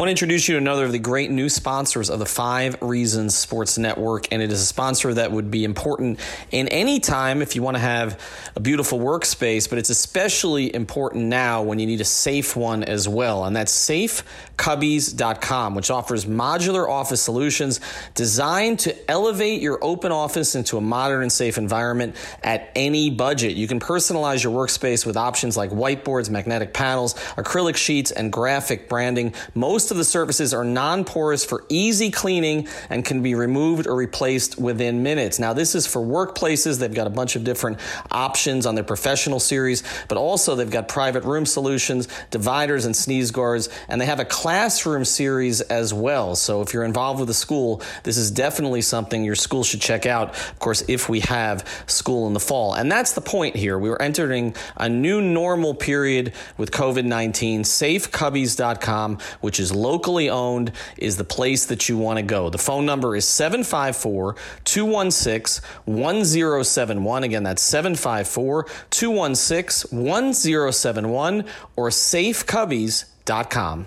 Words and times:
Want 0.00 0.06
to 0.06 0.12
introduce 0.12 0.48
you 0.48 0.54
to 0.54 0.58
another 0.58 0.86
of 0.86 0.92
the 0.92 0.98
great 0.98 1.30
new 1.30 1.50
sponsors 1.50 2.08
of 2.08 2.18
the 2.18 2.24
Five 2.24 2.80
Reasons 2.80 3.34
Sports 3.34 3.76
Network, 3.76 4.32
and 4.32 4.40
it 4.40 4.50
is 4.50 4.62
a 4.62 4.64
sponsor 4.64 5.12
that 5.12 5.30
would 5.30 5.50
be 5.50 5.62
important 5.62 6.20
in 6.50 6.68
any 6.68 7.00
time 7.00 7.42
if 7.42 7.54
you 7.54 7.62
want 7.62 7.74
to 7.74 7.82
have 7.82 8.18
a 8.56 8.60
beautiful 8.60 8.98
workspace, 8.98 9.68
but 9.68 9.76
it's 9.76 9.90
especially 9.90 10.74
important 10.74 11.26
now 11.26 11.60
when 11.60 11.78
you 11.78 11.86
need 11.86 12.00
a 12.00 12.06
safe 12.06 12.56
one 12.56 12.82
as 12.82 13.06
well, 13.10 13.44
and 13.44 13.54
that's 13.54 13.74
safecubbies.com, 13.90 15.74
which 15.74 15.90
offers 15.90 16.24
modular 16.24 16.88
office 16.88 17.20
solutions 17.20 17.78
designed 18.14 18.78
to 18.78 19.10
elevate 19.10 19.60
your 19.60 19.78
open 19.84 20.12
office 20.12 20.54
into 20.54 20.78
a 20.78 20.80
modern 20.80 21.20
and 21.20 21.30
safe 21.30 21.58
environment 21.58 22.16
at 22.42 22.70
any 22.74 23.10
budget. 23.10 23.54
You 23.54 23.68
can 23.68 23.80
personalize 23.80 24.42
your 24.42 24.66
workspace 24.66 25.04
with 25.04 25.18
options 25.18 25.58
like 25.58 25.68
whiteboards, 25.68 26.30
magnetic 26.30 26.72
panels, 26.72 27.12
acrylic 27.36 27.76
sheets, 27.76 28.10
and 28.10 28.32
graphic 28.32 28.88
branding. 28.88 29.34
Most 29.54 29.89
of 29.90 29.96
the 29.96 30.04
surfaces 30.04 30.54
are 30.54 30.64
non 30.64 31.04
porous 31.04 31.44
for 31.44 31.64
easy 31.68 32.10
cleaning 32.10 32.68
and 32.88 33.04
can 33.04 33.22
be 33.22 33.34
removed 33.34 33.86
or 33.86 33.94
replaced 33.94 34.58
within 34.58 35.02
minutes. 35.02 35.38
Now, 35.38 35.52
this 35.52 35.74
is 35.74 35.86
for 35.86 36.00
workplaces. 36.00 36.78
They've 36.78 36.92
got 36.92 37.06
a 37.06 37.10
bunch 37.10 37.36
of 37.36 37.44
different 37.44 37.78
options 38.10 38.66
on 38.66 38.74
their 38.74 38.84
professional 38.84 39.40
series, 39.40 39.82
but 40.08 40.18
also 40.18 40.54
they've 40.54 40.70
got 40.70 40.88
private 40.88 41.24
room 41.24 41.46
solutions, 41.46 42.08
dividers, 42.30 42.84
and 42.84 42.94
sneeze 42.94 43.30
guards, 43.30 43.68
and 43.88 44.00
they 44.00 44.06
have 44.06 44.20
a 44.20 44.24
classroom 44.24 45.04
series 45.04 45.60
as 45.60 45.92
well. 45.94 46.34
So, 46.36 46.62
if 46.62 46.72
you're 46.72 46.84
involved 46.84 47.20
with 47.20 47.30
a 47.30 47.34
school, 47.34 47.82
this 48.02 48.16
is 48.16 48.30
definitely 48.30 48.82
something 48.82 49.24
your 49.24 49.34
school 49.34 49.64
should 49.64 49.80
check 49.80 50.06
out. 50.06 50.30
Of 50.30 50.58
course, 50.58 50.82
if 50.88 51.08
we 51.08 51.20
have 51.20 51.66
school 51.86 52.26
in 52.26 52.32
the 52.32 52.40
fall. 52.40 52.74
And 52.74 52.90
that's 52.90 53.12
the 53.12 53.20
point 53.20 53.56
here. 53.56 53.78
We 53.78 53.88
are 53.90 54.00
entering 54.00 54.54
a 54.76 54.88
new 54.88 55.20
normal 55.20 55.74
period 55.74 56.32
with 56.56 56.70
COVID 56.70 57.04
19. 57.04 57.62
SafeCubbies.com, 57.62 59.18
which 59.40 59.60
is 59.60 59.72
locally 59.80 60.28
owned 60.28 60.72
is 60.98 61.16
the 61.16 61.24
place 61.24 61.66
that 61.66 61.88
you 61.88 61.96
want 61.96 62.18
to 62.18 62.22
go. 62.22 62.50
The 62.50 62.58
phone 62.58 62.86
number 62.86 63.16
is 63.16 63.26
754 63.26 64.36
216 64.64 65.64
1071. 65.86 67.24
Again, 67.24 67.42
that's 67.42 67.62
754 67.62 68.66
216 68.90 69.98
1071 69.98 71.44
or 71.76 71.88
safecubbies.com. 71.88 73.86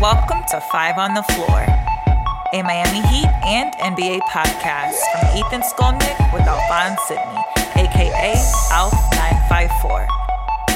Welcome 0.00 0.42
to 0.50 0.60
Five 0.70 0.98
on 0.98 1.14
the 1.14 1.22
Floor, 1.22 1.66
a 2.52 2.62
Miami 2.62 3.00
Heat 3.08 3.28
and 3.44 3.72
NBA 3.76 4.20
podcast 4.28 5.00
from 5.12 5.38
Ethan 5.38 5.62
Skolnick 5.62 6.32
with 6.34 6.42
Alphonse 6.42 7.00
Sydney, 7.08 7.42
aka 7.76 8.34
ALF954. 8.72 10.06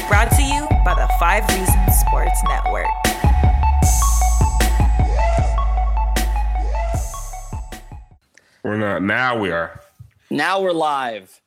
Brought 0.09 0.31
to 0.31 0.41
you 0.41 0.67
by 0.83 0.95
the 0.95 1.07
Five 1.19 1.47
Reasons 1.49 1.99
Sports 1.99 2.41
Network. 2.49 3.10
We're 8.63 8.77
not. 8.77 9.01
Now 9.01 9.39
we 9.39 9.49
are. 9.49 9.81
Now 10.29 10.61
we're 10.61 10.71
live. 10.71 11.41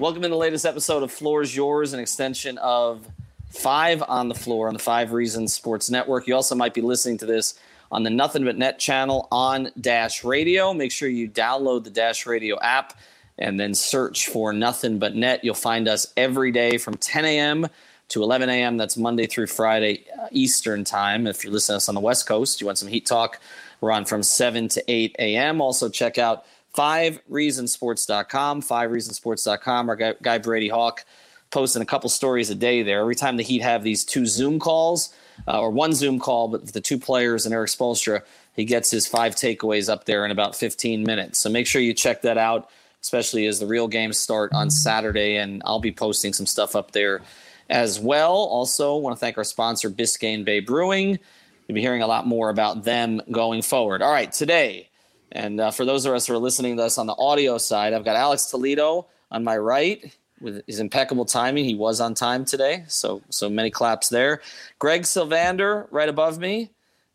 Welcome 0.00 0.22
to 0.22 0.28
the 0.28 0.34
latest 0.34 0.66
episode 0.66 1.04
of 1.04 1.12
Floor's 1.12 1.54
Yours, 1.54 1.92
an 1.92 2.00
extension 2.00 2.58
of 2.58 3.06
Five 3.50 4.02
on 4.08 4.28
the 4.28 4.34
Floor 4.34 4.66
on 4.66 4.74
the 4.74 4.80
Five 4.80 5.12
Reasons 5.12 5.54
Sports 5.54 5.90
Network. 5.90 6.26
You 6.26 6.34
also 6.34 6.56
might 6.56 6.74
be 6.74 6.80
listening 6.80 7.18
to 7.18 7.26
this 7.26 7.56
on 7.92 8.02
the 8.02 8.10
Nothing 8.10 8.44
But 8.44 8.58
Net 8.58 8.80
channel 8.80 9.28
on 9.30 9.70
Dash 9.80 10.24
Radio. 10.24 10.74
Make 10.74 10.90
sure 10.90 11.08
you 11.08 11.28
download 11.28 11.84
the 11.84 11.90
Dash 11.90 12.26
Radio 12.26 12.58
app 12.58 12.98
and 13.38 13.60
then 13.60 13.72
search 13.72 14.26
for 14.26 14.52
Nothing 14.52 14.98
But 14.98 15.14
Net. 15.14 15.44
You'll 15.44 15.54
find 15.54 15.86
us 15.86 16.12
every 16.16 16.50
day 16.50 16.78
from 16.78 16.94
10 16.94 17.24
a.m. 17.26 17.68
to 18.08 18.24
11 18.24 18.48
a.m. 18.48 18.76
That's 18.76 18.96
Monday 18.96 19.26
through 19.26 19.46
Friday 19.46 20.04
uh, 20.20 20.26
Eastern 20.32 20.82
Time. 20.82 21.28
If 21.28 21.44
you're 21.44 21.52
listening 21.52 21.74
to 21.74 21.76
us 21.76 21.88
on 21.88 21.94
the 21.94 22.00
West 22.00 22.26
Coast, 22.26 22.60
you 22.60 22.66
want 22.66 22.78
some 22.78 22.88
Heat 22.88 23.06
Talk, 23.06 23.40
we're 23.80 23.92
on 23.92 24.04
from 24.04 24.24
7 24.24 24.68
to 24.68 24.84
8 24.88 25.16
a.m. 25.20 25.60
Also, 25.60 25.88
check 25.88 26.18
out 26.18 26.44
fivereasonsports.com, 26.76 28.62
fivereasonsports.com. 28.62 29.88
Our 29.88 29.96
guy, 29.96 30.14
guy 30.22 30.38
Brady 30.38 30.68
Hawk 30.68 31.04
posting 31.50 31.82
a 31.82 31.86
couple 31.86 32.10
stories 32.10 32.50
a 32.50 32.54
day 32.54 32.82
there. 32.82 33.00
Every 33.00 33.14
time 33.14 33.36
the 33.36 33.42
Heat 33.42 33.62
have 33.62 33.82
these 33.82 34.04
two 34.04 34.26
Zoom 34.26 34.58
calls, 34.58 35.14
uh, 35.48 35.60
or 35.60 35.70
one 35.70 35.92
Zoom 35.92 36.18
call, 36.18 36.48
but 36.48 36.72
the 36.72 36.80
two 36.80 36.98
players 36.98 37.46
and 37.46 37.54
Erik 37.54 37.70
Spoelstra, 37.70 38.22
he 38.54 38.64
gets 38.64 38.90
his 38.90 39.06
five 39.06 39.34
takeaways 39.34 39.88
up 39.88 40.04
there 40.04 40.24
in 40.24 40.30
about 40.30 40.56
15 40.56 41.02
minutes. 41.02 41.38
So 41.38 41.50
make 41.50 41.66
sure 41.66 41.80
you 41.80 41.94
check 41.94 42.22
that 42.22 42.38
out, 42.38 42.70
especially 43.02 43.46
as 43.46 43.60
the 43.60 43.66
real 43.66 43.88
games 43.88 44.18
start 44.18 44.52
on 44.52 44.70
Saturday. 44.70 45.36
And 45.36 45.62
I'll 45.64 45.80
be 45.80 45.92
posting 45.92 46.32
some 46.32 46.46
stuff 46.46 46.74
up 46.74 46.92
there 46.92 47.22
as 47.68 48.00
well. 48.00 48.34
Also, 48.34 48.96
want 48.96 49.14
to 49.16 49.20
thank 49.20 49.36
our 49.38 49.44
sponsor, 49.44 49.90
Biscayne 49.90 50.44
Bay 50.44 50.60
Brewing. 50.60 51.18
You'll 51.66 51.74
be 51.74 51.80
hearing 51.80 52.02
a 52.02 52.06
lot 52.06 52.26
more 52.26 52.48
about 52.48 52.84
them 52.84 53.20
going 53.30 53.62
forward. 53.62 54.02
All 54.02 54.12
right, 54.12 54.32
today, 54.32 54.88
and 55.32 55.60
uh, 55.60 55.70
for 55.70 55.84
those 55.84 56.06
of 56.06 56.14
us 56.14 56.26
who 56.26 56.34
are 56.34 56.38
listening 56.38 56.76
to 56.76 56.84
us 56.84 56.98
on 56.98 57.06
the 57.06 57.16
audio 57.16 57.58
side, 57.58 57.92
I've 57.92 58.04
got 58.04 58.16
Alex 58.16 58.46
Toledo 58.46 59.06
on 59.30 59.44
my 59.44 59.56
right 59.56 60.16
with 60.40 60.62
his 60.66 60.80
impeccable 60.80 61.24
timing. 61.24 61.64
He 61.64 61.74
was 61.74 62.00
on 62.00 62.14
time 62.14 62.44
today, 62.44 62.84
so 62.88 63.22
so 63.30 63.48
many 63.48 63.70
claps 63.70 64.08
there. 64.08 64.40
Greg 64.78 65.02
Sylvander 65.02 65.86
right 65.90 66.08
above 66.08 66.38
me. 66.38 66.70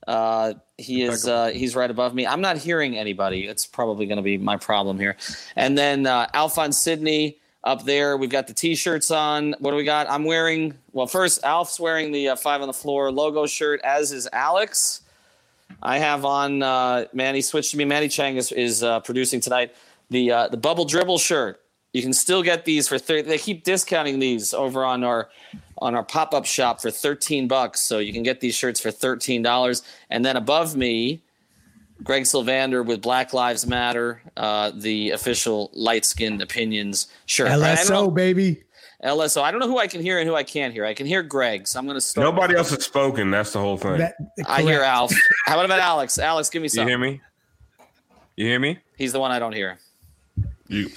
Uh, 0.07 0.53
he 0.77 1.03
is 1.03 1.27
uh, 1.27 1.47
he's 1.47 1.75
right 1.75 1.91
above 1.91 2.13
me. 2.13 2.25
I'm 2.25 2.41
not 2.41 2.57
hearing 2.57 2.97
anybody. 2.97 3.47
It's 3.47 3.66
probably 3.66 4.07
going 4.07 4.17
to 4.17 4.23
be 4.23 4.38
my 4.38 4.57
problem 4.57 5.00
here. 5.00 5.16
And 5.55 5.77
then 5.77 6.07
uh, 6.07 6.27
Alphonse 6.33 6.81
Sydney 6.81 7.38
up 7.63 7.85
there. 7.85 8.17
We've 8.17 8.29
got 8.29 8.47
the 8.47 8.53
t-shirts 8.53 9.11
on. 9.11 9.55
What 9.59 9.71
do 9.71 9.77
we 9.77 9.83
got? 9.83 10.09
I'm 10.09 10.25
wearing. 10.25 10.73
Well, 10.94 11.07
first 11.07 11.44
Alf's 11.44 11.79
wearing 11.79 12.11
the 12.11 12.29
uh, 12.29 12.35
five 12.35 12.61
on 12.61 12.67
the 12.67 12.73
floor 12.73 13.11
logo 13.11 13.45
shirt, 13.45 13.79
as 13.83 14.11
is 14.11 14.27
Alex. 14.33 15.01
I 15.81 15.97
have 15.97 16.25
on 16.25 16.63
uh, 16.63 17.05
Manny 17.13 17.41
switched 17.41 17.71
to 17.71 17.77
me. 17.77 17.85
Manny 17.85 18.07
Chang 18.07 18.37
is, 18.37 18.51
is 18.51 18.83
uh, 18.83 18.99
producing 19.01 19.39
tonight 19.39 19.75
the 20.09 20.31
uh, 20.31 20.47
the 20.47 20.57
bubble 20.57 20.85
dribble 20.85 21.17
shirt. 21.17 21.61
You 21.93 22.01
can 22.01 22.13
still 22.13 22.41
get 22.41 22.63
these 22.63 22.87
for 22.87 22.97
30. 22.97 23.23
They 23.23 23.37
keep 23.37 23.63
discounting 23.63 24.19
these 24.19 24.53
over 24.53 24.85
on 24.85 25.03
our 25.03 25.29
on 25.79 25.95
our 25.95 26.03
pop 26.03 26.33
up 26.33 26.45
shop 26.45 26.81
for 26.81 26.91
13 26.91 27.47
bucks. 27.47 27.81
So 27.81 27.99
you 27.99 28.13
can 28.13 28.23
get 28.23 28.39
these 28.39 28.55
shirts 28.55 28.79
for 28.79 28.91
13 28.91 29.41
dollars. 29.41 29.83
And 30.09 30.23
then 30.23 30.37
above 30.37 30.75
me, 30.75 31.21
Greg 32.03 32.23
Sylvander 32.23 32.85
with 32.85 33.01
Black 33.01 33.33
Lives 33.33 33.65
Matter, 33.67 34.21
uh, 34.38 34.71
the 34.73 35.11
official 35.11 35.69
light 35.73 36.05
skinned 36.05 36.41
opinions 36.41 37.07
shirt. 37.25 37.49
LSO 37.49 38.13
baby. 38.13 38.63
LSO. 39.03 39.41
I 39.41 39.51
don't 39.51 39.59
know 39.59 39.67
who 39.67 39.79
I 39.79 39.88
can 39.88 40.01
hear 40.01 40.19
and 40.19 40.28
who 40.28 40.35
I 40.35 40.44
can't 40.44 40.73
hear. 40.73 40.85
I 40.85 40.94
can 40.94 41.07
hear 41.07 41.23
Greg, 41.23 41.67
so 41.67 41.79
I'm 41.79 41.85
going 41.85 41.95
to 41.95 42.01
start. 42.01 42.23
Nobody 42.23 42.56
else 42.56 42.69
has 42.69 42.84
spoken. 42.84 43.31
That's 43.31 43.53
the 43.53 43.59
whole 43.59 43.78
thing. 43.78 43.97
That, 43.97 44.16
I 44.47 44.62
hear 44.62 44.81
Alf. 44.81 45.12
How 45.45 45.59
about 45.59 45.79
Alex? 45.79 46.19
Alex, 46.19 46.50
give 46.50 46.62
me 46.62 46.67
some. 46.67 46.84
you 46.84 46.89
hear 46.89 46.97
me? 46.97 47.22
You 48.35 48.45
hear 48.45 48.59
me? 48.59 48.79
He's 48.97 49.12
the 49.12 49.19
one 49.19 49.31
I 49.31 49.39
don't 49.39 49.53
hear. 49.53 49.79
You. 50.67 50.89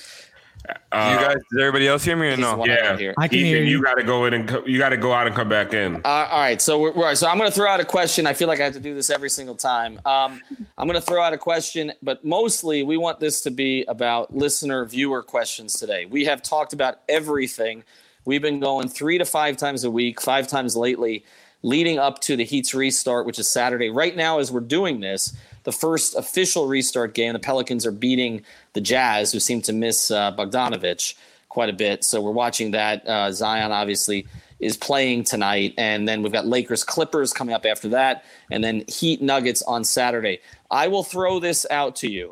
You 0.69 0.75
Uh, 0.93 1.21
guys, 1.21 1.35
does 1.51 1.61
everybody 1.61 1.87
else 1.89 2.05
hear 2.05 2.17
me 2.17 2.29
or 2.29 2.31
He's 2.31 2.39
no? 2.41 2.65
yeah. 2.65 2.97
don't. 2.97 3.15
I 3.19 3.29
can 3.29 3.39
Ethan, 3.39 3.47
hear 3.49 3.63
you. 3.63 3.77
you 3.79 3.83
got 3.83 3.95
to 3.95 4.03
go 4.03 4.25
in 4.27 4.35
and 4.35 4.49
co- 4.49 4.65
you 4.65 4.79
got 4.79 4.91
to 4.91 4.97
go 4.97 5.13
out 5.13 5.27
and 5.27 5.35
come 5.37 5.49
back 5.49 5.75
in. 5.75 5.97
Uh, 5.97 6.29
all 6.31 6.41
right, 6.41 6.61
so 6.63 6.79
we're, 6.79 6.93
we're 6.93 7.15
so 7.15 7.29
I'm 7.29 7.37
going 7.39 7.51
to 7.51 7.55
throw 7.55 7.69
out 7.69 7.81
a 7.81 7.85
question. 7.85 8.27
I 8.27 8.33
feel 8.33 8.49
like 8.49 8.61
I 8.61 8.65
have 8.65 8.73
to 8.75 8.81
do 8.81 8.95
this 8.95 9.11
every 9.11 9.29
single 9.31 9.55
time. 9.57 10.01
Um, 10.07 10.41
I'm 10.79 10.87
going 10.89 11.01
to 11.01 11.05
throw 11.07 11.23
out 11.23 11.33
a 11.33 11.39
question, 11.39 11.93
but 12.03 12.25
mostly 12.25 12.83
we 12.83 12.97
want 12.97 13.21
this 13.21 13.41
to 13.43 13.51
be 13.51 13.85
about 13.89 14.35
listener 14.35 14.85
viewer 14.85 15.23
questions 15.23 15.75
today. 15.75 16.07
We 16.07 16.25
have 16.25 16.43
talked 16.43 16.73
about 16.73 17.01
everything. 17.09 17.85
We've 18.25 18.43
been 18.43 18.61
going 18.61 18.89
three 18.89 19.19
to 19.19 19.25
five 19.27 19.57
times 19.59 19.85
a 19.85 19.91
week, 19.91 20.21
five 20.21 20.49
times 20.49 20.77
lately, 20.77 21.25
leading 21.63 21.99
up 21.99 22.21
to 22.23 22.37
the 22.37 22.45
Heat's 22.45 22.75
restart, 22.75 23.27
which 23.27 23.39
is 23.39 23.49
Saturday. 23.49 23.91
Right 23.91 24.17
now, 24.17 24.39
as 24.39 24.51
we're 24.51 24.61
doing 24.61 25.01
this, 25.01 25.35
the 25.65 25.73
first 25.73 26.15
official 26.15 26.67
restart 26.67 27.15
game, 27.15 27.33
the 27.33 27.39
Pelicans 27.39 27.85
are 27.85 27.93
beating 27.93 28.43
the 28.75 28.81
Jazz, 28.81 29.33
who 29.33 29.41
seem 29.41 29.61
to 29.63 29.73
miss 29.73 30.11
uh, 30.11 30.33
Bogdanovich 30.33 31.15
quite 31.49 31.69
a 31.69 31.73
bit. 31.73 32.05
So 32.05 32.21
we're 32.21 32.31
watching 32.31 32.71
that. 32.73 33.07
Uh, 33.07 33.33
Zion 33.33 33.73
obviously 33.73 34.27
is 34.61 34.77
playing 34.77 35.25
tonight, 35.25 35.75
and 35.77 36.07
then 36.07 36.23
we've 36.23 36.33
got 36.33 36.47
Lakers 36.47 36.85
Clippers 36.85 37.33
coming 37.33 37.55
up 37.55 37.67
after 37.67 37.89
that, 37.91 38.25
and 38.51 38.63
then 38.63 38.85
Heat 38.89 39.21
Nuggets 39.21 39.63
on 39.63 39.85
Saturday. 39.85 40.41
I 40.71 40.89
will 40.89 41.03
throw 41.03 41.41
this 41.41 41.67
out 41.71 41.97
to 41.97 42.11
you, 42.11 42.31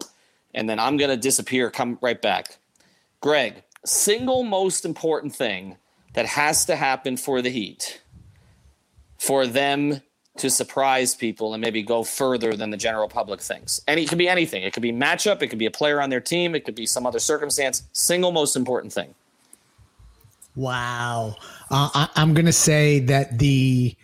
and 0.54 0.68
then 0.68 0.78
I'm 0.78 0.96
going 0.96 1.10
to 1.10 1.16
disappear. 1.16 1.70
Come 1.70 1.98
right 2.00 2.20
back, 2.20 2.58
Greg. 3.20 3.62
Single 3.84 4.44
most 4.44 4.84
important 4.84 5.34
thing 5.34 5.76
that 6.14 6.26
has 6.26 6.64
to 6.66 6.76
happen 6.76 7.16
for 7.16 7.42
the 7.42 7.50
Heat 7.50 8.00
for 9.18 9.46
them 9.46 10.00
to 10.38 10.48
surprise 10.48 11.14
people 11.14 11.52
and 11.54 11.60
maybe 11.60 11.82
go 11.82 12.02
further 12.02 12.54
than 12.54 12.70
the 12.70 12.76
general 12.76 13.08
public 13.08 13.40
thinks. 13.40 13.80
And 13.86 14.00
it 14.00 14.08
could 14.08 14.18
be 14.18 14.28
anything. 14.28 14.62
It 14.62 14.72
could 14.72 14.82
be 14.82 14.92
matchup. 14.92 15.42
It 15.42 15.48
could 15.48 15.58
be 15.58 15.66
a 15.66 15.70
player 15.70 16.00
on 16.00 16.10
their 16.10 16.20
team. 16.20 16.54
It 16.54 16.64
could 16.64 16.74
be 16.74 16.86
some 16.86 17.06
other 17.06 17.18
circumstance. 17.18 17.82
Single 17.92 18.32
most 18.32 18.56
important 18.56 18.92
thing. 18.92 19.14
Wow. 20.54 21.36
Uh, 21.70 21.90
I, 21.94 22.08
I'm 22.16 22.34
going 22.34 22.46
to 22.46 22.52
say 22.52 23.00
that 23.00 23.38
the 23.38 23.96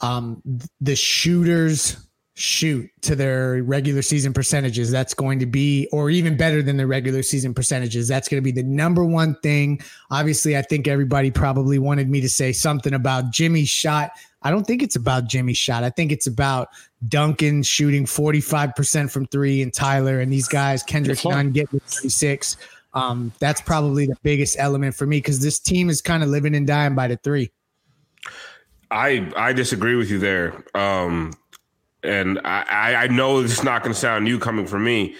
um, 0.00 0.42
the 0.80 0.96
shooters 0.96 1.96
shoot 2.34 2.90
to 3.02 3.14
their 3.14 3.62
regular 3.62 4.02
season 4.02 4.32
percentages. 4.32 4.90
That's 4.90 5.14
going 5.14 5.38
to 5.40 5.46
be, 5.46 5.88
or 5.92 6.10
even 6.10 6.36
better 6.36 6.62
than 6.62 6.76
the 6.76 6.86
regular 6.86 7.22
season 7.22 7.52
percentages. 7.52 8.08
That's 8.08 8.28
going 8.28 8.42
to 8.42 8.44
be 8.44 8.52
the 8.52 8.66
number 8.66 9.04
one 9.04 9.34
thing. 9.42 9.80
Obviously, 10.10 10.56
I 10.56 10.62
think 10.62 10.88
everybody 10.88 11.30
probably 11.30 11.78
wanted 11.78 12.08
me 12.08 12.20
to 12.22 12.28
say 12.28 12.52
something 12.52 12.94
about 12.94 13.30
Jimmy's 13.30 13.68
shot. 13.68 14.12
I 14.42 14.50
don't 14.50 14.66
think 14.66 14.82
it's 14.82 14.96
about 14.96 15.28
Jimmy's 15.28 15.58
shot. 15.58 15.84
I 15.84 15.90
think 15.90 16.10
it's 16.10 16.26
about 16.26 16.68
Duncan 17.08 17.62
shooting 17.62 18.06
45% 18.06 19.10
from 19.10 19.26
three 19.26 19.62
and 19.62 19.72
Tyler 19.72 20.20
and 20.20 20.32
these 20.32 20.48
guys, 20.48 20.82
Kendrick 20.82 21.24
Nunn 21.24 21.52
getting 21.52 21.80
36. 21.80 22.56
Um, 22.94 23.32
that's 23.38 23.60
probably 23.60 24.06
the 24.06 24.16
biggest 24.22 24.56
element 24.58 24.94
for 24.94 25.06
me 25.06 25.18
because 25.18 25.40
this 25.40 25.58
team 25.58 25.88
is 25.88 26.00
kind 26.00 26.22
of 26.22 26.28
living 26.28 26.54
and 26.54 26.66
dying 26.66 26.94
by 26.94 27.08
the 27.08 27.16
three. 27.16 27.50
I 28.90 29.32
I 29.36 29.54
disagree 29.54 29.94
with 29.94 30.10
you 30.10 30.18
there. 30.18 30.62
Um, 30.74 31.32
and 32.02 32.40
I, 32.44 33.04
I 33.04 33.06
know 33.08 33.40
it's 33.40 33.62
not 33.62 33.82
going 33.82 33.94
to 33.94 33.98
sound 33.98 34.24
new 34.24 34.38
coming 34.38 34.66
from 34.66 34.84
me. 34.84 35.14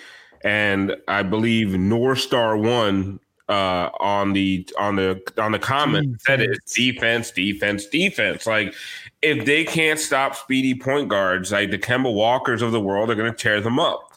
And 0.45 0.97
I 1.07 1.23
believe 1.23 1.79
North 1.79 2.19
Star 2.19 2.57
One 2.57 3.21
uh, 3.49 3.91
on 4.01 4.33
the 4.33 4.69
on 4.79 4.97
the 4.97 5.23
on 5.39 5.53
the 5.53 5.59
comment 5.59 6.21
said 6.23 6.41
it 6.41 6.59
defense, 6.67 7.31
defense, 7.31 7.87
defense. 7.87 8.47
Like 8.47 8.75
if 9.21 9.45
they 9.45 9.65
can't 9.65 10.01
stop 10.01 10.35
speedy 10.35 10.75
point 10.75 11.09
guards 11.09 11.53
like 11.53 11.71
the 11.71 11.79
Kemba 11.79 12.13
Walkers 12.13 12.63
of 12.63 12.73
the 12.73 12.81
world, 12.81 13.09
they're 13.09 13.17
going 13.17 13.31
to 13.31 13.39
tear 13.39 13.61
them 13.61 13.79
up. 13.79 14.13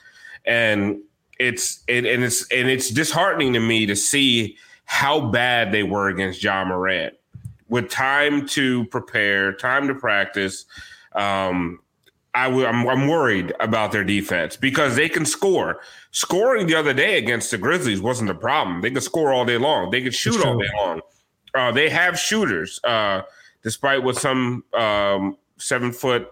And 0.46 1.00
it's 1.40 1.84
it, 1.88 2.06
and 2.06 2.24
it's 2.24 2.50
and 2.52 2.70
it's 2.70 2.90
disheartening 2.90 3.54
to 3.54 3.60
me 3.60 3.86
to 3.86 3.96
see 3.96 4.58
how 4.86 5.20
bad 5.20 5.72
they 5.72 5.84
were 5.84 6.10
against 6.10 6.44
Ja 6.44 6.64
Morant 6.64 7.14
with 7.68 7.90
time 7.90 8.48
to 8.48 8.86
prepare, 8.86 9.54
time 9.54 9.88
to 9.88 9.96
practice. 9.96 10.66
Um, 11.14 11.80
I 12.36 12.46
w- 12.50 12.66
I'm, 12.66 12.88
I'm 12.88 13.08
worried 13.08 13.54
about 13.62 13.92
their 13.94 14.04
defense 14.04 14.58
because 14.58 14.96
they 14.96 15.08
can 15.08 15.26
score. 15.26 15.80
Scoring 16.12 16.68
the 16.68 16.76
other 16.76 16.94
day 16.94 17.18
against 17.18 17.50
the 17.50 17.58
Grizzlies 17.58 18.02
wasn't 18.02 18.28
the 18.28 18.36
problem. 18.36 18.82
They 18.82 18.92
could 18.92 19.04
score 19.04 19.32
all 19.32 19.46
day 19.46 19.58
long. 19.58 19.90
They 19.90 20.02
could 20.02 20.14
shoot 20.14 20.46
all 20.46 20.58
day 20.58 20.68
long. 20.78 21.02
Uh, 21.56 21.72
they 21.72 21.90
have 21.90 22.20
shooters, 22.20 22.82
uh, 22.84 23.22
despite 23.64 24.04
what 24.04 24.18
some 24.18 24.66
um, 24.74 25.38
seven 25.58 25.94
foot 25.94 26.28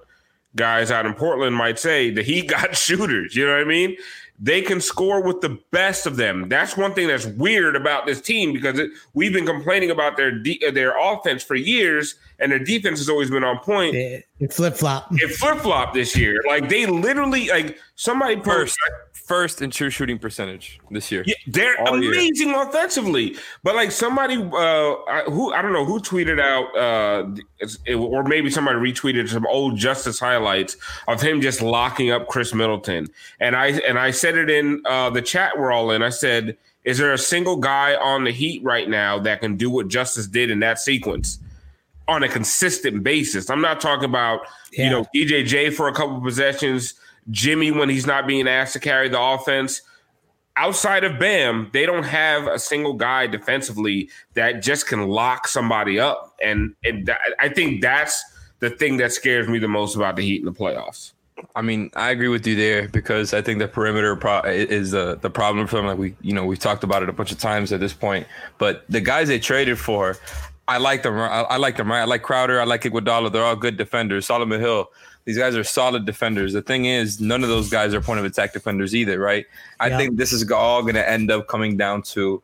guys 0.56 0.92
out 0.92 1.06
in 1.06 1.14
Portland 1.14 1.56
might 1.56 1.80
say. 1.80 2.12
That 2.12 2.26
he 2.26 2.42
got 2.46 2.76
shooters. 2.76 3.36
You 3.36 3.46
know 3.46 3.54
what 3.54 3.62
I 3.62 3.66
mean? 3.66 3.96
They 4.44 4.62
can 4.62 4.82
score 4.82 5.24
with 5.24 5.40
the 5.40 5.58
best 5.72 6.06
of 6.06 6.18
them. 6.18 6.50
That's 6.50 6.76
one 6.76 6.94
thing 6.94 7.08
that's 7.08 7.26
weird 7.26 7.78
about 7.78 8.06
this 8.06 8.20
team 8.20 8.52
because 8.52 8.78
it, 8.78 8.92
we've 9.14 9.32
been 9.32 9.46
complaining 9.46 9.90
about 9.90 10.18
their 10.18 10.32
de- 10.32 10.62
uh, 10.68 10.72
their 10.72 10.94
offense 11.00 11.42
for 11.44 11.56
years, 11.56 12.16
and 12.40 12.52
their 12.52 12.60
defense 12.60 13.00
has 13.00 13.08
always 13.08 13.32
been 13.32 13.46
on 13.46 13.60
point. 13.60 13.96
It, 13.96 14.26
it 14.40 14.52
flip 14.52 14.76
flop. 14.76 15.08
It 15.12 15.34
flip 15.36 15.60
flop 15.60 15.94
this 15.94 16.18
year. 16.18 16.44
Like 16.46 16.68
they 16.68 16.86
literally 16.86 17.48
like 17.48 17.80
somebody 17.96 18.36
First, 18.42 18.78
first. 19.26 19.44
first 19.58 19.62
in 19.62 19.70
true 19.72 19.90
shooting 19.90 20.18
percentage 20.20 20.80
this 20.92 21.12
year. 21.12 21.24
Yeah, 21.26 21.34
they're 21.48 21.80
All 21.82 22.02
year. 22.02 22.12
amazing 22.14 22.54
offensively, 22.54 23.36
but 23.64 23.76
like 23.76 23.92
somebody 23.92 24.36
uh, 24.36 25.24
who 25.32 25.54
I 25.54 25.62
don't 25.62 25.74
know 25.74 25.86
who 25.86 26.00
tweeted 26.00 26.40
out, 26.42 26.76
uh, 26.78 27.28
it- 27.86 27.96
or 27.96 28.24
maybe 28.24 28.50
somebody 28.50 28.78
retweeted 28.80 29.28
some 29.30 29.46
old 29.48 29.78
Justise 29.78 30.20
highlights 30.20 30.78
of 31.08 31.22
him 31.22 31.42
just 31.42 31.62
locking 31.62 32.12
up 32.12 32.28
Khris 32.28 32.54
Middleton, 32.54 33.08
and 33.40 33.56
I 33.56 33.68
and 33.88 33.98
I 33.98 34.12
said 34.12 34.38
it 34.38 34.50
in 34.50 34.82
uh, 34.86 35.10
the 35.10 35.22
chat 35.22 35.58
we're 35.58 35.72
all 35.72 35.92
in. 35.92 36.02
I 36.04 36.10
said, 36.10 36.58
"Is 36.84 36.98
there 36.98 37.14
a 37.14 37.18
single 37.18 37.58
guy 37.58 37.96
on 37.96 38.24
the 38.26 38.32
Heat 38.32 38.64
right 38.64 38.88
now 38.90 39.20
that 39.20 39.42
can 39.42 39.56
do 39.58 39.70
what 39.70 39.88
Justise 39.88 40.28
did 40.28 40.50
in 40.52 40.60
that 40.60 40.80
sequence?" 40.80 41.40
On 42.10 42.22
a 42.22 42.28
consistent 42.28 43.02
basis, 43.04 43.50
I'm 43.50 43.62
not 43.62 43.80
talking 43.80 44.06
about 44.06 44.42
you 44.74 44.84
Yeah. 44.84 44.90
know 44.92 45.06
DJJ 45.16 45.74
for 45.74 45.88
a 45.88 45.94
couple 45.94 46.20
possessions, 46.20 46.96
Jimmy 47.32 47.72
when 47.72 47.90
he's 47.90 48.06
not 48.06 48.28
being 48.28 48.48
asked 48.48 48.74
to 48.74 48.80
carry 48.80 49.10
the 49.10 49.22
offense 49.22 49.82
outside 50.56 51.04
of 51.04 51.20
Bam, 51.20 51.70
they 51.74 51.86
don't 51.86 52.04
have 52.04 52.48
a 52.48 52.60
single 52.60 52.94
guy 52.94 53.28
defensively 53.28 54.10
that 54.34 54.62
just 54.62 54.88
can 54.88 55.08
lock 55.08 55.48
somebody 55.48 56.00
up. 56.00 56.36
And, 56.42 56.76
and 56.84 57.06
that, 57.08 57.20
I 57.40 57.50
think 57.50 57.82
that's 57.82 58.24
the 58.60 58.70
thing 58.70 58.98
that 58.98 59.12
scares 59.12 59.48
me 59.48 59.60
the 59.60 59.68
most 59.68 59.96
about 59.96 60.16
the 60.16 60.22
Heat 60.24 60.40
in 60.40 60.46
the 60.46 60.52
playoffs. 60.52 61.14
I 61.56 61.62
mean, 61.62 61.90
I 61.96 62.12
agree 62.12 62.28
with 62.28 62.46
you 62.46 62.56
there 62.56 62.88
because 62.88 63.34
I 63.34 63.42
think 63.42 63.60
the 63.60 63.68
perimeter 63.68 64.16
pro- 64.16 64.42
is 64.42 64.92
the 64.92 65.18
the 65.20 65.32
problem 65.32 65.66
for 65.66 65.78
them. 65.78 65.88
Like 65.88 65.98
we, 65.98 66.16
you 66.22 66.32
know, 66.32 66.46
we've 66.46 66.60
talked 66.60 66.84
about 66.84 67.02
it 67.02 67.10
a 67.10 67.14
bunch 67.14 67.32
of 67.32 67.40
times 67.40 67.74
at 67.74 67.80
this 67.80 67.92
point. 67.92 68.28
But 68.60 68.86
the 68.88 69.02
guys 69.02 69.28
they 69.28 69.40
traded 69.40 69.80
for, 69.80 70.16
I 70.68 70.78
like 70.78 71.04
them. 71.04 71.16
I, 71.16 71.42
I 71.42 71.58
like 71.58 71.76
them. 71.76 71.90
Right, 71.90 72.02
I 72.02 72.06
like 72.06 72.22
Crowder. 72.22 72.62
I 72.62 72.66
like 72.66 72.84
Iguodala. 72.84 73.32
They're 73.32 73.44
all 73.44 73.56
good 73.56 73.78
defenders. 73.78 74.28
Solomon 74.28 74.62
Hill. 74.62 74.92
These 75.26 75.38
guys 75.38 75.56
are 75.56 75.64
solid 75.64 76.06
defenders. 76.06 76.54
The 76.54 76.62
thing 76.62 76.86
is, 76.86 77.22
none 77.22 77.44
of 77.44 77.50
those 77.50 77.70
guys 77.70 77.94
are 77.94 78.02
point 78.02 78.20
of 78.20 78.26
attack 78.26 78.54
defenders 78.54 78.94
either, 78.94 79.20
right? 79.20 79.46
I 79.80 79.88
Yeah. 79.88 79.98
think 79.98 80.18
this 80.18 80.34
is 80.34 80.50
all 80.52 80.82
going 80.82 80.96
to 80.96 81.10
end 81.10 81.32
up 81.32 81.48
coming 81.48 81.78
down 81.78 82.02
to 82.14 82.42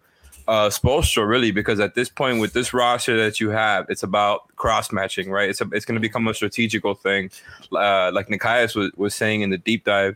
uh, 0.48 0.70
Spoelstra, 0.70 1.28
really, 1.28 1.52
because 1.52 1.80
at 1.80 1.94
this 1.94 2.10
point, 2.10 2.40
with 2.40 2.54
this 2.54 2.74
roster 2.74 3.16
that 3.18 3.40
you 3.40 3.50
have, 3.50 3.86
it's 3.90 4.02
about 4.02 4.56
cross 4.56 4.92
matching, 4.92 5.30
right? 5.30 5.50
It's 5.50 5.62
a, 5.62 5.70
it's 5.74 5.86
going 5.86 5.96
to 5.96 6.02
become 6.02 6.28
a 6.28 6.34
strategical 6.34 6.96
thing, 6.96 7.30
uh, 7.72 8.12
like 8.14 8.30
Nekias 8.30 8.76
was, 8.76 8.92
was 8.96 9.14
saying 9.14 9.42
in 9.42 9.52
the 9.52 9.58
deep 9.60 9.84
dive 9.86 10.16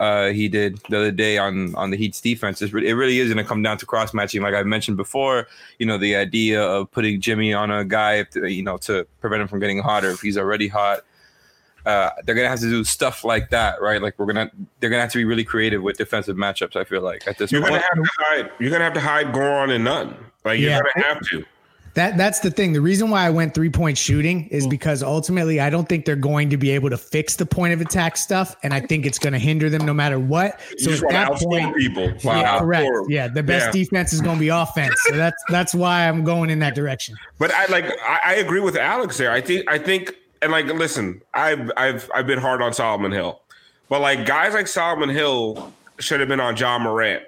uh, 0.00 0.30
he 0.30 0.48
did 0.48 0.80
the 0.88 0.96
other 0.96 1.10
day 1.10 1.36
on 1.36 1.74
on 1.74 1.90
the 1.90 1.96
Heat's 1.96 2.22
defense. 2.22 2.62
It's 2.62 2.72
re- 2.72 2.88
it 2.88 2.94
really 2.94 3.18
is 3.18 3.28
going 3.32 3.44
to 3.44 3.46
come 3.46 3.62
down 3.62 3.76
to 3.78 3.86
cross 3.86 4.14
matching, 4.14 4.40
like 4.40 4.54
I 4.54 4.62
mentioned 4.62 4.96
before. 4.96 5.46
You 5.78 5.84
know, 5.84 5.98
the 5.98 6.16
idea 6.16 6.62
of 6.62 6.90
putting 6.90 7.20
Jimmy 7.20 7.52
on 7.52 7.70
a 7.70 7.84
guy, 7.84 8.14
if, 8.14 8.34
you 8.34 8.62
know, 8.62 8.78
to 8.78 9.06
prevent 9.20 9.42
him 9.42 9.48
from 9.48 9.60
getting 9.60 9.78
hotter 9.78 10.10
if 10.10 10.20
he's 10.20 10.38
already 10.38 10.68
hot. 10.68 11.00
Uh, 11.86 12.10
they're 12.24 12.34
gonna 12.34 12.48
have 12.48 12.60
to 12.60 12.68
do 12.70 12.84
stuff 12.84 13.24
like 13.24 13.50
that, 13.50 13.80
right? 13.80 14.00
Like 14.02 14.18
we're 14.18 14.26
gonna, 14.26 14.50
they're 14.80 14.90
gonna 14.90 15.02
have 15.02 15.12
to 15.12 15.18
be 15.18 15.24
really 15.24 15.44
creative 15.44 15.82
with 15.82 15.96
defensive 15.96 16.36
matchups. 16.36 16.76
I 16.76 16.84
feel 16.84 17.00
like 17.02 17.26
at 17.26 17.38
this 17.38 17.50
You're 17.50 17.62
point. 17.62 17.72
gonna 17.72 17.82
have 17.82 17.94
to 18.04 18.10
hide. 18.18 18.50
You're 18.58 18.70
gonna 18.70 18.84
have 18.84 18.94
to 18.94 19.00
hide 19.00 19.28
Goran 19.32 19.74
and 19.74 19.84
Nunn. 19.84 20.16
Like 20.44 20.58
you're 20.60 20.70
Yeah. 20.70 20.80
gonna 20.94 21.06
have 21.06 21.20
to. 21.30 21.44
That 21.94 22.16
that's 22.16 22.38
the 22.38 22.52
thing. 22.52 22.72
The 22.72 22.80
reason 22.80 23.10
why 23.10 23.26
I 23.26 23.30
went 23.30 23.52
three 23.52 23.68
point 23.68 23.98
shooting 23.98 24.46
is 24.50 24.64
Mm. 24.64 24.70
because 24.70 25.02
ultimately 25.02 25.58
I 25.58 25.70
don't 25.70 25.88
think 25.88 26.04
they're 26.04 26.14
going 26.14 26.48
to 26.50 26.56
be 26.56 26.70
able 26.70 26.88
to 26.90 26.96
fix 26.96 27.34
the 27.34 27.44
point 27.44 27.72
of 27.74 27.80
attack 27.80 28.16
stuff, 28.16 28.54
and 28.62 28.72
I 28.72 28.78
think 28.78 29.06
it's 29.06 29.18
going 29.18 29.32
to 29.32 29.40
hinder 29.40 29.68
them 29.68 29.84
no 29.84 29.92
matter 29.92 30.20
what. 30.20 30.60
You 30.70 30.78
So 30.84 30.90
just 30.92 31.02
at 31.02 31.12
want 31.12 31.14
that 31.14 31.32
outscore 31.32 31.60
point, 31.62 31.76
people. 31.76 32.12
yeah, 32.22 32.58
correct. 32.60 32.86
Outscore. 32.88 33.06
Yeah, 33.08 33.26
the 33.26 33.42
best 33.42 33.66
Yeah. 33.66 33.72
defense 33.82 34.12
is 34.12 34.20
going 34.20 34.36
to 34.36 34.40
be 34.40 34.50
offense. 34.50 34.94
So 35.08 35.16
that's 35.16 35.42
that's 35.48 35.74
why 35.74 36.06
I'm 36.08 36.22
going 36.22 36.48
in 36.50 36.60
that 36.60 36.76
direction. 36.76 37.16
But 37.40 37.52
I 37.52 37.66
like 37.66 37.86
I, 38.06 38.20
I 38.24 38.34
agree 38.34 38.60
with 38.60 38.76
Alex 38.76 39.16
there. 39.18 39.32
I 39.32 39.40
think 39.40 39.68
I 39.68 39.76
think 39.76 40.14
and 40.42 40.52
like 40.52 40.66
listen, 40.66 41.22
I've 41.34 41.70
I've 41.76 42.10
I've 42.14 42.26
been 42.26 42.38
hard 42.38 42.62
on 42.62 42.72
Solomon 42.72 43.12
Hill, 43.12 43.40
but 43.88 44.00
like 44.00 44.26
guys 44.26 44.54
like 44.54 44.66
Solomon 44.68 45.08
Hill 45.10 45.72
should 45.98 46.20
have 46.20 46.28
been 46.28 46.40
on 46.40 46.56
Ja 46.56 46.78
Morant, 46.78 47.22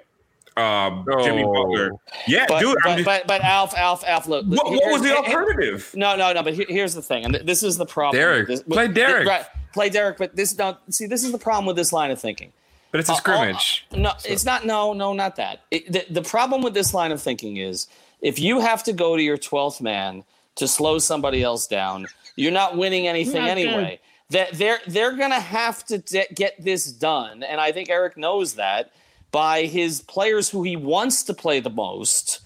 um, 0.57 1.05
Jimmy 1.23 1.43
Oh. 1.43 1.53
Butler. 1.53 1.91
Yeah, 2.27 2.45
But, 2.47 2.59
dude. 2.59 2.75
But, 2.83 2.95
just- 2.95 3.05
but, 3.05 3.27
but 3.27 3.41
Alf, 3.41 3.75
Alf, 3.75 4.03
Alf, 4.05 4.27
look. 4.27 4.45
what, 4.47 4.65
what 4.71 4.91
was 4.91 5.01
the 5.01 5.15
alternative? 5.15 5.91
No, 5.95 6.15
no, 6.15 6.33
no. 6.33 6.41
But 6.43 6.53
here, 6.55 6.65
here's 6.67 6.93
the 6.95 7.01
thing, 7.01 7.25
and 7.25 7.35
this 7.35 7.61
is 7.63 7.77
the 7.77 7.85
problem. 7.85 8.19
Derrick. 8.19 8.47
This- 8.47 8.63
Play 8.63 8.87
Derrick. 8.87 9.27
Right, 9.27 9.45
play 9.73 9.89
Derrick. 9.89 10.17
But 10.17 10.35
this, 10.35 10.57
no, 10.57 10.77
see, 10.89 11.05
this 11.05 11.23
is 11.23 11.31
the 11.31 11.37
problem 11.37 11.65
with 11.65 11.75
this 11.75 11.93
line 11.93 12.09
of 12.11 12.19
thinking. 12.19 12.51
but 12.91 12.99
it's 12.99 13.09
a 13.09 13.13
Uh, 13.13 13.17
scrimmage. 13.17 13.85
uh, 13.91 13.97
no, 13.97 14.11
it's 14.25 14.45
not. 14.45 14.65
No, 14.65 14.93
no, 14.93 15.13
not 15.13 15.35
that. 15.35 15.61
It, 15.71 15.91
the, 15.91 16.05
the 16.09 16.21
problem 16.23 16.61
with 16.63 16.73
this 16.73 16.93
line 16.93 17.11
of 17.11 17.21
thinking 17.21 17.57
is 17.57 17.87
if 18.21 18.39
you 18.39 18.59
have 18.59 18.83
to 18.85 18.93
go 18.93 19.15
to 19.17 19.21
your 19.21 19.37
twelfth 19.37 19.81
man 19.81 20.23
to 20.55 20.67
slow 20.67 20.97
somebody 20.99 21.41
else 21.43 21.65
down, 21.67 22.05
you're 22.35 22.51
not 22.51 22.77
winning 22.77 23.07
anything 23.07 23.41
Not 23.45 23.55
good. 23.57 23.67
anyway. 23.67 23.99
That 24.29 24.53
they're 24.53 24.79
they're 24.87 25.11
gonna 25.15 25.39
have 25.39 25.83
to 25.85 25.99
de- 25.99 26.27
get 26.33 26.55
this 26.63 26.85
done, 26.91 27.43
and 27.43 27.61
I 27.61 27.71
think 27.71 27.89
Erik 27.89 28.17
knows 28.17 28.53
that 28.55 28.91
by 29.31 29.63
his 29.63 30.01
players 30.01 30.49
who 30.49 30.63
he 30.63 30.75
wants 30.75 31.23
to 31.23 31.33
play 31.33 31.59
the 31.59 31.69
most 31.69 32.39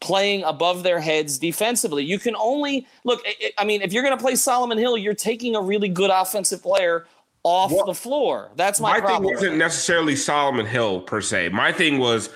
playing 0.00 0.44
above 0.44 0.84
their 0.84 1.00
heads 1.00 1.38
defensively. 1.38 2.04
You 2.04 2.18
can 2.18 2.36
only 2.36 2.86
look. 3.04 3.20
I- 3.26 3.34
I 3.58 3.62
I 3.62 3.64
mean, 3.64 3.82
if 3.82 3.92
you're 3.92 4.04
going 4.04 4.16
to 4.16 4.22
play 4.22 4.36
Solomon 4.36 4.78
Hill, 4.78 4.96
you're 4.96 5.12
taking 5.12 5.56
a 5.56 5.60
really 5.60 5.88
good 5.88 6.10
offensive 6.10 6.62
player 6.62 7.06
off 7.42 7.72
What- 7.72 7.86
the 7.86 7.94
floor. 7.94 8.50
That's 8.54 8.78
my, 8.80 8.92
My 8.92 8.94
thing 8.98 9.04
problem. 9.06 9.34
wasn't 9.34 9.56
necessarily 9.56 10.14
Solomon 10.16 10.66
Hill 10.66 11.00
per 11.00 11.20
se. 11.20 11.48
My 11.48 11.72
thing 11.72 11.98
was 11.98 12.30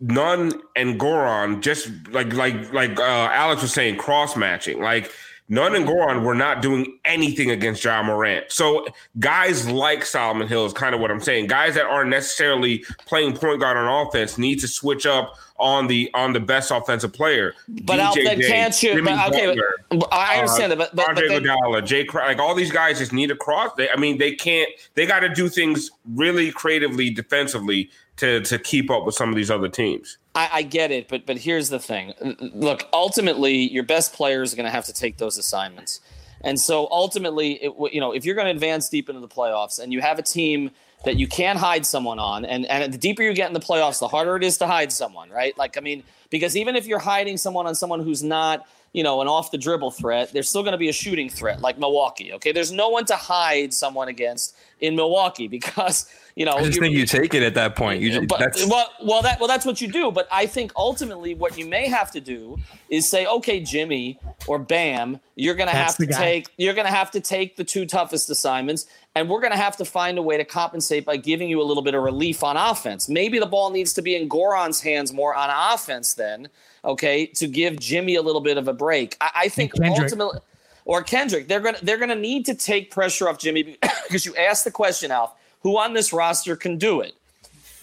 Nunn 0.00 0.52
and 0.74 0.98
Goran 0.98 1.60
just 1.60 1.88
like 2.10 2.32
like 2.32 2.72
like 2.72 2.98
uh, 2.98 3.02
Alex 3.32 3.62
was 3.62 3.72
saying, 3.72 3.96
cross 3.98 4.36
matching. 4.36 4.80
Like 4.82 5.10
Nunn 5.48 5.74
and 5.74 5.86
Goran 5.86 6.24
were 6.24 6.34
not 6.34 6.62
doing 6.62 6.98
anything 7.04 7.50
against 7.50 7.84
Ja 7.84 8.02
Morant. 8.02 8.46
So 8.48 8.86
guys 9.18 9.68
like 9.68 10.06
Solomon 10.06 10.48
Hill 10.48 10.64
is 10.64 10.72
kind 10.72 10.94
of 10.94 11.00
what 11.00 11.10
I'm 11.10 11.20
saying. 11.20 11.48
Guys 11.48 11.74
that 11.74 11.84
aren't 11.84 12.10
necessarily 12.10 12.84
playing 13.06 13.36
point 13.36 13.60
guard 13.60 13.76
on 13.76 14.06
offense 14.06 14.38
need 14.38 14.60
to 14.60 14.68
switch 14.68 15.04
up 15.04 15.34
on 15.58 15.86
the 15.86 16.10
on 16.14 16.32
the 16.32 16.40
best 16.40 16.70
offensive 16.70 17.12
player. 17.12 17.54
But 17.68 18.00
out 18.00 18.14
then 18.14 18.40
can't 18.40 18.82
you? 18.82 19.02
But, 19.04 19.34
okay, 19.34 19.54
but, 19.90 20.12
I 20.12 20.38
understand 20.38 20.72
uh, 20.72 20.76
that. 20.76 20.96
But, 20.96 21.08
Andre 21.08 21.28
but 21.28 21.42
Iguodala, 21.42 21.86
Jay, 21.86 22.06
like 22.12 22.38
all 22.38 22.54
these 22.54 22.72
guys 22.72 22.98
just 22.98 23.12
need 23.12 23.30
a 23.30 23.36
cross. 23.36 23.70
They, 23.76 23.88
I 23.90 23.96
mean, 23.96 24.18
they 24.18 24.32
can't. 24.32 24.70
They 24.94 25.06
got 25.06 25.20
to 25.20 25.28
do 25.28 25.48
things 25.48 25.90
really 26.14 26.50
creatively, 26.50 27.10
defensively 27.10 27.90
to 28.16 28.40
to 28.42 28.58
keep 28.58 28.90
up 28.90 29.04
with 29.04 29.14
some 29.14 29.28
of 29.28 29.36
these 29.36 29.50
other 29.50 29.68
teams. 29.68 30.18
I, 30.34 30.48
I 30.52 30.62
get 30.62 30.90
it, 30.90 31.08
but 31.08 31.26
but 31.26 31.38
here's 31.38 31.68
the 31.68 31.78
thing. 31.78 32.14
Look, 32.54 32.88
ultimately, 32.92 33.70
your 33.72 33.84
best 33.84 34.12
players 34.12 34.52
are 34.52 34.56
going 34.56 34.66
to 34.66 34.72
have 34.72 34.86
to 34.86 34.92
take 34.92 35.18
those 35.18 35.38
assignments. 35.38 36.00
And 36.40 36.60
so 36.60 36.88
ultimately, 36.90 37.52
it, 37.54 37.72
you 37.92 38.00
know, 38.00 38.12
if 38.12 38.24
you're 38.24 38.34
going 38.34 38.46
to 38.46 38.50
advance 38.50 38.88
deep 38.90 39.08
into 39.08 39.20
the 39.20 39.28
playoffs 39.28 39.78
and 39.78 39.92
you 39.92 40.02
have 40.02 40.18
a 40.18 40.22
team 40.22 40.70
that 41.04 41.16
you 41.16 41.26
can 41.26 41.56
hide 41.56 41.86
someone 41.86 42.18
on. 42.18 42.44
And, 42.44 42.66
and 42.66 42.92
the 42.92 42.98
deeper 42.98 43.22
you 43.22 43.32
get 43.34 43.48
in 43.48 43.54
the 43.54 43.60
playoffs, 43.60 44.00
the 44.00 44.08
harder 44.08 44.36
it 44.36 44.44
is 44.44 44.58
to 44.58 44.66
hide 44.66 44.92
someone, 44.92 45.30
right? 45.30 45.56
Like, 45.56 45.76
I 45.76 45.80
mean, 45.80 46.02
because 46.30 46.56
even 46.56 46.76
if 46.76 46.86
you're 46.86 46.98
hiding 46.98 47.36
someone 47.36 47.66
on 47.66 47.74
someone 47.74 48.00
who's 48.00 48.22
not, 48.22 48.66
you 48.94 49.02
know, 49.02 49.20
an 49.20 49.28
off 49.28 49.50
the 49.50 49.58
dribble 49.58 49.90
threat, 49.90 50.32
there's 50.32 50.48
still 50.48 50.62
going 50.62 50.72
to 50.72 50.78
be 50.78 50.88
a 50.88 50.92
shooting 50.92 51.28
threat 51.28 51.60
like 51.60 51.78
Milwaukee. 51.78 52.32
Okay. 52.32 52.52
There's 52.52 52.72
no 52.72 52.88
one 52.88 53.04
to 53.06 53.16
hide 53.16 53.74
someone 53.74 54.08
against 54.08 54.56
in 54.80 54.96
Milwaukee 54.96 55.48
because 55.58 56.06
you 56.36 56.44
know, 56.44 56.54
I 56.54 56.64
just 56.64 56.80
think 56.80 56.94
you 56.96 57.06
take 57.06 57.32
it 57.32 57.44
at 57.44 57.54
that 57.54 57.76
point. 57.76 58.02
You 58.02 58.10
just, 58.10 58.26
but, 58.26 58.56
well, 58.68 58.90
well, 59.04 59.22
that 59.22 59.38
well, 59.38 59.46
that's 59.46 59.64
what 59.64 59.80
you 59.80 59.86
do. 59.86 60.10
But 60.10 60.26
I 60.32 60.46
think 60.46 60.72
ultimately, 60.74 61.32
what 61.32 61.56
you 61.56 61.64
may 61.64 61.86
have 61.86 62.10
to 62.10 62.20
do 62.20 62.58
is 62.88 63.08
say, 63.08 63.24
okay, 63.24 63.60
Jimmy 63.60 64.18
or 64.48 64.58
Bam, 64.58 65.20
you're 65.36 65.54
going 65.54 65.68
to 65.68 65.76
have 65.76 65.96
to 65.98 66.06
take 66.06 66.48
you're 66.56 66.74
going 66.74 66.88
to 66.88 66.92
have 66.92 67.12
to 67.12 67.20
take 67.20 67.54
the 67.54 67.62
two 67.62 67.86
toughest 67.86 68.30
assignments, 68.30 68.86
and 69.14 69.28
we're 69.28 69.40
going 69.40 69.52
to 69.52 69.58
have 69.58 69.76
to 69.76 69.84
find 69.84 70.18
a 70.18 70.22
way 70.22 70.36
to 70.36 70.44
compensate 70.44 71.04
by 71.04 71.16
giving 71.16 71.48
you 71.48 71.62
a 71.62 71.66
little 71.66 71.84
bit 71.84 71.94
of 71.94 72.02
relief 72.02 72.42
on 72.42 72.56
offense. 72.56 73.08
Maybe 73.08 73.38
the 73.38 73.46
ball 73.46 73.70
needs 73.70 73.92
to 73.92 74.02
be 74.02 74.16
in 74.16 74.28
Goran's 74.28 74.80
hands 74.80 75.12
more 75.12 75.36
on 75.36 75.50
offense 75.72 76.14
then, 76.14 76.48
okay, 76.84 77.26
to 77.26 77.46
give 77.46 77.78
Jimmy 77.78 78.14
a 78.16 78.22
little 78.22 78.40
bit 78.40 78.58
of 78.58 78.68
a 78.68 78.72
break. 78.72 79.16
I, 79.20 79.30
I 79.34 79.48
think 79.48 79.72
ultimately 79.80 80.40
or 80.86 81.02
Kendrick, 81.02 81.48
they're 81.48 81.60
gonna 81.60 81.78
they're 81.82 81.98
gonna 81.98 82.14
need 82.14 82.44
to 82.46 82.54
take 82.54 82.90
pressure 82.90 83.28
off 83.28 83.38
Jimmy 83.38 83.78
because 84.06 84.26
you 84.26 84.36
asked 84.36 84.64
the 84.64 84.70
question, 84.70 85.10
Alf 85.10 85.32
who 85.64 85.78
on 85.78 85.94
this 85.94 86.12
roster 86.12 86.54
can 86.54 86.78
do 86.78 87.00
it, 87.00 87.14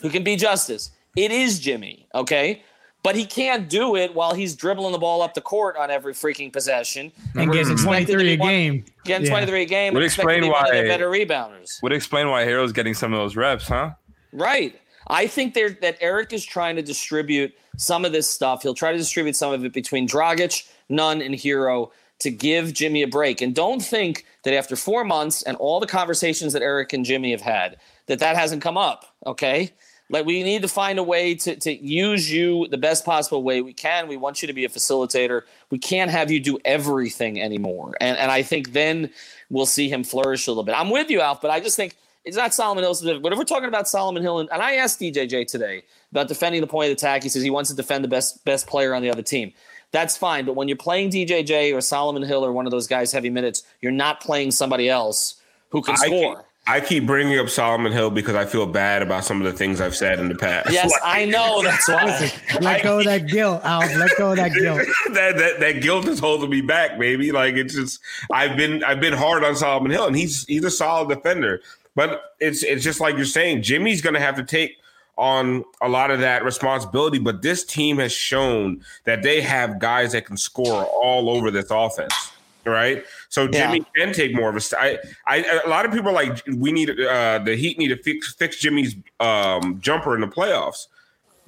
who 0.02 0.10
can 0.10 0.24
be 0.24 0.38
Justise. 0.38 0.92
It 1.18 1.32
is 1.32 1.60
Jimmy, 1.60 2.08
okay? 2.16 2.64
But 3.04 3.16
he 3.16 3.26
can't 3.26 3.68
do 3.68 3.96
it 3.96 4.14
while 4.14 4.36
he's 4.36 4.56
dribbling 4.56 4.92
the 4.92 5.00
ball 5.00 5.24
up 5.24 5.34
the 5.34 5.42
court 5.42 5.76
on 5.76 5.90
every 5.90 6.14
freaking 6.14 6.54
possession. 6.54 7.12
And 7.34 7.52
getting 7.52 7.76
23 7.76 8.34
a 8.34 8.38
game. 8.38 8.86
Getting 9.04 9.26
yeah. 9.26 9.32
23 9.32 9.64
a 9.64 9.66
game. 9.66 9.94
Would 9.96 10.04
explain 10.04 10.48
why 10.48 10.70
better 10.70 11.10
rebounders. 11.10 11.82
Would 11.82 11.92
explain 11.92 12.30
why 12.30 12.44
Herro's 12.44 12.72
getting 12.72 12.94
some 12.94 13.12
of 13.12 13.20
those 13.20 13.36
reps, 13.36 13.68
huh? 13.68 13.94
Right. 14.32 14.80
I 15.12 15.28
think 15.28 15.54
there 15.54 15.78
that 15.82 15.98
Erik 16.00 16.32
is 16.32 16.44
trying 16.44 16.78
to 16.78 16.82
distribute 16.82 17.54
some 17.76 18.06
of 18.06 18.14
this 18.14 18.30
stuff. 18.30 18.64
He'll 18.64 18.74
try 18.74 18.94
to 18.94 18.98
distribute 18.98 19.36
some 19.36 19.52
of 19.52 19.64
it 19.66 19.74
between 19.74 20.08
Dragic, 20.08 20.68
Nunn, 20.90 21.22
and 21.22 21.36
Herro 21.36 21.92
to 22.20 22.32
give 22.32 22.74
Jimmy 22.74 23.04
a 23.04 23.08
break. 23.08 23.42
And 23.42 23.54
don't 23.54 23.82
think 23.82 24.26
that 24.44 24.54
after 24.54 24.76
four 24.76 25.04
months 25.04 25.44
and 25.44 25.58
all 25.58 25.80
the 25.80 25.88
conversations 25.88 26.54
that 26.54 26.62
Erik 26.62 26.94
and 26.94 27.04
Jimmy 27.04 27.32
have 27.32 27.42
had, 27.42 27.78
that 28.06 28.20
that 28.20 28.38
hasn't 28.38 28.62
come 28.62 28.78
up. 28.78 29.14
Okay. 29.26 29.74
Like 30.10 30.26
we 30.26 30.44
need 30.44 30.62
to 30.62 30.68
find 30.68 30.98
a 30.98 31.04
way 31.04 31.36
to, 31.36 31.56
to 31.56 31.74
use 31.74 32.32
you 32.32 32.68
the 32.68 32.78
best 32.78 33.04
possible 33.04 33.44
way 33.44 33.62
we 33.62 33.74
can. 33.74 34.08
We 34.08 34.18
want 34.18 34.42
you 34.42 34.48
to 34.48 34.54
be 34.54 34.66
a 34.66 34.70
facilitator. 34.70 35.44
We 35.72 35.78
can't 35.78 36.12
have 36.12 36.32
you 36.32 36.40
do 36.40 36.58
everything 36.64 37.42
anymore. 37.42 37.96
And 38.00 38.18
and 38.18 38.32
I 38.32 38.44
think 38.44 38.74
then 38.74 39.10
we'll 39.50 39.66
see 39.66 39.90
him 39.90 40.04
flourish 40.04 40.48
a 40.48 40.52
little 40.52 40.64
bit. 40.64 40.74
I'm 40.74 40.90
with 40.90 41.10
you, 41.10 41.22
Alf, 41.22 41.42
but 41.42 41.50
I 41.50 41.60
just 41.60 41.76
think 41.76 41.96
it's 42.24 42.38
not 42.38 42.54
Solomon 42.54 42.84
Hill 42.84 42.94
specific. 42.94 43.24
But 43.24 43.34
if 43.34 43.40
we're 43.40 43.46
talking 43.46 43.68
about 43.68 43.88
Solomon 43.88 44.22
Hill, 44.22 44.40
and, 44.40 44.50
and 44.52 44.62
I 44.62 44.76
asked 44.76 45.00
DJJ 45.00 45.48
today 45.48 45.84
about 46.12 46.28
defending 46.28 46.62
the 46.62 46.68
point 46.68 46.92
of 46.92 46.98
attack, 46.98 47.24
he 47.24 47.30
says 47.30 47.42
he 47.44 47.50
wants 47.50 47.70
to 47.70 47.76
defend 47.76 48.04
the 48.04 48.10
best 48.10 48.44
best 48.46 48.68
player 48.68 48.94
on 48.94 49.02
the 49.02 49.10
other 49.10 49.24
team 49.24 49.54
that's 49.92 50.18
fine. 50.18 50.46
But 50.46 50.56
when 50.56 50.68
you're 50.68 50.78
playing 50.78 51.12
DJJ 51.12 51.76
or 51.76 51.82
Solomon 51.82 52.24
Hill 52.24 52.44
or 52.44 52.52
one 52.52 52.66
of 52.66 52.72
those 52.72 52.88
guys 52.88 53.12
heavy 53.12 53.30
minutes, 53.30 53.64
you're 53.82 53.92
not 53.92 54.22
playing 54.22 54.52
somebody 54.52 54.90
else 54.90 55.36
who 55.70 55.82
can 55.82 55.96
score. 55.98 56.46
I 56.68 56.80
keep, 56.80 56.86
I 56.86 56.88
keep 56.88 57.06
bringing 57.06 57.38
up 57.40 57.50
Solomon 57.50 57.92
Hill 57.92 58.10
because 58.10 58.36
I 58.36 58.46
feel 58.46 58.66
bad 58.66 59.02
about 59.02 59.26
some 59.26 59.42
of 59.42 59.52
the 59.52 59.58
things 59.58 59.82
I've 59.82 59.96
said 59.96 60.20
in 60.20 60.30
the 60.30 60.36
past. 60.36 60.72
Yes, 60.72 60.92
like, 60.92 61.02
I 61.04 61.26
know. 61.26 61.62
That's 61.64 61.88
why. 61.88 62.32
let 62.62 62.84
go 62.84 63.00
of 63.00 63.06
that 63.06 63.28
guilt, 63.28 63.62
Al. 63.64 63.80
Let 63.80 64.12
go 64.18 64.32
of 64.32 64.38
that 64.38 64.54
guilt. 64.54 64.80
that, 65.14 65.38
that 65.38 65.60
that 65.60 65.82
guilt 65.82 66.08
is 66.08 66.20
holding 66.20 66.50
me 66.50 66.62
back, 66.62 66.98
baby. 66.98 67.32
Like 67.32 67.56
it's 67.56 67.76
just 67.76 68.00
I've 68.32 68.56
been 68.56 68.84
I've 68.84 69.02
been 69.02 69.14
hard 69.14 69.44
on 69.44 69.56
Solomon 69.56 69.92
Hill, 69.92 70.08
and 70.08 70.16
he's 70.16 70.46
he's 70.46 70.64
a 70.64 70.72
solid 70.72 71.10
defender. 71.10 71.62
But 71.96 72.36
it's 72.40 72.64
it's 72.64 72.84
just 72.84 73.00
like 73.00 73.16
you're 73.16 73.26
saying, 73.26 73.64
Jimmy's 73.64 74.02
going 74.02 74.14
to 74.14 74.20
have 74.20 74.36
to 74.36 74.44
take 74.44 74.78
on 75.18 75.64
a 75.82 75.90
lot 75.90 76.10
of 76.10 76.20
that 76.20 76.44
responsibility, 76.44 77.20
but 77.20 77.42
this 77.42 77.64
team 77.64 77.98
has 78.00 78.12
shown 78.12 78.82
that 79.04 79.24
they 79.24 79.42
have 79.42 79.80
guys 79.80 80.14
that 80.14 80.26
can 80.26 80.38
score 80.38 80.86
all 80.86 81.30
over 81.30 81.52
this 81.52 81.70
offense. 81.70 82.32
Right, 82.64 83.04
so 83.30 83.48
Jimmy 83.48 83.80
yeah. 83.80 84.06
can 84.06 84.14
take 84.14 84.36
more 84.36 84.48
of 84.50 84.56
a. 84.56 84.80
I, 84.80 85.00
I, 85.26 85.62
a 85.66 85.68
lot 85.68 85.84
of 85.84 85.92
people 85.92 86.10
are 86.10 86.14
like 86.14 86.44
we 86.46 86.72
need 86.72 86.92
uh, 86.92 87.40
the 87.40 87.56
Heat 87.56 87.80
need 87.80 87.88
to 87.88 87.98
fix 87.98 88.34
fix 88.36 88.60
Jimmy's 88.60 88.96
um, 89.20 89.80
jumper 89.82 90.14
in 90.14 90.22
the 90.22 90.28
playoffs. 90.28 90.86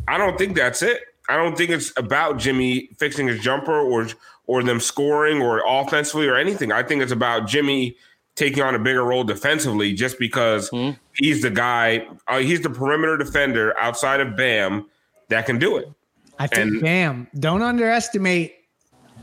I 0.08 0.18
don't 0.18 0.40
think 0.40 0.56
that's 0.56 0.82
it. 0.82 1.02
I 1.30 1.38
don't 1.38 1.56
think 1.56 1.70
it's 1.70 1.94
about 1.98 2.40
Jimmy 2.40 2.90
fixing 2.98 3.28
his 3.28 3.40
jumper 3.42 3.80
or 3.80 4.08
or 4.48 4.64
them 4.64 4.80
scoring 4.80 5.40
or 5.40 5.62
offensively 5.66 6.28
or 6.28 6.36
anything. 6.36 6.72
I 6.72 6.82
think 6.82 7.04
it's 7.04 7.12
about 7.12 7.48
Jimmy 7.48 7.96
taking 8.36 8.64
on 8.64 8.76
a 8.76 8.80
bigger 8.80 9.04
role 9.04 9.24
defensively 9.24 9.94
just 9.94 10.18
because 10.18 10.70
mm-hmm. 10.70 10.98
he's 11.16 11.42
the 11.42 11.50
guy, 11.50 12.08
uh, 12.28 12.40
he's 12.40 12.62
the 12.62 12.70
perimeter 12.70 13.18
defender 13.18 13.78
outside 13.78 14.20
of 14.20 14.36
Bam 14.36 14.88
that 15.30 15.46
can 15.46 15.60
do 15.60 15.78
it. 15.78 15.92
I 16.40 16.48
think 16.48 16.72
and, 16.72 16.82
Bam, 16.82 17.28
don't 17.40 17.62
underestimate 17.62 18.56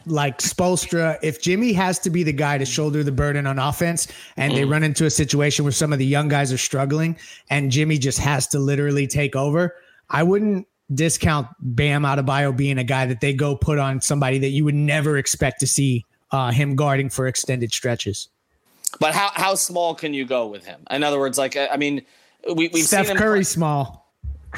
like 0.07 0.39
Spoelstra. 0.39 1.19
If 1.23 1.43
Jimmy 1.43 1.73
has 1.73 1.99
to 2.01 2.11
be 2.11 2.23
the 2.23 2.33
guy 2.33 2.59
to 2.59 2.65
shoulder 2.65 3.03
the 3.03 3.13
burden 3.13 3.47
on 3.47 3.59
offense 3.59 4.07
and 4.37 4.53
mm-hmm. 4.53 4.61
they 4.61 4.65
run 4.65 4.83
into 4.83 5.07
a 5.07 5.11
situation 5.11 5.65
where 5.65 5.73
some 5.73 5.93
of 5.93 5.99
the 5.99 6.07
young 6.07 6.29
guys 6.29 6.53
are 6.53 6.59
struggling 6.59 7.17
and 7.51 7.71
Jimmy 7.71 7.99
just 7.99 8.19
has 8.19 8.47
to 8.49 8.59
literally 8.59 9.07
take 9.07 9.35
over, 9.35 9.77
I 10.09 10.23
wouldn't 10.23 10.67
discount 10.95 11.49
Bam 11.61 12.03
Adebayo 12.03 12.57
being 12.57 12.79
a 12.79 12.85
guy 12.85 13.07
that 13.07 13.21
they 13.21 13.33
go 13.33 13.57
put 13.57 13.79
on 13.79 14.01
somebody 14.01 14.39
that 14.39 14.49
you 14.49 14.65
would 14.65 14.75
never 14.75 15.19
expect 15.19 15.61
to 15.61 15.67
see 15.67 16.05
uh, 16.33 16.51
him 16.51 16.77
guarding 16.77 17.09
for 17.11 17.27
extended 17.27 17.73
stretches. 17.73 18.29
But 18.99 19.15
how 19.15 19.31
how 19.35 19.55
small 19.55 19.95
can 19.95 20.15
you 20.15 20.25
go 20.25 20.47
with 20.47 20.65
him? 20.65 20.81
In 20.91 21.03
other 21.03 21.19
words, 21.19 21.39
like 21.39 21.57
I 21.57 21.77
mean, 21.77 22.03
we, 22.47 22.69
we've 22.69 22.85
Steph 22.85 23.07
seen 23.07 23.17
Curry 23.17 23.39
play. 23.39 23.45
small. 23.45 24.01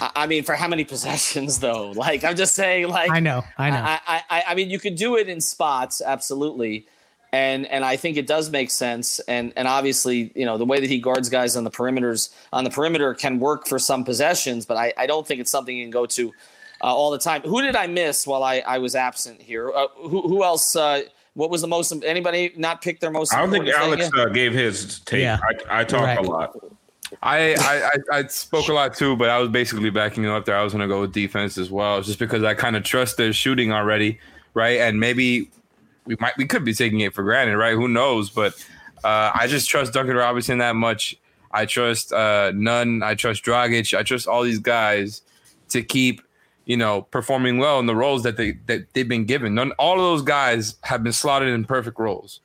I 0.01 0.27
mean, 0.27 0.43
for 0.43 0.55
how 0.55 0.69
many 0.69 0.85
possessions 0.85 1.59
though? 1.59 1.93
Like 2.03 2.25
I'm 2.25 2.37
just 2.37 2.55
saying, 2.55 2.89
like 2.89 3.11
I 3.11 3.21
know, 3.21 3.45
I 3.59 3.71
know. 3.71 3.77
I, 3.77 4.23
I, 4.31 4.45
I 4.49 4.55
mean, 4.55 4.71
you 4.71 4.79
could 4.79 4.97
do 4.97 5.17
it 5.17 5.29
in 5.29 5.41
spots, 5.41 6.01
absolutely, 6.01 6.87
and 7.33 7.67
and 7.67 7.85
I 7.85 7.97
think 7.97 8.17
it 8.17 8.27
does 8.27 8.51
make 8.51 8.71
sense. 8.71 9.21
And 9.21 9.53
and 9.57 9.69
obviously, 9.69 10.33
you 10.35 10.47
know, 10.47 10.57
the 10.57 10.65
way 10.65 10.81
that 10.81 10.89
he 10.89 10.99
guards 10.99 11.29
guys 11.29 11.57
on 11.57 11.65
the 11.65 11.71
perimeters 11.71 12.31
on 12.53 12.65
the 12.65 12.71
perimeter 12.71 13.15
can 13.15 13.39
work 13.39 13.67
for 13.67 13.79
some 13.79 14.05
possessions, 14.05 14.65
but 14.65 14.77
I, 14.77 14.95
I 14.97 15.07
don't 15.07 15.27
think 15.27 15.41
it's 15.41 15.51
something 15.51 15.77
you 15.77 15.85
can 15.85 15.91
go 15.91 16.07
to 16.07 16.33
uh, 16.81 16.87
all 16.87 17.11
the 17.11 17.19
time. 17.19 17.43
Who 17.43 17.61
did 17.61 17.77
I 17.77 17.87
miss 17.87 18.27
while 18.27 18.43
I, 18.43 18.61
I 18.61 18.79
was 18.79 18.95
absent 18.95 19.43
here? 19.43 19.71
Uh, 19.71 19.89
who 19.97 20.23
who 20.23 20.43
else? 20.43 20.75
Uh, 20.75 21.03
what 21.35 21.51
was 21.51 21.63
the 21.63 21.69
most? 21.69 21.93
Anybody 22.05 22.53
not 22.57 22.83
pick 22.83 23.01
their 23.01 23.11
most? 23.11 23.35
I 23.35 23.41
don't 23.41 23.51
think 23.51 23.69
Alex 23.69 24.11
uh, 24.17 24.27
gave 24.27 24.53
his 24.53 25.01
take. 25.01 25.23
Yeah. 25.23 25.39
I, 25.69 25.81
I 25.81 25.85
talked 25.85 26.05
right. 26.05 26.19
a 26.19 26.23
lot. 26.23 26.57
I, 27.23 27.55
I 27.59 28.19
I 28.19 28.27
spoke 28.29 28.69
a 28.69 28.73
lot 28.73 28.95
too, 28.95 29.17
but 29.17 29.29
I 29.29 29.39
was 29.39 29.51
basically 29.51 29.91
backing 29.91 30.25
you 30.25 30.31
up 30.31 30.47
there. 30.47 30.57
I 30.57 30.63
was 30.63 30.73
going 30.73 30.87
to 30.87 30.93
go 30.93 31.03
with 31.03 31.13
defense 31.13 31.59
as 31.59 31.71
well, 31.71 32.01
just 32.01 32.19
because 32.19 32.43
I 32.43 32.55
kind 32.55 32.75
of 32.77 32.85
trust 32.85 33.19
their 33.19 33.33
shooting 33.33 33.71
already, 33.71 34.19
right? 34.55 34.81
And 34.81 34.99
maybe 34.99 35.51
we 36.07 36.17
might 36.21 36.37
we 36.39 36.47
could 36.47 36.65
be 36.65 36.73
taking 36.73 37.01
it 37.01 37.15
for 37.15 37.23
granted, 37.23 37.57
right? 37.57 37.75
Who 37.75 37.89
knows? 37.89 38.31
But 38.31 38.55
uh, 39.05 39.31
I 39.35 39.47
just 39.47 39.69
trust 39.69 39.93
Duncan 39.93 40.17
Robinson 40.17 40.59
that 40.59 40.75
much. 40.75 41.19
I 41.51 41.67
trust 41.67 42.13
uh, 42.13 42.53
Nunn. 42.55 43.03
I 43.03 43.15
trust 43.15 43.45
Dragic. 43.45 43.97
I 43.97 44.03
trust 44.03 44.27
all 44.27 44.43
these 44.43 44.59
guys 44.59 45.21
to 45.69 45.83
keep 45.83 46.23
you 46.65 46.77
know, 46.77 47.03
performing 47.03 47.59
well 47.59 47.79
in 47.79 47.87
the 47.87 47.97
roles 47.97 48.23
that 48.23 48.37
they 48.37 48.53
that 48.67 48.93
they've 48.93 49.09
been 49.09 49.25
given. 49.25 49.55
None, 49.55 49.73
all 49.73 49.95
of 49.95 50.01
those 50.01 50.23
guys 50.23 50.77
have 50.83 51.03
been 51.03 51.13
slotted 51.13 51.49
in 51.49 51.65
perfect 51.65 51.99
roles. 51.99 52.41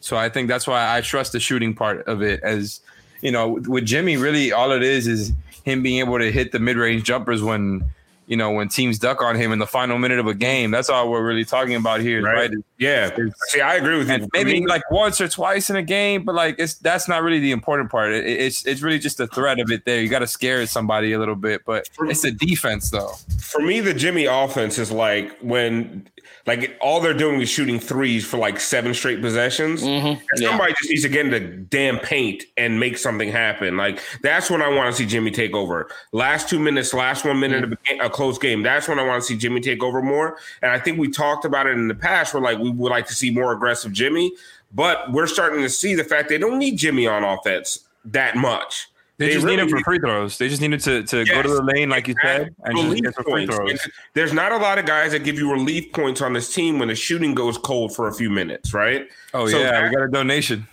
So 0.00 0.16
I 0.16 0.28
think 0.28 0.48
that's 0.48 0.66
why 0.66 0.96
I 0.96 1.00
trust 1.00 1.32
the 1.32 1.40
shooting 1.40 1.74
part 1.74 2.06
of 2.06 2.22
it. 2.22 2.40
As 2.42 2.80
you 3.22 3.32
know, 3.32 3.60
with 3.66 3.84
Jimmy, 3.84 4.16
really 4.16 4.52
all 4.52 4.72
it 4.72 4.82
is 4.82 5.06
is 5.06 5.32
him 5.64 5.82
being 5.82 5.98
able 5.98 6.18
to 6.18 6.30
hit 6.30 6.52
the 6.52 6.60
mid 6.60 6.76
range 6.76 7.04
jumpers 7.04 7.42
when 7.42 7.84
you 8.26 8.36
know, 8.36 8.50
when 8.50 8.68
teams 8.68 8.98
duck 8.98 9.22
on 9.22 9.36
him 9.36 9.52
in 9.52 9.58
the 9.58 9.66
final 9.66 9.98
minute 9.98 10.18
of 10.18 10.26
a 10.26 10.34
game. 10.34 10.70
That's 10.70 10.90
all 10.90 11.10
we're 11.10 11.24
really 11.24 11.44
talking 11.44 11.76
about 11.76 12.00
here, 12.00 12.22
right? 12.22 12.50
right? 12.50 12.58
Yeah. 12.78 13.16
See, 13.48 13.60
I 13.60 13.76
agree 13.76 13.98
with 13.98 14.10
you. 14.10 14.28
Maybe 14.32 14.66
like 14.66 14.88
once 14.90 15.20
or 15.20 15.28
twice 15.28 15.70
in 15.70 15.76
a 15.76 15.82
game, 15.82 16.24
but 16.24 16.34
like 16.34 16.56
it's 16.58 16.74
that's 16.74 17.08
not 17.08 17.22
really 17.22 17.38
the 17.38 17.52
important 17.52 17.90
part. 17.90 18.12
It, 18.12 18.26
it's 18.26 18.66
it's 18.66 18.82
really 18.82 18.98
just 18.98 19.18
the 19.18 19.28
threat 19.28 19.60
of 19.60 19.70
it 19.70 19.84
there. 19.84 20.00
You 20.00 20.08
got 20.08 20.20
to 20.20 20.26
scare 20.26 20.66
somebody 20.66 21.12
a 21.12 21.18
little 21.18 21.36
bit, 21.36 21.62
but 21.64 21.88
it's 22.00 22.22
the 22.22 22.32
defense 22.32 22.90
though. 22.90 23.14
For 23.38 23.60
me, 23.60 23.80
the 23.80 23.94
Jimmy 23.94 24.26
offense 24.26 24.78
is 24.78 24.90
like 24.90 25.36
when 25.40 26.08
like 26.46 26.76
all 26.80 27.00
they're 27.00 27.14
doing 27.14 27.40
is 27.40 27.48
shooting 27.48 27.80
threes 27.80 28.24
for 28.24 28.36
like 28.38 28.60
seven 28.60 28.94
straight 28.94 29.20
possessions. 29.20 29.82
Mm-hmm. 29.82 30.22
Yeah. 30.36 30.48
Somebody 30.48 30.74
just 30.78 30.90
needs 30.90 31.02
to 31.02 31.08
get 31.08 31.26
into 31.26 31.40
damn 31.40 31.98
paint 31.98 32.44
and 32.56 32.78
make 32.78 32.98
something 32.98 33.30
happen. 33.30 33.76
Like 33.76 34.00
that's 34.22 34.50
when 34.50 34.62
I 34.62 34.68
want 34.68 34.94
to 34.94 34.96
see 34.96 35.06
Jimmy 35.06 35.30
take 35.30 35.54
over. 35.54 35.90
Last 36.12 36.48
two 36.48 36.58
minutes, 36.58 36.94
last 36.94 37.24
one 37.24 37.40
minute 37.40 37.64
mm-hmm. 37.64 38.00
of 38.00 38.06
a 38.06 38.10
close 38.10 38.38
game. 38.38 38.62
That's 38.62 38.88
when 38.88 38.98
I 38.98 39.04
want 39.04 39.22
to 39.22 39.26
see 39.26 39.36
Jimmy 39.36 39.60
take 39.60 39.82
over 39.82 40.02
more. 40.02 40.38
And 40.62 40.70
I 40.70 40.78
think 40.78 40.98
we 40.98 41.08
talked 41.08 41.44
about 41.44 41.66
it 41.66 41.72
in 41.72 41.88
the 41.88 41.94
past. 41.94 42.34
Where 42.34 42.42
like 42.42 42.58
we 42.58 42.70
would 42.70 42.90
like 42.90 43.06
to 43.08 43.14
see 43.14 43.30
more 43.30 43.52
aggressive 43.52 43.92
Jimmy, 43.92 44.32
but 44.72 45.12
we're 45.12 45.26
starting 45.26 45.62
to 45.62 45.70
see 45.70 45.94
the 45.94 46.04
fact 46.04 46.28
they 46.28 46.38
don't 46.38 46.58
need 46.58 46.76
Jimmy 46.76 47.06
on 47.06 47.24
offense 47.24 47.80
that 48.04 48.36
much. 48.36 48.88
They, 49.18 49.28
they 49.28 49.32
just 49.32 49.44
really 49.44 49.56
need 49.56 49.62
him 49.62 49.68
for 49.70 49.80
free 49.80 49.98
throws. 49.98 50.36
They 50.36 50.48
just 50.48 50.60
needed 50.60 50.80
to, 50.80 51.02
to 51.04 51.18
yes, 51.24 51.30
go 51.30 51.42
to 51.42 51.48
the 51.48 51.62
lane, 51.62 51.88
like 51.88 52.06
you 52.06 52.14
said, 52.20 52.54
and 52.64 52.74
relief 52.74 53.02
just 53.02 53.16
get 53.16 53.24
free 53.24 53.46
throws. 53.46 53.88
There's 54.12 54.34
not 54.34 54.52
a 54.52 54.58
lot 54.58 54.78
of 54.78 54.84
guys 54.84 55.12
that 55.12 55.24
give 55.24 55.36
you 55.36 55.50
relief 55.50 55.90
points 55.92 56.20
on 56.20 56.34
this 56.34 56.52
team 56.52 56.78
when 56.78 56.88
the 56.88 56.94
shooting 56.94 57.34
goes 57.34 57.56
cold 57.56 57.96
for 57.96 58.08
a 58.08 58.12
few 58.12 58.28
minutes, 58.28 58.74
right? 58.74 59.08
Oh 59.32 59.48
so 59.48 59.58
yeah, 59.58 59.70
that, 59.70 59.84
we 59.84 59.96
got 59.96 60.04
a 60.04 60.08
donation. 60.08 60.66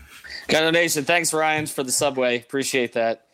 Got 0.49 0.63
a 0.63 0.65
donation. 0.65 1.05
Thanks, 1.05 1.33
Ryan, 1.33 1.67
for 1.67 1.83
the 1.83 1.91
subway. 1.91 2.39
Appreciate 2.39 2.91
that. 2.93 3.27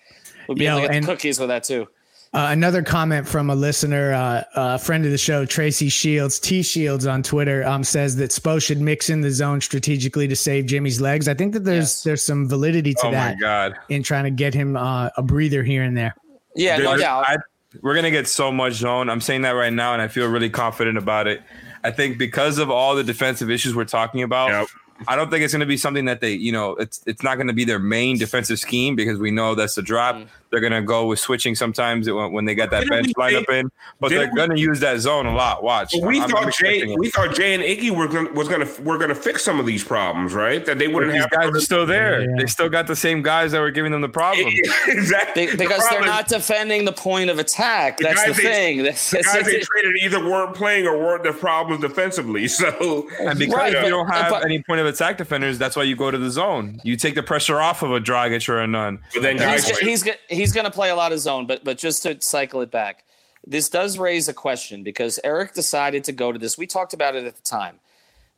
We'll 0.47 0.55
be 0.55 0.65
Yo, 0.65 0.77
able 0.77 0.87
to 0.87 0.93
get 0.93 1.03
cookies 1.05 1.39
with 1.39 1.49
that 1.49 1.63
too. 1.63 1.87
Uh, 2.31 2.49
another 2.51 2.83
comment 2.83 3.27
from 3.27 3.49
a 3.49 3.55
listener, 3.55 4.13
uh, 4.13 4.43
a 4.55 4.77
friend 4.77 5.03
of 5.03 5.09
the 5.09 5.17
show, 5.17 5.45
Tracy 5.45 5.89
Shields, 5.89 6.39
T 6.39 6.61
Shields 6.61 7.07
on 7.07 7.23
Twitter, 7.23 7.65
um, 7.65 7.83
says 7.83 8.15
that 8.17 8.29
Spo 8.29 8.61
should 8.61 8.79
mix 8.79 9.09
in 9.09 9.21
the 9.21 9.31
zone 9.31 9.59
strategically 9.61 10.27
to 10.27 10.35
save 10.35 10.67
Jimmy's 10.67 11.01
legs. 11.01 11.27
I 11.27 11.33
think 11.33 11.53
that 11.53 11.63
there's 11.63 11.85
yes. 11.85 12.03
there's 12.03 12.21
some 12.21 12.47
validity 12.47 12.93
to 12.93 13.07
oh 13.07 13.11
that. 13.11 13.39
God. 13.39 13.73
In 13.89 14.03
trying 14.03 14.25
to 14.25 14.29
get 14.29 14.53
him 14.53 14.77
uh, 14.77 15.09
a 15.17 15.23
breather 15.23 15.63
here 15.63 15.81
and 15.81 15.97
there. 15.97 16.13
Yeah, 16.55 16.77
no 16.77 16.97
doubt. 16.97 17.25
I, 17.27 17.37
we're 17.81 17.95
gonna 17.95 18.11
get 18.11 18.27
so 18.27 18.51
much 18.51 18.73
zone. 18.73 19.09
I'm 19.09 19.21
saying 19.21 19.41
that 19.41 19.51
right 19.51 19.73
now, 19.73 19.93
and 19.93 20.01
I 20.01 20.07
feel 20.07 20.27
really 20.27 20.51
confident 20.51 20.99
about 20.99 21.25
it. 21.25 21.41
I 21.83 21.89
think 21.89 22.19
because 22.19 22.59
of 22.59 22.69
all 22.69 22.93
the 22.93 23.03
defensive 23.03 23.49
issues 23.49 23.73
we're 23.73 23.85
talking 23.85 24.21
about, 24.21 24.49
yep. 24.49 24.67
I 25.07 25.15
don't 25.15 25.29
think 25.29 25.43
it's 25.43 25.53
going 25.53 25.61
to 25.61 25.65
be 25.65 25.77
something 25.77 26.05
that 26.05 26.21
they, 26.21 26.33
you 26.33 26.51
know, 26.51 26.71
it's 26.71 27.01
it's 27.05 27.23
not 27.23 27.35
going 27.35 27.47
to 27.47 27.53
be 27.53 27.65
their 27.65 27.79
main 27.79 28.17
defensive 28.17 28.59
scheme 28.59 28.95
because 28.95 29.19
we 29.19 29.31
know 29.31 29.55
that's 29.55 29.75
the 29.75 29.81
drop. 29.81 30.15
Mm. 30.15 30.27
They're 30.49 30.59
going 30.59 30.73
to 30.73 30.81
go 30.81 31.05
with 31.05 31.19
switching 31.19 31.53
sometimes 31.53 32.09
when 32.09 32.45
they 32.45 32.55
get 32.55 32.71
that 32.71 32.87
didn't 32.87 33.03
bench 33.03 33.13
lineup 33.15 33.49
in, 33.49 33.71
but 33.99 34.09
they're 34.09 34.33
going 34.33 34.49
to 34.49 34.59
use 34.59 34.79
that 34.79 34.99
zone 34.99 35.27
a 35.27 35.35
lot. 35.35 35.63
Watch. 35.63 35.93
we 36.01 36.19
I'm, 36.19 36.27
thought 36.27 36.45
I'm 36.45 36.51
Jay, 36.51 36.95
we 36.95 37.11
thought 37.11 37.35
Jay 37.35 37.53
and 37.53 37.61
Iggy 37.61 37.95
were 37.95 38.07
gonna, 38.07 38.31
was 38.31 38.47
going 38.47 38.65
to 38.65 38.81
were 38.81 38.97
going 38.97 39.09
to 39.09 39.15
fix 39.15 39.43
some 39.43 39.59
of 39.59 39.67
these 39.67 39.83
problems, 39.83 40.33
right? 40.33 40.65
That 40.65 40.79
they 40.79 40.87
wouldn't 40.87 41.13
these 41.13 41.21
have. 41.21 41.29
Guys 41.29 41.49
are 41.51 41.59
still 41.59 41.85
there. 41.85 42.21
Yeah. 42.21 42.35
They 42.39 42.47
still 42.47 42.67
got 42.67 42.87
the 42.87 42.95
same 42.95 43.21
guys 43.21 43.51
that 43.51 43.59
were 43.59 43.69
giving 43.69 43.91
them 43.91 44.01
the 44.01 44.09
problem. 44.09 44.47
exactly, 44.87 45.45
they, 45.45 45.55
because 45.55 45.87
the 45.87 45.97
they're 45.97 46.05
not 46.05 46.27
defending 46.27 46.85
the 46.85 46.93
point 46.93 47.29
of 47.29 47.37
attack. 47.37 47.97
The 47.97 48.05
that's 48.05 48.25
the 48.25 48.33
they, 48.33 48.41
thing. 48.41 48.77
the 48.79 48.91
guys 49.23 49.45
they 49.45 49.59
traded 49.59 49.97
either 50.01 50.23
weren't 50.23 50.55
playing 50.55 50.87
or 50.87 50.97
weren't 50.97 51.23
the 51.23 51.33
problems 51.33 51.81
defensively. 51.81 52.47
So 52.59 53.07
and 53.21 53.39
because 53.39 53.55
right, 53.55 53.83
you 53.83 53.89
don't 53.89 54.07
have 54.07 54.31
but, 54.31 54.43
any 54.43 54.61
point 54.61 54.81
of 54.81 54.87
attack 54.89 55.17
defenders, 55.17 55.57
that's 55.57 55.75
why 55.75 55.83
you 55.83 55.95
go 55.95 56.11
to 56.11 56.17
the 56.17 56.29
zone. 56.29 56.81
You 56.83 56.95
take 56.95 57.15
the 57.15 57.23
pressure 57.23 57.59
off 57.61 57.81
of 57.81 57.91
a 57.91 57.99
Dragic 57.99 58.49
or 58.49 58.59
a 58.59 58.67
Nunn. 58.67 58.99
But 59.13 59.21
then 59.21 59.37
he's, 59.37 59.77
he's, 59.79 60.09
he's 60.29 60.51
going 60.51 60.65
to 60.65 60.71
play 60.71 60.89
a 60.89 60.95
lot 60.95 61.11
of 61.11 61.19
zone, 61.19 61.47
but 61.47 61.63
but 61.63 61.77
just 61.77 62.03
to 62.03 62.21
cycle 62.21 62.61
it 62.61 62.71
back, 62.71 63.03
this 63.45 63.69
does 63.69 63.97
raise 63.97 64.27
a 64.27 64.33
question 64.33 64.83
because 64.83 65.19
Erik 65.23 65.53
decided 65.53 66.03
to 66.05 66.11
go 66.11 66.31
to 66.31 66.39
this. 66.39 66.57
We 66.57 66.67
talked 66.67 66.93
about 66.93 67.15
it 67.15 67.25
at 67.25 67.35
the 67.35 67.41
time. 67.41 67.79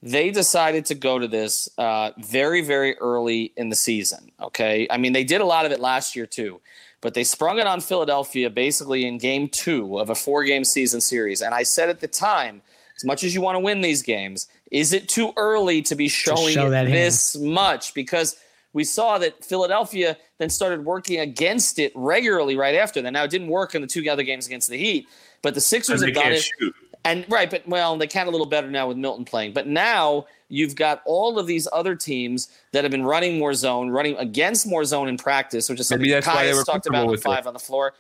They 0.04 0.32
decided 0.32 0.86
to 0.86 0.96
go 0.96 1.20
to 1.20 1.28
this 1.28 1.70
uh, 1.78 2.12
very 2.18 2.62
very 2.62 2.98
early 2.98 3.54
in 3.56 3.70
the 3.70 3.76
season. 3.76 4.32
Okay, 4.42 4.88
I 4.90 4.98
mean 4.98 5.14
they 5.14 5.24
did 5.24 5.42
a 5.42 5.46
lot 5.46 5.66
of 5.66 5.72
it 5.72 5.80
last 5.80 6.16
year 6.16 6.26
too, 6.26 6.62
but 7.02 7.14
they 7.14 7.24
sprung 7.24 7.60
it 7.60 7.68
on 7.68 7.82
Philadelphia 7.82 8.50
basically 8.50 9.06
in 9.06 9.18
game 9.18 9.48
two 9.48 10.00
of 10.00 10.10
a 10.10 10.16
four 10.16 10.44
game 10.44 10.64
season 10.64 11.02
series. 11.02 11.42
And 11.42 11.54
I 11.54 11.64
said 11.64 11.90
at 11.90 12.00
the 12.00 12.08
time 12.08 12.62
as 13.02 13.06
much 13.06 13.24
as 13.24 13.34
you 13.34 13.42
want 13.42 13.56
to 13.56 13.60
win 13.60 13.82
these 13.82 14.04
games, 14.04 14.48
is 14.72 14.94
it 14.94 15.10
too 15.10 15.34
early 15.36 15.82
to 15.82 15.96
be 15.96 16.08
showing 16.08 16.48
to 16.48 16.54
show 16.54 16.70
this 16.70 17.34
hand. 17.34 17.46
much? 17.52 17.94
Because 17.94 18.36
we 18.74 18.84
saw 18.84 19.18
that 19.18 19.44
Philadelphia 19.44 20.18
then 20.38 20.50
started 20.50 20.86
working 20.86 21.20
against 21.20 21.80
it 21.80 21.92
regularly 21.96 22.56
right 22.56 22.76
after 22.76 23.02
that. 23.02 23.12
Now 23.12 23.24
it 23.24 23.32
didn't 23.32 23.48
work 23.48 23.74
in 23.74 23.82
the 23.82 23.88
two 23.88 24.08
other 24.10 24.24
games 24.24 24.46
against 24.46 24.70
the 24.70 24.78
Heat, 24.78 25.08
but 25.42 25.56
the 25.56 25.62
Sixers 25.62 26.04
have 26.04 26.14
got 26.14 26.32
it. 26.32 26.50
Shoot. 26.60 26.76
And 27.04 27.26
right, 27.30 27.50
but 27.50 27.68
well, 27.68 27.98
they 27.98 28.06
can 28.06 28.28
a 28.28 28.30
little 28.30 28.46
better 28.46 28.70
now 28.70 28.88
with 28.88 28.98
Milton 28.98 29.26
playing. 29.26 29.54
But 29.54 29.66
now 29.66 30.28
you've 30.50 30.76
got 30.76 31.02
all 31.06 31.40
of 31.40 31.48
these 31.48 31.68
other 31.74 31.96
teams 31.96 32.50
that 32.74 32.84
have 32.84 32.92
been 32.92 33.04
running 33.04 33.40
more 33.40 33.56
zone, 33.56 33.90
running 33.90 34.16
against 34.18 34.68
more 34.68 34.86
zone 34.86 35.08
in 35.08 35.18
practice, 35.18 35.68
which 35.68 35.80
is 35.80 35.88
something 35.88 36.04
Maybe 36.04 36.14
that's 36.14 36.28
Kai 36.28 36.44
has 36.44 36.64
talked 36.64 36.86
about 36.86 37.08
with 37.08 37.24
five 37.24 37.46
it. 37.46 37.48
on 37.48 37.54
the 37.54 37.60
floor. 37.60 37.96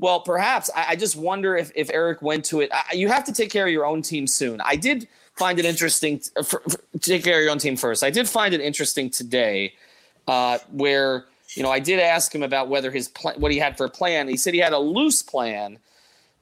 Well, 0.00 0.20
perhaps 0.20 0.70
I, 0.74 0.86
I, 0.88 0.96
just 0.96 1.14
wonder 1.14 1.56
if, 1.56 1.70
if 1.74 1.90
Erik 1.90 2.22
went 2.22 2.46
to 2.46 2.60
it. 2.60 2.70
I, 2.72 2.94
you 2.94 3.08
have 3.08 3.24
to 3.24 3.32
take 3.32 3.50
care 3.50 3.66
of 3.66 3.72
your 3.72 3.84
own 3.84 4.00
team 4.00 4.26
soon. 4.26 4.60
I 4.62 4.76
did 4.76 5.06
find 5.36 5.58
it 5.58 5.66
interesting. 5.66 6.20
To, 6.20 6.42
for, 6.42 6.60
for, 6.60 6.78
take 7.00 7.22
care 7.22 7.36
of 7.36 7.42
your 7.42 7.52
own 7.52 7.58
team 7.58 7.76
first. 7.76 8.02
I 8.02 8.08
did 8.08 8.26
find 8.26 8.54
it 8.54 8.62
interesting 8.62 9.10
today, 9.10 9.74
uh, 10.26 10.58
where 10.72 11.26
you 11.54 11.62
know 11.62 11.70
I 11.70 11.80
did 11.80 12.00
ask 12.00 12.34
him 12.34 12.42
about 12.42 12.68
whether 12.68 12.90
his 12.90 13.08
pl- 13.08 13.34
what 13.36 13.52
he 13.52 13.58
had 13.58 13.76
for 13.76 13.84
a 13.84 13.90
plan. 13.90 14.26
He 14.26 14.38
said 14.38 14.54
he 14.54 14.60
had 14.60 14.72
a 14.72 14.78
loose 14.78 15.22
plan, 15.22 15.78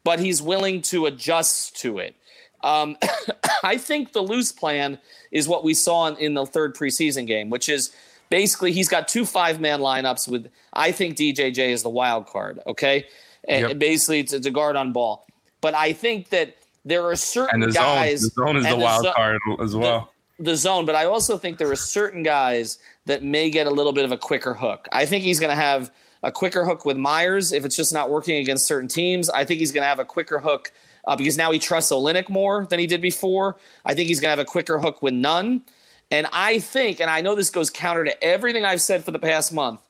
but 0.05 0.21
he's 0.21 0.41
willing 0.41 0.81
to 0.83 1.07
adjust 1.07 1.77
to 1.81 1.99
it. 1.99 2.15
Um, 2.63 2.97
I 3.65 3.77
think 3.77 4.13
the 4.13 4.23
loose 4.23 4.53
plan 4.53 5.01
is 5.33 5.49
what 5.49 5.65
we 5.65 5.75
saw 5.75 6.07
in, 6.07 6.17
in 6.19 6.35
the 6.35 6.47
third 6.47 6.77
preseason 6.77 7.27
game, 7.27 7.51
which 7.51 7.69
is 7.69 7.93
basically 8.31 8.71
he's 8.71 8.89
got 8.89 9.09
two 9.09 9.27
five 9.27 9.61
man 9.61 9.81
lineups 9.81 10.29
with 10.29 10.49
I 10.73 10.93
think 10.93 11.17
DJJ 11.17 11.71
is 11.71 11.83
the 11.83 11.91
wild 11.91 12.29
card. 12.29 12.61
Okay 12.65 13.07
and 13.47 13.69
yep. 13.69 13.79
basically 13.79 14.25
to, 14.25 14.41
to 14.41 14.51
guard 14.51 14.77
on 14.77 14.93
ball. 14.93 15.27
But 15.61 15.75
I 15.75 15.93
think 15.93 16.31
that 16.31 16.57
there 16.85 17.05
are 17.05 17.17
certain 17.17 17.63
and 17.63 17.71
the 17.71 17.75
guys. 17.75 18.21
Zone, 18.21 18.31
the 18.37 18.47
zone 18.47 18.57
is 18.57 18.65
the, 18.65 18.71
the 18.71 18.77
wild 18.77 19.05
zo- 19.05 19.13
card 19.13 19.41
as 19.61 19.77
well. 19.77 20.13
The, 20.39 20.45
the, 20.45 20.57
zone, 20.57 20.87
but 20.87 20.95
I 20.95 21.05
also 21.05 21.37
think 21.37 21.59
there 21.59 21.71
are 21.71 21.77
certain 21.77 22.23
guys 22.23 22.79
that 23.07 23.23
may 23.23 23.51
get 23.51 23.67
a 23.67 23.71
little 23.71 23.93
bit 23.93 24.05
of 24.05 24.13
a 24.13 24.19
quicker 24.19 24.55
hook. 24.55 24.89
I 24.93 25.05
think 25.05 25.25
he's 25.25 25.41
going 25.41 25.51
to 25.51 25.61
have 25.61 25.91
a 26.23 26.33
quicker 26.33 26.65
hook 26.65 26.85
with 26.85 26.97
Meyers 26.97 27.53
if 27.53 27.65
it's 27.65 27.77
just 27.77 27.93
not 27.93 28.11
working 28.11 28.37
against 28.37 28.67
certain 28.67 28.89
teams. 28.89 29.31
I 29.31 29.45
think 29.45 29.61
he's 29.61 29.73
going 29.73 29.83
to 29.83 29.89
have 29.89 29.99
a 29.99 30.05
quicker 30.05 30.39
hook 30.39 30.73
uh, 31.07 31.17
because 31.17 31.37
now 31.37 31.51
he 31.53 31.59
trusts 31.59 31.93
Olynyk 31.93 32.29
more 32.29 32.67
than 32.67 32.79
he 32.79 32.87
did 32.87 33.01
before. 33.01 33.57
I 33.85 33.95
think 33.95 34.09
he's 34.09 34.21
going 34.21 34.29
to 34.29 34.39
have 34.39 34.39
a 34.39 34.45
quicker 34.45 34.79
hook 34.79 35.03
with 35.03 35.15
Nunn. 35.15 35.63
And 36.11 36.27
I 36.33 36.59
think, 36.59 37.01
and 37.01 37.11
I 37.11 37.21
know 37.21 37.35
this 37.35 37.51
goes 37.51 37.71
counter 37.71 38.05
to 38.05 38.25
everything 38.25 38.65
I've 38.65 38.81
said 38.81 39.05
for 39.05 39.11
the 39.11 39.19
past 39.19 39.53
month, 39.53 39.81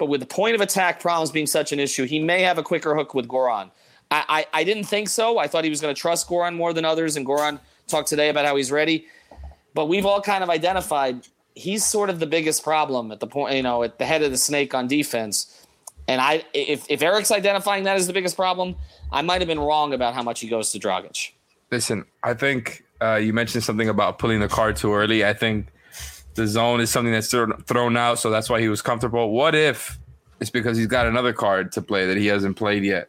but 0.00 0.06
with 0.06 0.20
the 0.20 0.26
point 0.26 0.54
of 0.54 0.62
attack 0.62 0.98
problems 0.98 1.30
being 1.30 1.46
such 1.46 1.72
an 1.72 1.78
issue, 1.78 2.06
he 2.06 2.18
may 2.18 2.40
have 2.40 2.56
a 2.56 2.62
quicker 2.62 2.94
hook 2.96 3.12
with 3.12 3.28
Goran. 3.28 3.70
I, 4.10 4.46
I, 4.54 4.60
I 4.60 4.64
didn't 4.64 4.84
think 4.84 5.10
so. 5.10 5.38
I 5.38 5.46
thought 5.46 5.62
he 5.62 5.68
was 5.68 5.82
going 5.82 5.94
to 5.94 6.00
trust 6.00 6.26
Goran 6.26 6.56
more 6.56 6.72
than 6.72 6.86
others, 6.86 7.18
and 7.18 7.26
Goran 7.26 7.60
talked 7.86 8.08
today 8.08 8.30
about 8.30 8.46
how 8.46 8.56
he's 8.56 8.72
ready. 8.72 9.06
But 9.74 9.88
we've 9.88 10.06
all 10.06 10.22
kind 10.22 10.42
of 10.42 10.48
identified 10.48 11.28
he's 11.54 11.84
sort 11.84 12.08
of 12.08 12.18
the 12.18 12.26
biggest 12.26 12.64
problem 12.64 13.12
at 13.12 13.20
the 13.20 13.26
point, 13.26 13.54
you 13.54 13.62
know, 13.62 13.82
at 13.82 13.98
the 13.98 14.06
head 14.06 14.22
of 14.22 14.30
the 14.30 14.38
snake 14.38 14.72
on 14.72 14.88
defense. 14.88 15.66
And 16.08 16.18
I, 16.18 16.44
if, 16.54 16.86
if 16.88 17.02
Erik's 17.02 17.30
identifying 17.30 17.84
that 17.84 17.96
as 17.96 18.06
the 18.06 18.14
biggest 18.14 18.36
problem, 18.36 18.76
I 19.12 19.20
might 19.20 19.42
have 19.42 19.48
been 19.48 19.60
wrong 19.60 19.92
about 19.92 20.14
how 20.14 20.22
much 20.22 20.40
he 20.40 20.48
goes 20.48 20.72
to 20.72 20.78
Dragic. 20.78 21.32
Listen, 21.70 22.06
I 22.22 22.32
think 22.32 22.84
uh, 23.02 23.16
you 23.16 23.34
mentioned 23.34 23.64
something 23.64 23.90
about 23.90 24.18
pulling 24.18 24.40
the 24.40 24.48
card 24.48 24.76
too 24.76 24.94
early. 24.94 25.26
I 25.26 25.34
think 25.34 25.66
the 26.40 26.46
zone 26.46 26.80
is 26.80 26.90
something 26.90 27.12
that's 27.12 27.28
thrown 27.28 27.96
out, 27.96 28.18
so 28.18 28.30
that's 28.30 28.48
why 28.48 28.60
he 28.60 28.68
was 28.68 28.80
comfortable. 28.80 29.30
What 29.30 29.54
if 29.54 29.98
it's 30.40 30.48
because 30.48 30.78
he's 30.78 30.86
got 30.86 31.06
another 31.06 31.34
card 31.34 31.70
to 31.72 31.82
play 31.82 32.06
that 32.06 32.16
he 32.16 32.26
hasn't 32.28 32.56
played 32.56 32.82
yet? 32.82 33.08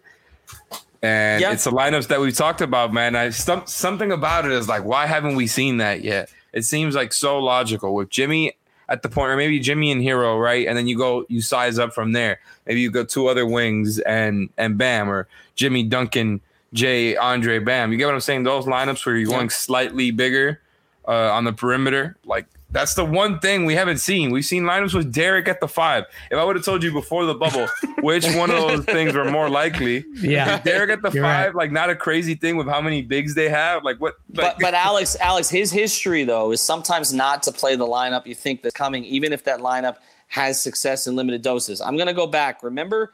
And 1.02 1.40
yep. 1.40 1.54
it's 1.54 1.64
the 1.64 1.72
lineups 1.72 2.08
that 2.08 2.20
we've 2.20 2.36
talked 2.36 2.60
about, 2.60 2.94
man. 2.94 3.16
I 3.16 3.30
some, 3.30 3.66
something 3.66 4.12
about 4.12 4.46
it 4.46 4.52
is 4.52 4.68
like, 4.68 4.84
why 4.84 5.08
haven't 5.08 5.36
we 5.36 5.48
seen 5.48 5.78
that 5.78 6.04
yet? 6.04 6.30
It 6.52 6.64
seems 6.64 6.94
like 6.94 7.14
so 7.14 7.40
logical 7.40 7.96
with 7.96 8.10
Jimmy 8.10 8.54
at 8.90 9.02
the 9.02 9.08
point, 9.08 9.32
or 9.32 9.38
maybe 9.38 9.60
Jimmy 9.60 9.92
and 9.94 10.02
Herro, 10.02 10.40
right? 10.40 10.68
And 10.68 10.78
then 10.78 10.88
you 10.88 10.98
go, 10.98 11.26
you 11.30 11.42
size 11.42 11.80
up 11.80 11.94
from 11.94 12.12
there. 12.12 12.42
Maybe 12.66 12.82
you 12.82 12.92
go 12.92 13.06
two 13.06 13.28
other 13.28 13.46
wings 13.46 14.00
and 14.00 14.50
and 14.58 14.78
Bam, 14.78 15.10
or 15.10 15.30
Jimmy 15.56 15.84
Duncan, 15.84 16.42
Jay 16.74 17.16
Andre 17.16 17.60
Bam. 17.60 17.94
You 17.94 17.98
get 17.98 18.08
what 18.08 18.16
I'm 18.16 18.20
saying? 18.20 18.44
Those 18.44 18.66
lineups 18.66 19.06
where 19.06 19.16
you're 19.16 19.30
going 19.30 19.50
slightly 19.50 20.12
bigger 20.12 20.60
uh, 21.08 21.32
on 21.32 21.46
the 21.46 21.54
perimeter, 21.54 22.18
like 22.26 22.46
that's 22.72 22.94
the 22.94 23.04
one 23.06 23.40
thing 23.40 23.66
we 23.66 23.76
haven't 23.76 23.98
seen. 23.98 24.32
We've 24.32 24.46
seen 24.46 24.64
lineups 24.64 24.94
with 24.94 25.14
Derrick 25.14 25.48
at 25.48 25.60
the 25.60 25.68
five. 25.68 26.06
If 26.30 26.38
I 26.38 26.44
would 26.44 26.56
have 26.56 26.66
told 26.66 26.84
you 26.84 26.92
before 26.92 27.26
the 27.26 27.34
bubble 27.34 27.68
which 28.02 28.26
one 28.36 28.50
of 28.50 28.58
those 28.58 28.86
things 28.86 29.14
were 29.14 29.30
more 29.30 29.50
likely, 29.50 30.06
yeah, 30.22 30.60
Derrick 30.60 30.90
at 30.90 31.02
the 31.02 31.12
You're 31.12 31.24
five, 31.24 31.54
right. 31.54 31.56
like 31.56 31.72
not 31.72 31.90
a 31.90 31.96
crazy 31.96 32.36
thing 32.36 32.58
with 32.58 32.68
how 32.68 32.82
many 32.82 33.02
bigs 33.02 33.36
they 33.36 33.50
have. 33.50 33.84
Like 33.84 34.00
what? 34.00 34.16
Like, 34.34 34.58
but 34.58 34.60
but 34.60 34.74
Alex, 34.74 35.18
Alex, 35.20 35.50
his 35.50 35.72
history 35.72 36.24
though 36.24 36.52
is 36.52 36.62
sometimes 36.62 37.14
not 37.14 37.44
to 37.44 37.52
play 37.52 37.76
the 37.76 37.88
lineup 37.88 38.26
you 38.26 38.36
think 38.36 38.62
that's 38.62 38.76
coming, 38.76 39.04
even 39.06 39.34
if 39.34 39.44
that 39.44 39.60
lineup 39.60 39.98
has 40.28 40.62
success 40.62 41.08
in 41.08 41.16
limited 41.16 41.42
doses. 41.42 41.82
I'm 41.82 41.98
gonna 41.98 42.14
go 42.14 42.28
back. 42.28 42.64
Remember 42.64 43.14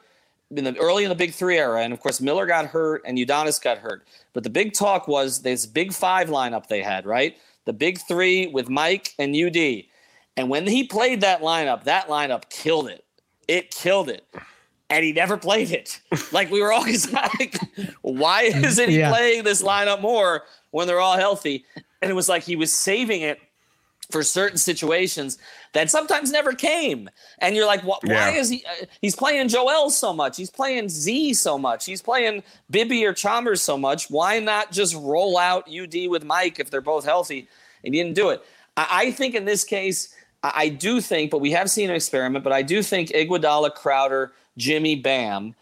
in 0.50 0.64
the 0.64 0.76
early 0.78 1.04
in 1.04 1.10
the 1.10 1.16
Big 1.16 1.32
Three 1.32 1.58
era, 1.58 1.82
and 1.82 1.92
of 1.92 2.00
course 2.00 2.20
Miller 2.20 2.46
got 2.46 2.66
hurt 2.66 3.02
and 3.04 3.18
Udonis 3.18 3.60
got 3.60 3.78
hurt. 3.78 4.06
But 4.32 4.44
the 4.44 4.50
big 4.50 4.72
talk 4.72 5.08
was 5.08 5.42
this 5.42 5.66
Big 5.66 5.92
Five 5.92 6.28
lineup 6.28 6.68
they 6.68 6.82
had, 6.82 7.04
right? 7.06 7.36
The 7.68 7.74
big 7.74 7.98
three 8.08 8.46
with 8.46 8.70
Mike 8.70 9.14
and 9.18 9.36
UD. 9.36 9.84
And 10.38 10.48
when 10.48 10.66
he 10.66 10.84
played 10.84 11.20
that 11.20 11.42
lineup, 11.42 11.84
that 11.84 12.08
lineup 12.08 12.48
killed 12.48 12.88
it. 12.88 13.04
It 13.46 13.70
killed 13.70 14.08
it. 14.08 14.26
And 14.88 15.04
he 15.04 15.12
never 15.12 15.36
played 15.36 15.70
it. 15.70 16.00
Like 16.32 16.50
we 16.50 16.62
were 16.62 16.72
always 16.72 17.12
like, 17.12 17.58
why 18.00 18.44
isn't 18.44 18.88
he 18.88 18.98
yeah. 18.98 19.10
playing 19.10 19.44
this 19.44 19.62
lineup 19.62 20.00
more 20.00 20.44
when 20.70 20.86
they're 20.86 21.00
all 21.00 21.18
healthy? 21.18 21.66
and 22.00 22.10
it 22.10 22.14
was 22.14 22.28
like 22.28 22.42
he 22.42 22.56
was 22.56 22.72
saving 22.72 23.22
it 23.22 23.38
for 24.10 24.22
certain 24.22 24.56
situations 24.56 25.38
that 25.74 25.90
sometimes 25.90 26.32
never 26.32 26.52
came. 26.52 27.10
And 27.40 27.54
you're 27.54 27.66
like, 27.66 27.82
why, 27.82 27.98
Yeah. 28.04 28.30
why 28.30 28.36
is 28.36 28.48
he? 28.48 28.64
Uh, 28.64 28.86
he's 29.02 29.14
playing 29.14 29.48
Joel 29.48 29.90
so 29.90 30.12
much. 30.12 30.36
He's 30.36 30.50
playing 30.50 30.88
Z 30.88 31.34
so 31.34 31.58
much. 31.58 31.84
He's 31.84 32.00
playing 32.00 32.42
Bibby 32.70 33.04
or 33.04 33.12
Chalmers 33.12 33.60
so 33.60 33.76
much. 33.76 34.08
Why 34.10 34.38
not 34.38 34.72
just 34.72 34.94
roll 34.96 35.36
out 35.36 35.68
UD 35.68 36.08
with 36.08 36.24
Mike 36.24 36.58
if 36.58 36.70
they're 36.70 36.80
both 36.80 37.04
healthy? 37.04 37.48
And 37.84 37.94
he 37.94 38.02
didn't 38.02 38.16
do 38.16 38.30
it. 38.30 38.42
I, 38.76 38.86
I 38.90 39.10
think 39.10 39.34
in 39.34 39.44
this 39.44 39.62
case, 39.62 40.14
I, 40.42 40.52
I 40.56 40.68
do 40.70 41.00
think, 41.02 41.30
but 41.30 41.40
we 41.42 41.50
have 41.50 41.70
seen 41.70 41.90
an 41.90 41.96
experiment, 41.96 42.44
but 42.44 42.52
I 42.52 42.62
do 42.62 42.82
think 42.82 43.10
Iguodala, 43.10 43.74
Crowder, 43.74 44.32
Jimmy, 44.56 44.96
Bam, 44.96 45.54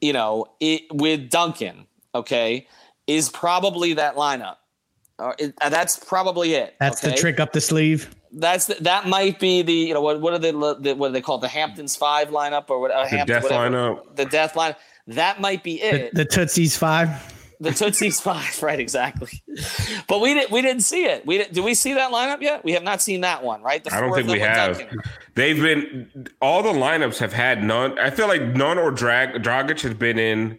you 0.00 0.14
know, 0.14 0.46
it, 0.60 0.82
with 0.90 1.28
Duncan, 1.28 1.86
okay, 2.14 2.66
is 3.06 3.28
probably 3.28 3.92
that 3.94 4.16
lineup. 4.16 4.56
Uh, 5.18 5.32
it, 5.38 5.54
uh, 5.60 5.68
that's 5.68 5.98
probably 5.98 6.54
it. 6.54 6.74
That's 6.80 7.00
the 7.00 7.12
trick 7.12 7.38
up 7.40 7.52
the 7.52 7.60
sleeve. 7.60 8.14
That's 8.32 8.66
the, 8.66 8.74
that 8.80 9.06
might 9.08 9.38
be 9.38 9.62
the 9.62 9.72
you 9.72 9.94
know 9.94 10.00
what 10.00 10.20
what 10.20 10.32
are 10.32 10.38
they 10.38 10.52
the, 10.52 10.94
what 10.96 11.08
do 11.08 11.12
they 11.12 11.20
call 11.20 11.38
the 11.38 11.48
Hamptons 11.48 11.94
five 11.96 12.28
lineup 12.30 12.70
or 12.70 12.80
what 12.80 12.90
uh, 12.90 13.02
The 13.04 13.08
Hampton, 13.10 13.26
death 13.26 13.42
whatever. 13.44 13.70
lineup. 13.76 14.16
the 14.16 14.24
death 14.24 14.56
line 14.56 14.74
that 15.08 15.40
might 15.40 15.62
be 15.62 15.82
it 15.82 16.14
the 16.14 16.24
Tootsie's 16.24 16.74
five. 16.76 17.10
the 17.60 17.70
Tootsie's 17.72 18.20
five 18.30 18.62
right 18.62 18.80
exactly 18.80 19.42
but 20.08 20.20
we 20.22 20.32
didn't 20.32 20.50
we 20.50 20.62
didn't 20.62 20.82
see 20.82 21.04
it 21.04 21.26
we 21.26 21.36
didn't, 21.38 21.52
do 21.52 21.62
we 21.62 21.74
see 21.74 21.92
that 21.92 22.10
lineup 22.10 22.40
yet 22.40 22.64
we 22.64 22.72
have 22.72 22.82
not 22.84 23.02
seen 23.02 23.20
that 23.20 23.42
one 23.44 23.60
right 23.62 23.84
the 23.84 23.92
I 23.94 24.00
don't 24.00 24.14
think 24.14 24.28
we 24.28 24.40
have. 24.40 24.78
Duncan. 24.78 25.00
They've 25.34 25.60
been 25.60 26.10
all 26.40 26.62
the 26.62 26.70
lineups 26.72 27.18
have 27.18 27.34
had 27.34 27.62
Nunn. 27.62 27.98
I 27.98 28.08
feel 28.10 28.28
like 28.28 28.40
Nunn 28.42 28.78
or 28.78 28.90
Drag 28.90 29.42
Dragic 29.42 29.80
has 29.82 29.92
been 29.92 30.18
in. 30.18 30.58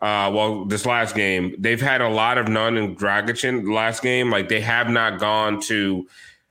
Uh, 0.00 0.30
well, 0.32 0.64
this 0.66 0.84
last 0.84 1.14
game 1.14 1.54
they've 1.58 1.80
had 1.80 2.00
a 2.00 2.08
lot 2.08 2.36
of 2.36 2.48
Nunn 2.48 2.76
in 2.76 2.94
the 2.96 3.72
last 3.72 4.02
game. 4.02 4.30
Like 4.30 4.48
they 4.48 4.60
have 4.60 4.90
not 4.90 5.18
gone 5.18 5.60
to 5.62 6.06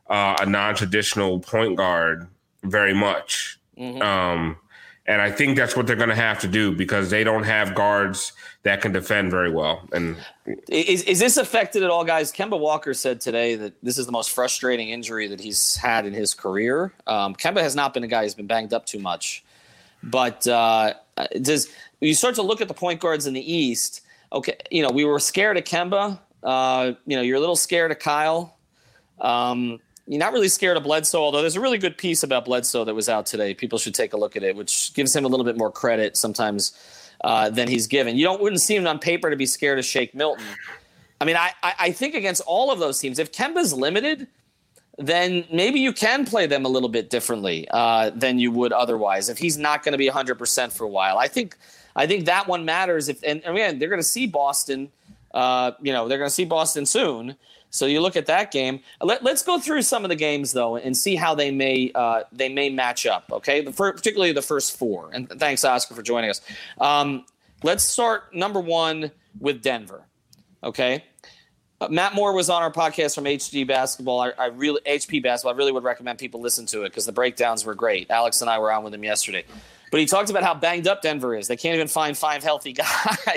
uh, 0.10 0.38
a 0.42 0.46
non-traditional 0.46 1.40
point 1.40 1.78
guard 1.78 2.28
very 2.64 2.94
much. 2.94 3.60
Um, 3.78 4.58
and 5.08 5.22
I 5.22 5.30
think 5.30 5.56
that's 5.56 5.76
what 5.76 5.86
they're 5.86 5.96
going 5.96 6.10
to 6.10 6.16
have 6.16 6.40
to 6.40 6.48
do 6.48 6.72
because 6.72 7.12
they 7.12 7.24
don't 7.24 7.44
have 7.44 7.76
guards 7.76 8.34
that 8.64 8.82
can 8.82 8.92
defend 8.92 9.30
very 9.30 9.52
well. 9.52 9.88
And 9.92 10.18
Is, 10.68 11.04
is 11.04 11.20
this 11.20 11.38
affected 11.38 11.84
at 11.84 11.92
all, 11.92 12.04
guys? 12.04 12.32
Kemba 12.32 12.60
Walker 12.60 12.96
said 12.96 13.22
today 13.22 13.54
that 13.56 13.74
this 13.84 14.00
is 14.00 14.08
the 14.08 14.12
most 14.12 14.32
frustrating 14.32 14.90
injury 14.90 15.28
that 15.28 15.40
he's 15.40 15.76
had 15.76 16.08
in 16.08 16.14
his 16.14 16.34
career. 16.34 16.92
Um, 17.06 17.36
Kemba 17.36 17.62
has 17.62 17.76
not 17.76 17.94
been 17.94 18.04
a 18.04 18.08
guy 18.08 18.24
who's 18.24 18.34
been 18.34 18.48
banged 18.48 18.74
up 18.74 18.88
too 18.88 18.98
much, 18.98 19.45
but 20.06 20.48
uh, 20.48 20.94
does 21.42 21.68
you 22.00 22.14
start 22.14 22.36
to 22.36 22.42
look 22.42 22.62
at 22.62 22.68
the 22.68 22.74
point 22.74 23.00
guards 23.00 23.28
in 23.28 23.34
the 23.34 23.54
East? 23.54 24.02
Okay, 24.32 24.56
you 24.72 24.82
know 24.82 24.90
we 24.90 25.06
were 25.06 25.20
scared 25.20 25.58
of 25.58 25.64
Kemba. 25.64 26.20
Uh, 26.44 26.94
you 27.06 27.16
know 27.16 27.22
you're 27.22 27.38
a 27.38 27.40
little 27.40 27.56
scared 27.56 27.92
of 27.92 28.00
Kyle. 28.00 28.58
Um, 29.20 29.80
you're 30.08 30.20
not 30.20 30.34
really 30.34 30.50
scared 30.50 30.78
of 30.78 30.84
Bledsoe, 30.84 31.20
although 31.20 31.42
there's 31.42 31.56
a 31.56 31.62
really 31.62 31.80
good 31.80 31.98
piece 31.98 32.22
about 32.22 32.46
Bledsoe 32.46 32.86
that 32.86 32.94
was 32.94 33.10
out 33.10 33.26
today. 33.26 33.56
People 33.56 33.80
should 33.80 33.96
take 33.96 34.14
a 34.14 34.18
look 34.18 34.36
at 34.36 34.44
it, 34.44 34.56
which 34.56 34.94
gives 34.94 35.16
him 35.16 35.26
a 35.26 35.28
little 35.28 35.46
bit 35.46 35.58
more 35.58 35.72
credit 35.72 36.16
sometimes 36.16 36.74
uh, 37.24 37.50
than 37.50 37.68
he's 37.68 37.88
given. 37.88 38.16
You 38.16 38.26
don't 38.26 38.42
wouldn't 38.42 38.62
seem 38.62 38.86
on 38.86 39.00
paper 39.00 39.30
to 39.30 39.36
be 39.36 39.48
scared 39.48 39.80
of 39.80 39.86
Shake 39.86 40.14
Milton. 40.14 40.46
I 41.20 41.26
mean, 41.26 41.38
I 41.38 41.52
I 41.64 41.92
think 41.92 42.14
against 42.14 42.42
all 42.46 42.72
of 42.72 42.80
those 42.80 43.00
teams, 43.00 43.20
if 43.20 43.32
Kemba's 43.32 43.74
limited, 43.74 44.28
then 44.98 45.46
maybe 45.52 45.80
you 45.80 45.92
can 45.92 46.26
play 46.26 46.48
them 46.48 46.66
a 46.66 46.70
little 46.70 46.90
bit 46.90 47.10
differently 47.10 47.68
uh, 47.72 48.12
than 48.12 48.40
you 48.40 48.52
would 48.52 48.72
otherwise. 48.72 49.30
If 49.30 49.38
he's 49.38 49.58
not 49.58 49.84
going 49.84 49.92
to 49.92 49.98
be 49.98 50.08
100 50.08 50.36
percent 50.36 50.74
for 50.74 50.84
a 50.84 50.90
while, 50.90 51.18
I 51.18 51.28
think 51.28 51.58
I 51.96 52.08
think 52.08 52.26
that 52.26 52.48
one 52.48 52.66
matters. 52.66 53.10
If 53.10 53.24
and, 53.24 53.42
again, 53.46 53.80
they're 53.80 53.90
going 53.90 54.00
to 54.00 54.04
see 54.04 54.28
Boston. 54.28 54.90
Uh, 55.34 55.72
you 55.82 55.92
know, 55.92 56.08
they're 56.08 56.18
going 56.18 56.30
to 56.30 56.34
see 56.34 56.46
Boston 56.46 56.86
soon. 56.86 57.36
So 57.76 57.86
you 57.86 58.00
look 58.00 58.16
at 58.16 58.26
that 58.28 58.52
game. 58.52 58.80
Let, 59.02 59.26
us 59.26 59.44
go 59.44 59.60
through 59.60 59.82
some 59.82 60.06
of 60.06 60.10
the 60.10 60.16
games 60.16 60.54
though 60.54 60.78
and 60.78 60.96
see 60.96 61.16
how 61.16 61.36
they 61.36 61.52
may 61.52 61.92
uh, 61.94 62.24
they 62.32 62.48
may 62.48 62.70
match 62.70 63.06
up. 63.06 63.26
Okay, 63.32 63.62
the 63.62 63.72
particularly 63.72 64.32
the 64.32 64.42
first 64.42 64.78
four. 64.78 65.10
And 65.12 65.30
thanks, 65.30 65.66
Oscar, 65.66 65.94
for 65.94 66.02
joining 66.02 66.30
us. 66.30 66.40
Um, 66.80 67.26
let's 67.64 67.84
start 67.84 68.34
number 68.34 68.62
one 68.62 69.12
with 69.40 69.62
Denver. 69.62 70.06
Okay, 70.64 71.04
uh, 71.86 71.90
Matt 71.90 72.14
Moore 72.14 72.34
was 72.34 72.50
on 72.50 72.62
our 72.62 72.72
podcast 72.72 73.16
from 73.16 73.26
HD 73.26 73.66
Basketball. 73.68 74.22
I, 74.22 74.32
I 74.38 74.46
really 74.48 74.82
HP 74.86 75.22
Basketball. 75.24 75.54
I 75.54 75.58
really 75.58 75.72
would 75.72 75.84
recommend 75.84 76.20
people 76.20 76.42
listen 76.42 76.66
to 76.68 76.84
it 76.84 76.90
because 76.90 77.06
the 77.06 77.12
breakdowns 77.12 77.66
were 77.66 77.76
great. 77.76 78.10
Alex 78.10 78.42
and 78.42 78.50
I 78.50 78.60
were 78.60 78.72
on 78.72 78.84
with 78.84 78.94
him 78.94 79.04
yesterday, 79.04 79.44
but 79.92 80.00
he 80.00 80.06
talked 80.06 80.30
about 80.30 80.44
how 80.44 80.54
banged 80.54 80.88
up 80.88 81.02
Denver 81.02 81.36
is. 81.36 81.48
They 81.48 81.58
can't 81.58 81.76
even 81.76 81.88
find 81.88 82.18
five 82.18 82.44
healthy 82.44 82.74
guys. 82.74 82.88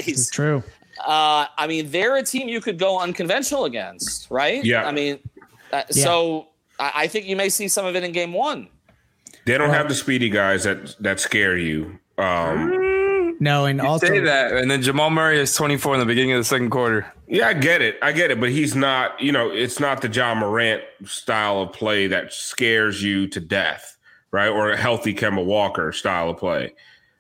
It's 0.07 0.31
true. 0.31 0.63
Uh, 1.05 1.47
I 1.57 1.67
mean, 1.69 1.91
they're 1.91 2.17
a 2.17 2.23
team 2.23 2.49
you 2.49 2.61
could 2.61 2.79
go 2.79 2.99
unconventional 2.99 3.65
against, 3.67 4.31
right? 4.31 4.65
Yeah. 4.65 4.85
I 4.85 4.93
mean, 4.93 5.21
uh, 5.73 5.85
so 5.91 6.49
I, 6.81 6.93
I 6.95 7.07
think 7.07 7.27
you 7.27 7.37
may 7.37 7.49
see 7.49 7.69
some 7.69 7.87
of 7.87 7.95
it 7.95 8.03
in 8.03 8.13
game 8.13 8.33
one. 8.33 8.69
they 9.45 9.57
don't 9.57 9.71
have 9.71 9.89
the 9.89 9.95
speedy 9.95 10.29
guys 10.29 10.65
that 10.65 10.97
that 11.01 11.21
scare 11.21 11.57
you. 11.57 11.99
Um, 12.19 12.88
No, 13.41 13.67
and 13.67 13.81
also 13.81 14.07
Say 14.07 14.21
that, 14.21 14.53
and 14.53 14.71
then 14.71 14.83
Jamal 14.83 15.11
Murray 15.11 15.39
is 15.39 15.55
24 15.55 15.95
in 15.95 16.01
the 16.01 16.07
beginning 16.07 16.33
of 16.33 16.39
the 16.41 16.45
second 16.45 16.71
quarter. 16.71 17.07
Yeah, 17.29 17.49
I 17.49 17.55
get 17.55 17.83
it. 17.83 17.97
I 18.03 18.11
get 18.13 18.31
it. 18.33 18.41
But 18.41 18.51
he's 18.51 18.75
not, 18.75 19.21
you 19.21 19.31
know, 19.31 19.51
it's 19.51 19.79
not 19.79 20.03
the 20.03 20.09
Ja 20.09 20.35
Morant 20.35 20.83
style 21.05 21.61
of 21.63 21.73
play 21.73 22.09
that 22.09 22.33
scares 22.33 23.03
you 23.03 23.29
to 23.29 23.39
death, 23.41 23.97
right? 24.33 24.49
Or 24.49 24.71
a 24.73 24.77
healthy 24.77 25.15
Kemba 25.15 25.45
Walker 25.45 25.93
style 25.93 26.31
of 26.31 26.39
play. 26.39 26.75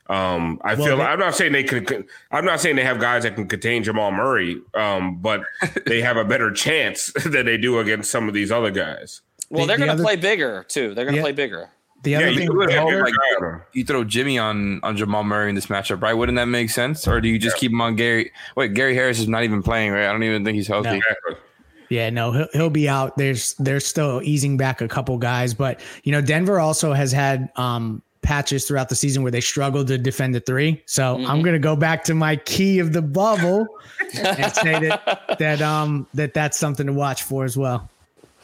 Um, 0.08 0.58
I 0.64 0.74
Well, 0.74 0.86
feel 0.86 0.96
they- 0.96 1.02
I'm 1.04 1.18
not 1.18 1.34
saying 1.36 1.52
they 1.52 1.62
can 1.64 2.06
I'm 2.32 2.44
not 2.46 2.60
saying 2.60 2.76
they 2.76 2.84
have 2.84 2.98
guys 2.98 3.24
that 3.24 3.34
can 3.34 3.46
contain 3.46 3.84
Jamal 3.84 4.10
Murray, 4.10 4.60
um, 4.74 5.18
but 5.20 5.42
they 5.86 6.00
have 6.00 6.16
a 6.16 6.24
better 6.24 6.50
chance 6.50 7.12
than 7.26 7.44
they 7.46 7.58
do 7.58 7.78
against 7.78 8.10
some 8.10 8.26
of 8.26 8.32
these 8.34 8.50
other 8.50 8.70
guys. 8.70 9.20
Well, 9.50 9.66
The- 9.66 9.68
they're 9.68 9.76
the 9.78 9.84
going 9.86 9.96
to 9.98 10.02
play 10.02 10.16
bigger 10.16 10.64
too. 10.66 10.94
They're 10.94 11.04
going 11.04 11.12
to 11.14 11.18
Yeah. 11.18 11.22
play 11.22 11.32
bigger. 11.32 11.68
The 12.02 12.16
other 12.16 12.30
you 12.30 12.38
thing. 12.38 12.48
could 12.48 12.72
hope, 12.72 12.90
have 12.90 13.00
like, 13.02 13.12
like, 13.40 13.60
You 13.72 13.84
throw 13.84 14.04
Jimmy 14.04 14.38
on 14.38 14.80
on 14.82 14.96
Jamal 14.96 15.24
Murray 15.24 15.48
in 15.48 15.54
this 15.54 15.66
matchup, 15.66 16.02
right? 16.02 16.14
Wouldn't 16.14 16.36
that 16.36 16.46
make 16.46 16.70
sense? 16.70 17.08
Or 17.08 17.20
do 17.20 17.28
you 17.28 17.38
just 17.38 17.56
keep 17.56 17.72
him 17.72 17.80
on 17.80 17.96
Gary? 17.96 18.32
Wait, 18.56 18.74
Gary 18.74 18.94
Harris 18.94 19.18
is 19.18 19.28
not 19.28 19.44
even 19.44 19.62
playing, 19.62 19.92
right? 19.92 20.06
I 20.06 20.12
don't 20.12 20.22
even 20.22 20.44
think 20.44 20.56
he's 20.56 20.68
healthy. 20.68 21.00
No. 21.00 21.36
Yeah, 21.90 22.10
no, 22.10 22.32
he'll, 22.32 22.48
he'll 22.52 22.70
be 22.70 22.88
out. 22.88 23.16
There's 23.16 23.54
they're 23.54 23.80
still 23.80 24.20
easing 24.22 24.56
back 24.56 24.80
a 24.80 24.88
couple 24.88 25.16
guys, 25.18 25.54
but 25.54 25.80
you 26.04 26.12
know, 26.12 26.20
Denver 26.20 26.60
also 26.60 26.92
has 26.92 27.12
had 27.12 27.50
um 27.56 28.02
patches 28.22 28.66
throughout 28.66 28.90
the 28.90 28.94
season 28.94 29.22
where 29.22 29.32
they 29.32 29.40
struggled 29.40 29.86
to 29.86 29.96
defend 29.96 30.34
the 30.34 30.40
three. 30.40 30.82
So 30.84 31.16
I'm 31.26 31.42
gonna 31.42 31.58
go 31.58 31.76
back 31.76 32.04
to 32.04 32.14
my 32.14 32.36
key 32.36 32.78
of 32.78 32.92
the 32.92 33.00
bubble 33.00 33.66
and 34.14 34.52
say 34.52 34.78
that 34.80 35.36
that 35.38 35.62
um 35.62 36.06
that 36.14 36.34
that's 36.34 36.58
something 36.58 36.86
to 36.86 36.92
watch 36.92 37.22
for 37.22 37.44
as 37.44 37.56
well. 37.56 37.88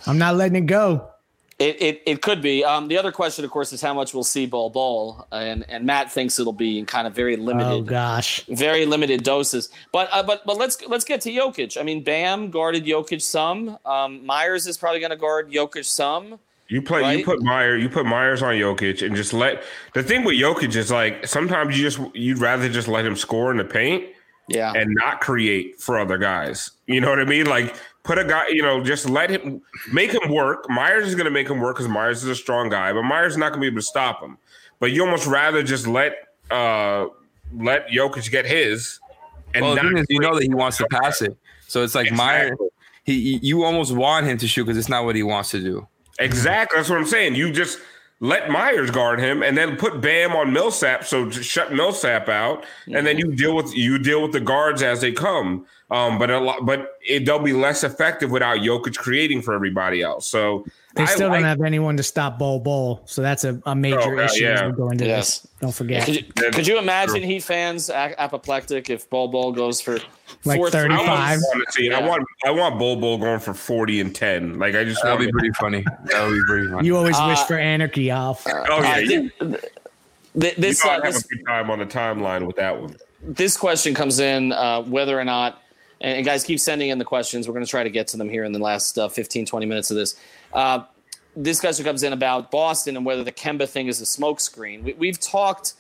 I'm 0.07 0.19
not 0.19 0.37
letting 0.37 0.57
it 0.57 0.67
go. 0.67 1.11
It, 1.59 1.81
it, 1.81 2.03
it 2.05 2.23
could 2.23 2.43
be. 2.43 2.65
Um, 2.65 2.89
the 2.89 2.99
other 2.99 3.13
question, 3.13 3.45
of 3.45 3.51
course, 3.53 3.73
is 3.73 3.81
how 3.81 3.95
much 3.95 4.13
we'll 4.13 4.25
see 4.25 4.45
Bol 4.45 4.71
Bol, 4.71 5.25
and 5.31 5.65
and 5.69 5.87
Matt 5.87 6.11
thinks 6.11 6.39
it'll 6.41 6.53
be 6.53 6.81
in 6.81 6.87
kind 6.87 7.07
of 7.07 7.15
very 7.15 7.37
limited. 7.37 7.71
Oh 7.71 7.83
gosh. 7.83 8.45
very 8.49 8.87
limited 8.87 9.23
doses. 9.23 9.69
But 9.93 10.09
uh, 10.11 10.25
but 10.25 10.45
but 10.45 10.57
let's 10.57 10.85
let's 10.89 11.05
get 11.05 11.21
to 11.23 11.31
Jokic. 11.31 11.81
I 11.81 11.85
mean, 11.85 12.03
Bam 12.03 12.51
guarded 12.51 12.85
Jokic 12.85 13.23
some. 13.23 13.79
Um, 13.87 14.27
Meyers 14.27 14.67
is 14.67 14.77
probably 14.77 14.99
going 14.99 15.11
to 15.11 15.17
guard 15.17 15.51
Jokic 15.51 15.85
some. 15.85 16.41
You 16.69 16.83
play. 16.83 17.03
Right? 17.03 17.19
You 17.19 17.25
put 17.25 17.43
Meyer. 17.43 17.77
You 17.77 17.89
put 17.89 18.07
Meyers 18.07 18.43
on 18.43 18.55
Jokic, 18.55 19.07
and 19.07 19.15
just 19.15 19.33
let 19.33 19.63
the 19.93 20.03
thing 20.03 20.25
with 20.25 20.37
Jokic 20.37 20.75
is 20.75 20.91
like 20.91 21.27
sometimes 21.27 21.79
you 21.79 21.89
just 21.89 22.17
you'd 22.17 22.39
rather 22.39 22.69
just 22.69 22.89
let 22.89 23.07
him 23.07 23.15
score 23.17 23.51
in 23.51 23.59
the 23.59 23.65
paint 23.65 24.05
Yeah, 24.49 24.73
and 24.75 24.93
not 24.95 25.21
create 25.21 25.81
for 25.81 26.01
other 26.01 26.19
guys. 26.19 26.71
You 26.87 27.01
know 27.01 27.11
what 27.11 27.21
I 27.21 27.25
mean? 27.25 27.47
Like 27.47 27.77
put 28.05 28.19
a 28.19 28.25
guy. 28.25 28.49
You 28.49 28.63
know, 28.63 28.83
just 28.83 29.09
let 29.09 29.31
him 29.31 29.61
make 29.93 30.13
him 30.13 30.31
work. 30.31 30.71
Meyers 30.71 31.09
is 31.09 31.15
going 31.15 31.25
to 31.25 31.31
make 31.31 31.49
him 31.49 31.61
work 31.61 31.77
because 31.77 31.89
Meyers 31.89 32.23
is 32.23 32.29
a 32.29 32.37
strong 32.37 32.69
guy, 32.69 32.93
but 32.93 33.03
Meyers 33.03 33.33
is 33.33 33.39
not 33.39 33.49
going 33.51 33.61
to 33.61 33.61
be 33.63 33.67
able 33.67 33.79
to 33.79 33.87
stop 33.87 34.23
him. 34.23 34.39
But 34.79 34.93
you 34.93 35.05
almost 35.05 35.27
rather 35.27 35.63
just 35.63 35.87
let 35.87 36.15
uh 36.51 37.07
let 37.53 37.89
Jokic 37.89 38.31
get 38.31 38.47
his. 38.47 39.01
And 39.55 39.65
Well, 39.65 39.75
the 39.75 39.83
not 39.83 39.89
thing 39.89 39.99
is, 39.99 40.07
you 40.09 40.21
know 40.21 40.35
that 40.35 40.43
he 40.43 40.55
wants 40.55 40.77
to 40.79 40.87
pass 40.87 41.23
it, 41.23 41.37
so 41.67 41.83
it's 41.83 41.95
like 41.95 42.13
Meyer. 42.13 42.49
Exactly. 42.49 42.69
He, 43.05 43.39
you 43.43 43.65
almost 43.65 43.93
want 43.93 44.27
him 44.27 44.39
to 44.39 44.49
shoot 44.49 44.65
because 44.65 44.79
it's 44.79 44.89
not 44.89 45.05
what 45.05 45.15
he 45.15 45.23
wants 45.23 45.51
to 45.51 45.61
do. 45.61 45.87
Exactly. 46.19 46.79
That's 46.79 46.89
what 46.89 46.99
I'm 46.99 47.07
saying. 47.07 47.35
You 47.35 47.53
just 47.53 47.79
let 48.21 48.49
Meyers 48.49 48.91
guard 48.91 49.21
him 49.21 49.43
and 49.43 49.59
then 49.59 49.77
put 49.77 50.01
Bam 50.01 50.35
on 50.35 50.53
Millsap, 50.53 51.05
so 51.05 51.29
just 51.29 51.49
shut 51.49 51.73
Millsap 51.73 52.29
out, 52.29 52.65
and 52.87 53.07
then 53.07 53.19
you 53.19 53.33
deal 53.33 53.55
with 53.55 53.75
you 53.75 53.99
deal 53.99 54.23
with 54.23 54.33
the 54.33 54.41
guards 54.41 54.83
as 54.83 55.01
they 55.01 55.13
come. 55.13 55.67
Um, 55.91 56.19
but 56.19 56.31
a 56.31 56.41
lot, 56.41 56.65
but 56.65 56.97
it, 57.07 57.27
they'll 57.27 57.39
be 57.39 57.53
less 57.53 57.85
effective 57.85 58.31
without 58.31 58.59
Jokic 58.59 58.97
creating 58.97 59.43
for 59.43 59.53
everybody 59.55 60.01
else. 60.01 60.27
So 60.27 60.65
They 60.97 61.05
still 61.05 61.29
like- 61.29 61.41
don't 61.41 61.45
have 61.49 61.61
anyone 61.61 61.97
to 61.99 62.03
stop 62.03 62.39
Bol 62.39 62.59
Bol, 62.59 63.03
so 63.05 63.21
that's 63.21 63.45
a, 63.45 63.61
a 63.67 63.75
major 63.77 64.01
Oh, 64.01 64.15
yeah, 64.17 64.25
issue 64.25 64.47
as 64.47 64.61
yeah. 64.61 64.67
we 64.69 64.73
go 64.73 64.89
into 64.91 65.05
Yes. 65.05 65.41
this. 65.41 65.51
Don't 65.61 65.75
forget. 65.75 66.05
could 66.07 66.17
you, 66.17 66.23
could 66.53 66.67
you 66.67 66.79
imagine 66.79 67.23
Heat 67.23 67.43
fans 67.43 67.91
a- 67.91 68.15
apoplectic 68.19 68.89
if 68.89 69.09
Bol 69.11 69.29
Bol 69.29 69.53
goes 69.53 69.83
for 69.83 69.99
Like 70.47 70.59
35. 70.59 71.07
I 71.07 71.33
threes? 71.35 71.43
want 71.47 71.67
to 71.67 71.73
see. 71.73 71.93
I 71.93 72.01
want 72.07 72.25
I 72.47 72.51
want 72.51 72.79
Bol 72.79 72.97
Bol 72.97 73.19
going 73.19 73.39
for 73.41 73.53
forty 73.55 74.01
and 74.01 74.13
ten. 74.15 74.59
Like 74.59 74.75
I 74.75 74.85
just 74.85 75.03
That 75.03 75.11
want 75.11 75.21
would 75.21 75.27
be 75.27 75.33
pretty 75.33 75.53
funny. 75.61 75.85
That 76.07 76.27
would 76.27 76.35
be 76.35 76.41
pretty 76.49 76.71
funny. 76.71 76.87
You 76.87 76.97
always 76.97 77.17
Uh, 77.17 77.27
wish 77.29 77.41
for 77.41 77.59
anarchy, 77.59 78.11
Alf. 78.11 78.45
Oh 78.47 78.81
yeah, 78.83 78.95
Uh, 78.95 78.99
you, 78.99 79.31
th- 79.39 79.61
th- 80.41 80.57
this 80.57 80.83
you 80.83 80.91
know, 80.91 80.97
uh, 80.97 81.03
have 81.05 81.13
this 81.13 81.25
a 81.25 81.29
good 81.29 81.45
time 81.47 81.71
on 81.71 81.79
the 81.79 81.87
timeline 81.87 82.47
with 82.47 82.57
that 82.57 82.81
one. 82.81 82.97
this 83.23 83.57
question 83.57 83.95
comes 83.95 84.19
in 84.19 84.53
uh, 84.53 84.83
whether 84.83 85.19
or 85.19 85.25
not, 85.25 85.61
and, 86.05 86.19
and 86.19 86.25
guys 86.25 86.45
keep 86.45 86.61
sending 86.61 86.91
in 86.91 86.99
the 86.99 87.05
questions. 87.05 87.49
We're 87.49 87.55
going 87.55 87.65
to 87.65 87.71
try 87.71 87.83
to 87.83 87.91
get 87.91 88.07
to 88.09 88.17
them 88.17 88.29
here 88.29 88.45
in 88.45 88.53
the 88.53 88.59
last 88.59 88.99
uh, 88.99 89.09
15, 89.09 89.47
20 89.47 89.67
minutes 89.67 89.91
of 89.91 89.97
this. 89.97 90.15
Uh, 90.53 90.85
this 91.35 91.61
question 91.61 91.85
comes 91.85 92.03
in 92.03 92.13
about 92.13 92.51
Boston 92.51 92.97
and 92.97 93.05
whether 93.05 93.25
the 93.25 93.33
Kemba 93.33 93.69
thing 93.69 93.89
is 93.89 94.01
a 94.01 94.05
smokescreen. 94.05 94.83
We, 94.85 94.93
we've 94.93 95.19
talked 95.19 95.73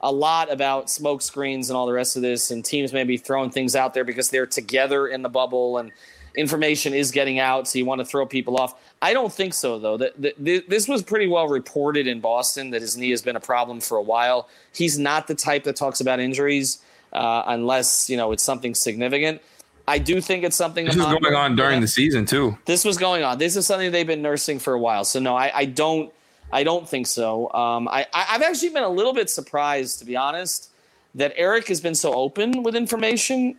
a 0.00 0.10
lot 0.10 0.50
about 0.50 0.88
smoke 0.88 1.20
screens 1.20 1.68
and 1.68 1.76
all 1.76 1.86
the 1.86 1.92
rest 1.92 2.16
of 2.16 2.22
this, 2.22 2.50
and 2.50 2.64
teams 2.64 2.92
may 2.92 3.04
be 3.04 3.16
throwing 3.16 3.50
things 3.50 3.76
out 3.76 3.92
there 3.92 4.04
because 4.04 4.30
they're 4.30 4.46
together 4.46 5.08
in 5.08 5.22
the 5.22 5.28
bubble 5.28 5.78
and 5.78 5.92
information 6.34 6.94
is 6.94 7.10
getting 7.10 7.38
out, 7.38 7.68
so 7.68 7.78
you 7.78 7.84
want 7.84 8.00
to 8.00 8.04
throw 8.04 8.24
people 8.24 8.56
off. 8.56 8.74
I 9.02 9.12
don't 9.12 9.32
think 9.32 9.52
so, 9.52 9.78
though. 9.78 9.98
That 9.98 10.14
this 10.38 10.88
was 10.88 11.02
pretty 11.02 11.26
well 11.26 11.46
reported 11.46 12.06
in 12.06 12.20
Boston 12.20 12.70
that 12.70 12.80
his 12.80 12.96
knee 12.96 13.10
has 13.10 13.20
been 13.20 13.36
a 13.36 13.40
problem 13.40 13.80
for 13.80 13.98
a 13.98 14.02
while. 14.02 14.48
He's 14.72 14.98
not 14.98 15.26
the 15.26 15.34
type 15.34 15.64
that 15.64 15.76
talks 15.76 16.00
about 16.00 16.20
injuries 16.20 16.80
uh, 17.12 17.42
unless 17.46 18.08
you 18.08 18.16
know 18.16 18.32
it's 18.32 18.42
something 18.42 18.74
significant. 18.74 19.42
I 19.86 19.98
do 19.98 20.20
think 20.20 20.44
it's 20.44 20.56
something. 20.56 20.84
This 20.84 20.96
is 20.96 21.02
going 21.02 21.34
on 21.34 21.56
during 21.56 21.80
the 21.80 21.88
season 21.88 22.24
too. 22.24 22.56
This 22.66 22.84
was 22.84 22.98
going 22.98 23.24
on. 23.24 23.38
This 23.38 23.56
is 23.56 23.66
something 23.66 23.90
they've 23.90 24.06
been 24.06 24.22
nursing 24.22 24.58
for 24.58 24.74
a 24.74 24.78
while. 24.78 25.04
So 25.04 25.18
no, 25.18 25.36
I, 25.36 25.50
I 25.54 25.64
don't. 25.64 26.12
I 26.54 26.64
don't 26.64 26.86
think 26.86 27.06
so. 27.06 27.50
Um, 27.54 27.88
I, 27.88 28.06
I've 28.12 28.42
actually 28.42 28.68
been 28.68 28.82
a 28.82 28.88
little 28.88 29.14
bit 29.14 29.30
surprised, 29.30 30.00
to 30.00 30.04
be 30.04 30.16
honest, 30.16 30.70
that 31.14 31.32
Erik 31.36 31.66
has 31.68 31.80
been 31.80 31.94
so 31.94 32.12
open 32.12 32.62
with 32.62 32.76
information 32.76 33.56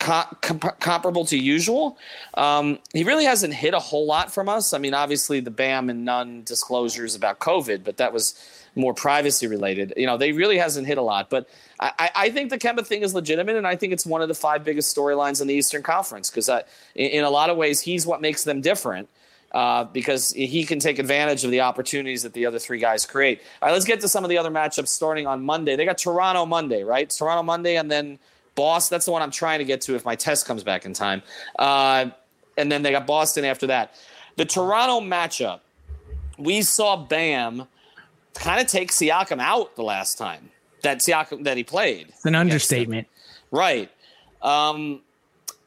comparable 0.00 1.26
to 1.26 1.36
usual. 1.36 1.98
Um, 2.34 2.78
he 2.94 3.04
really 3.04 3.26
hasn't 3.26 3.52
hit 3.52 3.74
a 3.74 3.78
whole 3.78 4.06
lot 4.06 4.32
from 4.32 4.48
us. 4.48 4.72
I 4.72 4.78
mean, 4.78 4.94
obviously 4.94 5.40
the 5.40 5.50
BAM 5.50 5.90
and 5.90 6.06
Nunn 6.06 6.42
disclosures 6.44 7.14
about 7.14 7.38
COVID, 7.38 7.84
but 7.84 7.98
that 7.98 8.12
was 8.12 8.59
more 8.74 8.94
privacy 8.94 9.46
related. 9.46 9.92
You 9.96 10.06
know, 10.06 10.16
they 10.16 10.32
really 10.32 10.58
hasn't 10.58 10.86
hit 10.86 10.98
a 10.98 11.02
lot. 11.02 11.30
But 11.30 11.48
I, 11.78 12.10
I 12.14 12.30
think 12.30 12.50
the 12.50 12.58
Kemba 12.58 12.86
thing 12.86 13.02
is 13.02 13.14
legitimate, 13.14 13.56
and 13.56 13.66
I 13.66 13.76
think 13.76 13.92
it's 13.92 14.06
one 14.06 14.22
of 14.22 14.28
the 14.28 14.34
five 14.34 14.64
biggest 14.64 14.94
storylines 14.96 15.40
in 15.40 15.48
the 15.48 15.54
Eastern 15.54 15.82
Conference 15.82 16.30
because 16.30 16.48
in, 16.48 16.62
in 16.94 17.24
a 17.24 17.30
lot 17.30 17.50
of 17.50 17.56
ways 17.56 17.80
he's 17.80 18.06
what 18.06 18.20
makes 18.20 18.44
them 18.44 18.60
different. 18.60 19.08
Uh, 19.52 19.82
because 19.82 20.30
he 20.30 20.62
can 20.64 20.78
take 20.78 21.00
advantage 21.00 21.42
of 21.42 21.50
the 21.50 21.60
opportunities 21.60 22.22
that 22.22 22.32
the 22.34 22.46
other 22.46 22.60
three 22.60 22.78
guys 22.78 23.04
create. 23.04 23.40
All 23.60 23.66
right, 23.66 23.72
let's 23.72 23.84
get 23.84 24.00
to 24.02 24.08
some 24.08 24.22
of 24.22 24.30
the 24.30 24.38
other 24.38 24.48
matchups 24.48 24.86
starting 24.86 25.26
on 25.26 25.44
Monday. 25.44 25.74
They 25.74 25.84
got 25.84 25.98
Toronto 25.98 26.46
Monday, 26.46 26.84
right? 26.84 27.10
Toronto 27.10 27.42
Monday, 27.42 27.76
and 27.76 27.90
then 27.90 28.20
Boston. 28.54 28.94
That's 28.94 29.06
the 29.06 29.10
one 29.10 29.22
I'm 29.22 29.32
trying 29.32 29.58
to 29.58 29.64
get 29.64 29.80
to 29.82 29.96
if 29.96 30.04
my 30.04 30.14
test 30.14 30.46
comes 30.46 30.62
back 30.62 30.84
in 30.84 30.94
time. 30.94 31.22
Uh, 31.58 32.10
and 32.56 32.70
then 32.70 32.82
they 32.82 32.92
got 32.92 33.08
Boston 33.08 33.44
after 33.44 33.66
that. 33.66 33.94
The 34.36 34.44
Toronto 34.44 35.00
matchup, 35.00 35.60
we 36.38 36.62
saw 36.62 36.96
Bam 36.96 37.66
kind 38.34 38.60
of 38.60 38.66
take 38.66 38.90
Siakam 38.90 39.40
out 39.40 39.76
the 39.76 39.82
last 39.82 40.18
time 40.18 40.50
that 40.82 40.98
Siakam 40.98 41.44
that 41.44 41.56
he 41.56 41.64
played. 41.64 42.08
It's 42.08 42.24
an 42.24 42.34
understatement, 42.34 43.08
right? 43.50 43.90
Um, 44.42 45.00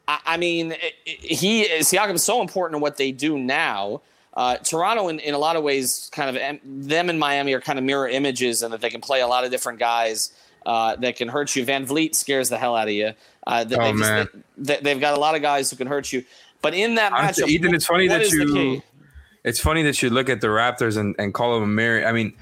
I, 0.08 0.20
I 0.26 0.38
mean, 0.38 0.76
he 1.06 1.66
Siakam 1.66 2.16
is 2.16 2.24
so 2.24 2.42
important 2.42 2.78
in 2.78 2.82
what 2.82 2.98
they 2.98 3.12
do 3.12 3.38
now. 3.38 4.02
Uh, 4.36 4.58
Toronto, 4.58 5.10
in, 5.10 5.20
in 5.20 5.36
a 5.36 5.38
lot 5.38 5.56
of 5.56 5.64
ways, 5.64 6.10
kind 6.12 6.36
of 6.36 6.60
them 6.64 7.10
and 7.10 7.20
Miami 7.20 7.54
are 7.54 7.62
kind 7.62 7.78
of 7.78 7.86
mirror 7.86 8.08
images, 8.08 8.64
and 8.64 8.74
that 8.74 8.82
they 8.82 8.90
can 8.90 9.02
play 9.02 9.22
a 9.22 9.28
lot 9.28 9.44
of 9.44 9.52
different 9.52 9.78
guys 9.78 10.34
uh, 10.66 10.96
that 10.96 11.16
can 11.16 11.28
hurt 11.28 11.56
you. 11.56 11.64
VanVleet 11.64 12.16
scares 12.16 12.50
the 12.50 12.58
hell 12.58 12.76
out 12.76 12.88
of 12.88 12.94
you. 12.94 13.14
Uh, 13.46 13.64
they, 13.64 13.76
oh, 13.76 13.94
man. 13.94 14.28
They, 14.58 14.78
they've 14.78 15.00
got 15.00 15.16
a 15.16 15.20
lot 15.20 15.36
of 15.36 15.44
guys 15.44 15.70
who 15.70 15.76
can 15.76 15.86
hurt 15.86 16.12
you. 16.12 16.26
But 16.64 16.74
in 16.74 16.96
that 16.96 17.12
matchup, 17.12 17.48
Ethan, 17.48 17.76
it's 17.76 17.86
funny 17.86 18.08
that 18.08 18.28
you. 18.32 18.82
It's 19.44 19.60
funny 19.60 19.84
that 19.84 20.02
you 20.02 20.10
look 20.10 20.30
at 20.30 20.40
the 20.40 20.48
Raptors 20.48 20.98
and, 20.98 21.14
and 21.20 21.34
call 21.34 21.54
them 21.54 21.64
a 21.64 21.68
mirror. 21.68 22.08
I 22.08 22.14
mean, 22.14 22.34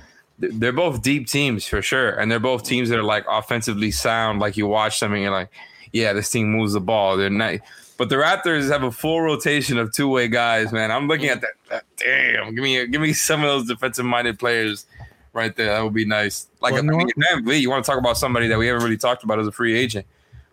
they're 0.41 0.71
both 0.71 1.01
deep 1.01 1.27
teams 1.27 1.67
for 1.67 1.81
sure, 1.81 2.11
and 2.11 2.31
they're 2.31 2.39
both 2.39 2.63
teams 2.63 2.89
that 2.89 2.99
are 2.99 3.03
like 3.03 3.25
offensively 3.29 3.91
sound. 3.91 4.39
Like 4.39 4.57
you 4.57 4.67
watch 4.67 4.99
them 4.99 5.13
and 5.13 5.21
you're 5.21 5.31
like, 5.31 5.49
yeah, 5.91 6.13
this 6.13 6.29
team 6.29 6.51
moves 6.51 6.73
the 6.73 6.81
ball. 6.81 7.17
They're 7.17 7.29
nice. 7.29 7.59
But 7.97 8.09
the 8.09 8.15
Raptors 8.15 8.69
have 8.71 8.83
a 8.83 8.91
full 8.91 9.21
rotation 9.21 9.77
of 9.77 9.93
two 9.93 10.07
way 10.07 10.27
guys, 10.27 10.71
man. 10.71 10.91
I'm 10.91 11.07
looking 11.07 11.29
at 11.29 11.41
that. 11.41 11.53
that 11.69 11.83
damn, 11.97 12.55
give 12.55 12.63
me 12.63 12.87
give 12.87 13.01
me 13.01 13.13
some 13.13 13.43
of 13.43 13.47
those 13.47 13.67
defensive 13.67 14.05
minded 14.05 14.39
players 14.39 14.87
right 15.33 15.55
there. 15.55 15.67
That 15.67 15.83
would 15.83 15.93
be 15.93 16.05
nice. 16.05 16.47
Like 16.61 16.73
well, 16.73 16.83
I 16.83 17.41
mean, 17.41 17.61
you 17.61 17.69
want 17.69 17.85
to 17.85 17.89
talk 17.89 17.99
about 17.99 18.17
somebody 18.17 18.47
that 18.47 18.57
we 18.57 18.67
haven't 18.67 18.83
really 18.83 18.97
talked 18.97 19.23
about 19.23 19.39
as 19.39 19.47
a 19.47 19.51
free 19.51 19.77
agent. 19.77 20.07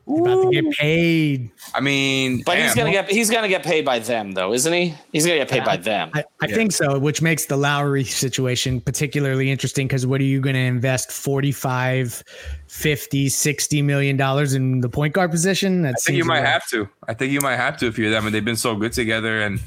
About 0.09 0.45
to 0.45 0.51
get 0.51 0.71
paid. 0.73 1.51
I 1.75 1.81
mean, 1.81 2.43
but 2.43 2.55
damn. 2.55 2.65
he's 2.65 2.75
gonna 2.75 2.91
get 2.91 3.11
he's 3.11 3.31
gonna 3.31 3.49
get 3.49 3.63
paid 3.63 3.85
by 3.85 3.99
them 3.99 4.33
though, 4.33 4.55
isn't 4.55 4.73
he? 4.73 4.95
He's 5.13 5.27
gonna 5.27 5.39
get 5.39 5.51
paid 5.51 5.59
yeah, 5.59 5.65
by 5.65 5.77
them. 5.77 6.11
I, 6.15 6.25
I 6.41 6.47
yeah. 6.47 6.55
think 6.55 6.73
so, 6.73 6.99
which 6.99 7.21
makes 7.21 7.45
the 7.45 7.57
Lowry 7.57 8.05
situation 8.05 8.81
particularly 8.81 9.51
interesting 9.51 9.87
because 9.87 10.07
what 10.07 10.21
are 10.21 10.25
you 10.25 10.41
going 10.41 10.55
to 10.55 10.61
invest 10.61 11.13
45, 11.13 12.25
50, 12.67 13.29
60 13.29 13.83
million 13.83 14.17
dollars 14.17 14.55
in 14.55 14.81
the 14.81 14.89
point 14.89 15.13
guard 15.13 15.31
position? 15.31 15.83
That 15.83 15.97
I 15.97 16.01
think 16.01 16.17
you 16.17 16.25
might 16.25 16.45
have 16.45 16.67
to. 16.69 16.89
I 17.07 17.15
think 17.15 17.33
you 17.33 17.41
might 17.41 17.57
have 17.57 17.77
to 17.79 17.87
if 17.87 17.99
you're 17.99 18.11
them, 18.11 18.25
and 18.25 18.35
they've 18.35 18.45
been 18.45 18.57
so 18.57 18.75
good 18.75 18.93
together 18.93 19.43
and 19.43 19.61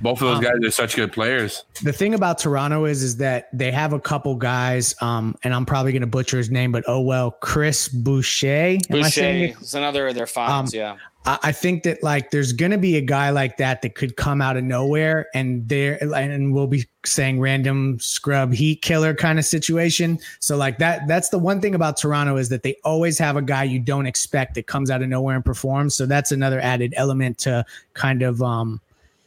both 0.00 0.22
of 0.22 0.28
those 0.28 0.36
um, 0.38 0.44
guys 0.44 0.54
are 0.64 0.70
such 0.70 0.96
good 0.96 1.12
players. 1.12 1.64
The 1.82 1.92
thing 1.92 2.14
about 2.14 2.38
Toronto 2.38 2.84
is, 2.84 3.02
is 3.02 3.16
that 3.18 3.48
they 3.52 3.70
have 3.72 3.92
a 3.92 4.00
couple 4.00 4.34
guys, 4.34 4.94
um, 5.00 5.36
and 5.44 5.52
I'm 5.54 5.66
probably 5.66 5.92
going 5.92 6.02
to 6.02 6.06
butcher 6.06 6.38
his 6.38 6.50
name, 6.50 6.72
but 6.72 6.84
oh 6.86 7.00
well, 7.00 7.32
Chris 7.32 7.88
Boucher. 7.88 8.78
Boucher 8.88 9.54
is 9.60 9.74
another 9.74 10.08
of 10.08 10.14
their 10.14 10.26
finds. 10.26 10.74
Um, 10.74 10.78
yeah. 10.78 10.96
I 11.42 11.52
think 11.52 11.82
that 11.82 12.02
like 12.02 12.30
there's 12.30 12.54
going 12.54 12.70
to 12.70 12.78
be 12.78 12.96
a 12.96 13.02
guy 13.02 13.28
like 13.28 13.58
that 13.58 13.82
that 13.82 13.94
could 13.94 14.16
come 14.16 14.40
out 14.40 14.56
of 14.56 14.64
nowhere 14.64 15.26
and 15.34 15.68
there 15.68 15.98
and 16.14 16.54
we'll 16.54 16.66
be 16.66 16.86
saying 17.04 17.38
random 17.38 17.98
scrub 18.00 18.54
heat 18.54 18.80
killer 18.80 19.12
kind 19.12 19.38
of 19.38 19.44
situation. 19.44 20.18
So 20.40 20.56
like 20.56 20.78
that 20.78 21.06
that's 21.06 21.28
the 21.28 21.38
one 21.38 21.60
thing 21.60 21.74
about 21.74 21.98
Toronto 21.98 22.38
is 22.38 22.48
that 22.48 22.62
they 22.62 22.76
always 22.82 23.18
have 23.18 23.36
a 23.36 23.42
guy 23.42 23.64
you 23.64 23.78
don't 23.78 24.06
expect 24.06 24.54
that 24.54 24.68
comes 24.68 24.90
out 24.90 25.02
of 25.02 25.08
nowhere 25.08 25.36
and 25.36 25.44
performs. 25.44 25.94
So 25.94 26.06
that's 26.06 26.32
another 26.32 26.60
added 26.60 26.94
element 26.96 27.36
to 27.38 27.66
kind 27.92 28.22
of 28.22 28.40
um 28.40 28.80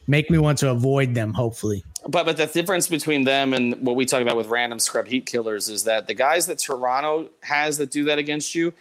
make 0.06 0.30
me 0.30 0.38
want 0.38 0.58
to 0.58 0.70
avoid 0.70 1.14
them. 1.14 1.32
Hopefully. 1.34 1.84
But 2.08 2.26
but 2.26 2.36
the 2.36 2.46
difference 2.46 2.88
between 2.88 3.24
them 3.24 3.54
and 3.54 3.80
what 3.80 3.96
we 3.96 4.06
talk 4.06 4.22
about 4.22 4.36
with 4.36 4.48
random 4.48 4.78
scrub 4.78 5.06
heat 5.06 5.26
killers 5.26 5.68
is 5.68 5.84
that 5.84 6.06
the 6.06 6.14
guys 6.14 6.46
that 6.46 6.58
Toronto 6.58 7.28
has 7.42 7.78
that 7.78 7.90
do 7.90 8.04
that 8.04 8.18
against 8.18 8.54
you. 8.54 8.72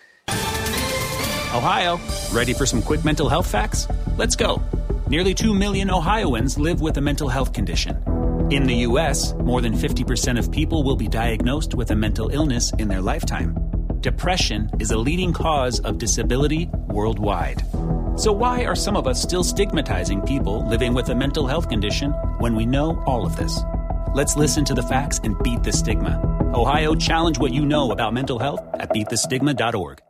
Ohio, 1.53 1.99
ready 2.31 2.53
for 2.53 2.65
some 2.65 2.81
quick 2.81 3.03
mental 3.03 3.27
health 3.27 3.45
facts? 3.45 3.87
Let's 4.17 4.35
go. 4.37 4.61
Nearly 5.09 5.33
2 5.33 5.53
million 5.53 5.91
Ohioans 5.91 6.57
live 6.57 6.79
with 6.79 6.95
a 6.97 7.01
mental 7.01 7.27
health 7.27 7.51
condition. 7.51 8.01
In 8.51 8.63
the 8.63 8.75
U.S., 8.87 9.33
more 9.33 9.59
than 9.59 9.73
50% 9.73 10.39
of 10.39 10.51
people 10.51 10.83
will 10.83 10.95
be 10.95 11.09
diagnosed 11.09 11.75
with 11.75 11.91
a 11.91 11.95
mental 11.95 12.29
illness 12.29 12.71
in 12.79 12.87
their 12.87 13.01
lifetime. 13.01 13.57
Depression 13.99 14.69
is 14.79 14.91
a 14.91 14.97
leading 14.97 15.33
cause 15.33 15.79
of 15.81 15.97
disability 15.97 16.69
worldwide. 16.87 17.61
So, 18.21 18.31
why 18.31 18.65
are 18.65 18.75
some 18.75 18.95
of 18.95 19.07
us 19.07 19.19
still 19.19 19.43
stigmatizing 19.43 20.21
people 20.21 20.63
living 20.69 20.93
with 20.93 21.09
a 21.09 21.15
mental 21.15 21.47
health 21.47 21.67
condition 21.67 22.11
when 22.37 22.55
we 22.55 22.67
know 22.67 23.01
all 23.07 23.25
of 23.25 23.35
this? 23.35 23.61
Let's 24.13 24.35
listen 24.35 24.63
to 24.65 24.75
the 24.75 24.83
facts 24.83 25.19
and 25.23 25.35
beat 25.39 25.63
the 25.63 25.73
stigma. 25.73 26.21
Ohio, 26.53 26.93
challenge 26.93 27.39
what 27.39 27.51
you 27.51 27.65
know 27.65 27.89
about 27.89 28.13
mental 28.13 28.37
health 28.37 28.59
at 28.75 28.91
beatthestigma.org. 28.91 30.01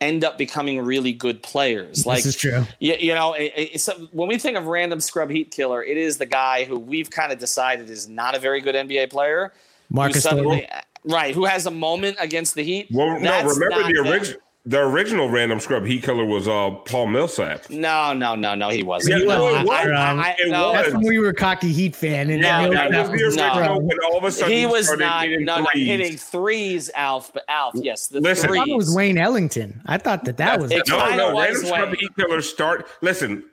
End 0.00 0.24
up 0.24 0.38
becoming 0.38 0.80
really 0.80 1.12
good 1.12 1.42
players. 1.42 2.06
Like, 2.06 2.24
this 2.24 2.34
is 2.34 2.36
true. 2.36 2.64
You, 2.78 2.94
you 2.98 3.14
know, 3.14 3.34
it, 3.34 3.52
it, 3.54 3.86
when 4.12 4.28
we 4.28 4.38
think 4.38 4.56
of 4.56 4.64
random 4.64 5.02
scrub 5.02 5.28
heat 5.28 5.50
killer, 5.50 5.84
it 5.84 5.98
is 5.98 6.16
the 6.16 6.24
guy 6.24 6.64
who 6.64 6.78
we've 6.78 7.10
kind 7.10 7.32
of 7.32 7.38
decided 7.38 7.90
is 7.90 8.08
not 8.08 8.34
a 8.34 8.38
very 8.38 8.62
good 8.62 8.76
NBA 8.76 9.10
player. 9.10 9.52
Marcus 9.90 10.22
suddenly, 10.22 10.66
Right, 11.04 11.34
who 11.34 11.44
has 11.44 11.66
a 11.66 11.70
moment 11.70 12.16
against 12.18 12.54
the 12.54 12.62
Heat. 12.62 12.88
Well, 12.90 13.20
no, 13.20 13.44
remember 13.44 13.92
the 13.92 14.08
original 14.10 14.40
the 14.68 14.78
original 14.78 15.30
random 15.30 15.60
scrub 15.60 15.86
heat 15.86 16.02
killer 16.02 16.26
was 16.26 16.46
uh 16.46 16.68
Paul 16.84 17.06
Millsap. 17.06 17.70
No, 17.70 18.12
no, 18.12 18.34
no, 18.34 18.54
no, 18.54 18.68
he 18.68 18.82
wasn't. 18.82 19.20
Yeah, 19.20 19.24
no, 19.24 19.48
it 19.48 19.64
was. 19.64 19.86
I, 19.86 19.92
I, 19.92 20.36
I, 20.38 20.48
no. 20.48 20.72
That's 20.72 20.92
when 20.92 21.06
we 21.06 21.18
were 21.18 21.30
a 21.30 21.34
cocky 21.34 21.72
Heat 21.72 21.96
fan. 21.96 22.28
And 22.28 22.42
no, 22.42 22.70
no, 22.70 22.88
no, 22.88 23.10
was 23.10 23.34
no. 23.34 23.78
when 23.78 23.98
all 24.04 24.18
of 24.18 24.24
a 24.24 24.30
sudden 24.30 24.54
he 24.54 24.66
was 24.66 24.94
not 24.98 25.26
no, 25.26 25.60
no, 25.60 25.66
hitting 25.72 26.18
threes, 26.18 26.90
Alf. 26.94 27.32
But 27.32 27.44
Alf, 27.48 27.76
yes, 27.76 28.08
the 28.08 28.20
listen, 28.20 28.48
threes. 28.48 28.60
I 28.60 28.64
thought 28.64 28.68
it 28.68 28.76
was 28.76 28.94
Wayne 28.94 29.16
Ellington. 29.16 29.80
I 29.86 29.96
thought 29.96 30.26
that 30.26 30.36
that 30.36 30.60
was 30.60 30.70
no, 30.70 30.78
no. 31.16 31.40
Random 31.40 31.64
scrub 31.64 31.94
heat 31.94 32.14
killer 32.16 32.42
start. 32.42 32.86
Listen, 33.00 33.44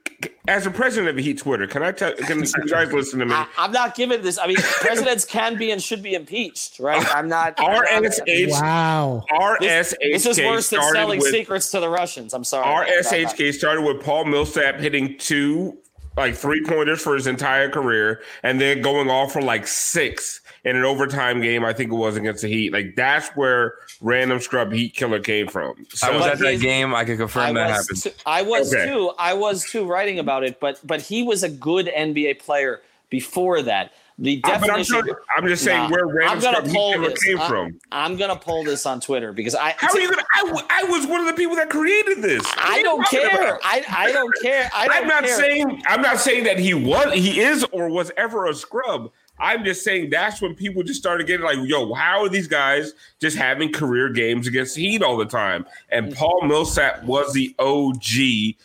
as 0.47 0.65
a 0.65 0.71
president 0.71 1.09
of 1.09 1.17
a 1.17 1.21
Heat 1.21 1.39
Twitter, 1.39 1.67
can 1.67 1.83
I 1.83 1.91
tell? 1.91 2.13
Can 2.13 2.39
you 2.39 2.45
guys 2.69 2.91
listen 2.91 3.19
to 3.19 3.25
me? 3.25 3.33
I, 3.33 3.47
am 3.57 3.71
not 3.71 3.95
giving 3.95 4.21
this. 4.21 4.37
I 4.37 4.47
mean, 4.47 4.57
presidents 4.57 5.25
can 5.25 5.57
be 5.57 5.71
and 5.71 5.81
should 5.81 6.03
be 6.03 6.13
impeached, 6.13 6.79
right? 6.79 7.05
I'm 7.15 7.27
not. 7.27 7.57
RSH. 7.57 8.51
Wow. 8.51 9.25
RSH. 9.31 9.95
This, 9.99 10.25
is 10.25 10.39
worse 10.39 10.69
than 10.69 10.81
selling 10.93 11.19
with, 11.19 11.31
secrets 11.31 11.71
to 11.71 11.79
the 11.79 11.89
Russians. 11.89 12.33
I'm 12.33 12.43
sorry. 12.43 12.87
RSHK 12.87 13.53
started 13.53 13.81
with 13.81 14.03
Paul 14.03 14.25
Millsap 14.25 14.79
hitting 14.79 15.17
two, 15.17 15.77
like 16.15 16.35
three 16.35 16.63
pointers 16.63 17.01
for 17.01 17.15
his 17.15 17.27
entire 17.27 17.69
career, 17.69 18.21
and 18.43 18.61
then 18.61 18.81
going 18.81 19.09
off 19.09 19.33
for 19.33 19.41
like 19.41 19.67
six 19.67 20.41
in 20.65 20.75
an 20.75 20.83
overtime 20.83 21.39
game. 21.41 21.63
I 21.63 21.71
think 21.71 21.91
it 21.91 21.95
was 21.95 22.17
against 22.17 22.41
the 22.41 22.49
Heat. 22.49 22.73
Like 22.73 22.95
that's 22.95 23.29
where 23.29 23.75
random 24.01 24.39
scrub 24.41 24.73
Heat 24.73 24.93
killer 24.95 25.19
came 25.19 25.47
from. 25.47 25.85
So, 25.89 26.07
I 26.11 26.15
was 26.17 26.25
at 26.25 26.39
that 26.39 26.59
game. 26.59 26.93
I 26.93 27.05
can 27.05 27.17
confirm 27.17 27.43
I 27.43 27.53
that 27.53 27.69
happened. 27.69 28.01
Too, 28.01 28.11
I 28.25 28.41
was 28.41 28.73
okay. 28.73 28.85
too. 28.91 29.11
I 29.17 29.33
was 29.33 29.63
too 29.69 29.85
writing 29.85 30.19
about 30.19 30.43
it. 30.43 30.59
But 30.59 30.79
but 30.83 31.01
he 31.01 31.23
was 31.23 31.43
a 31.43 31.49
good 31.49 31.87
NBA 31.87 32.39
player 32.39 32.81
before 33.09 33.61
that. 33.61 33.93
the 34.17 34.41
Uh, 34.43 34.49
I'm, 34.51 34.61
definition. 34.61 35.09
I'm 35.37 35.45
just 35.47 35.63
saying 35.63 35.83
Nah, 35.83 35.89
where 35.89 36.05
I'm 36.09 36.15
random 36.15 36.39
gonna 36.41 36.57
scrub 36.57 36.73
pull 36.73 36.87
heat 36.87 36.93
killer 36.95 37.09
this. 37.09 37.23
came 37.23 37.39
I- 37.41 37.47
from. 37.49 37.79
I'm 37.91 38.15
gonna 38.17 38.35
pull 38.35 38.63
this 38.63 38.85
on 38.85 38.99
Twitter 39.01 39.31
because 39.33 39.53
I. 39.55 39.75
How 39.77 39.89
are 39.93 39.99
you 39.99 40.09
gonna? 40.09 40.23
I, 40.35 40.45
w- 40.45 40.65
I 40.69 40.83
was 40.85 41.05
one 41.05 41.19
of 41.21 41.27
the 41.27 41.33
people 41.33 41.55
that 41.57 41.69
created 41.69 42.21
this. 42.21 42.43
I 42.57 42.81
don't 42.81 43.05
care. 43.07 43.59
I, 43.63 43.83
I 43.89 44.11
don't 44.13 44.33
care. 44.41 44.69
I 44.73 44.87
don't 44.87 44.97
I'm 45.03 45.07
not 45.07 45.23
care. 45.25 45.37
saying 45.37 45.83
I'm 45.85 46.01
not 46.01 46.19
saying 46.19 46.45
that 46.45 46.57
he 46.59 46.73
was 46.73 47.13
he 47.13 47.39
is 47.41 47.63
or 47.71 47.89
was 47.89 48.11
ever 48.17 48.47
a 48.47 48.53
scrub. 48.53 49.11
I'm 49.39 49.65
just 49.65 49.83
saying 49.83 50.09
that's 50.09 50.41
when 50.41 50.55
people 50.55 50.83
just 50.83 50.99
started 50.99 51.27
getting 51.27 51.45
like, 51.45 51.57
yo, 51.61 51.93
how 51.93 52.23
are 52.23 52.29
these 52.29 52.47
guys 52.47 52.93
just 53.19 53.37
having 53.37 53.71
career 53.71 54.09
games 54.09 54.47
against 54.47 54.77
Heat 54.77 55.03
all 55.03 55.17
the 55.17 55.25
time? 55.25 55.65
And 55.89 56.07
mm-hmm. 56.07 56.15
Paul 56.15 56.41
Millsap 56.43 57.03
was 57.03 57.33
the 57.33 57.53
OG. 57.59 58.55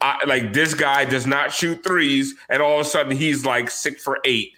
I, 0.00 0.24
like 0.24 0.52
this 0.52 0.72
guy 0.72 1.04
does 1.04 1.26
not 1.26 1.52
shoot 1.52 1.84
threes, 1.84 2.34
and 2.48 2.62
all 2.62 2.80
of 2.80 2.86
a 2.86 2.88
sudden 2.88 3.16
he's 3.16 3.44
like 3.44 3.70
six 3.70 4.02
for 4.02 4.18
eight 4.24 4.52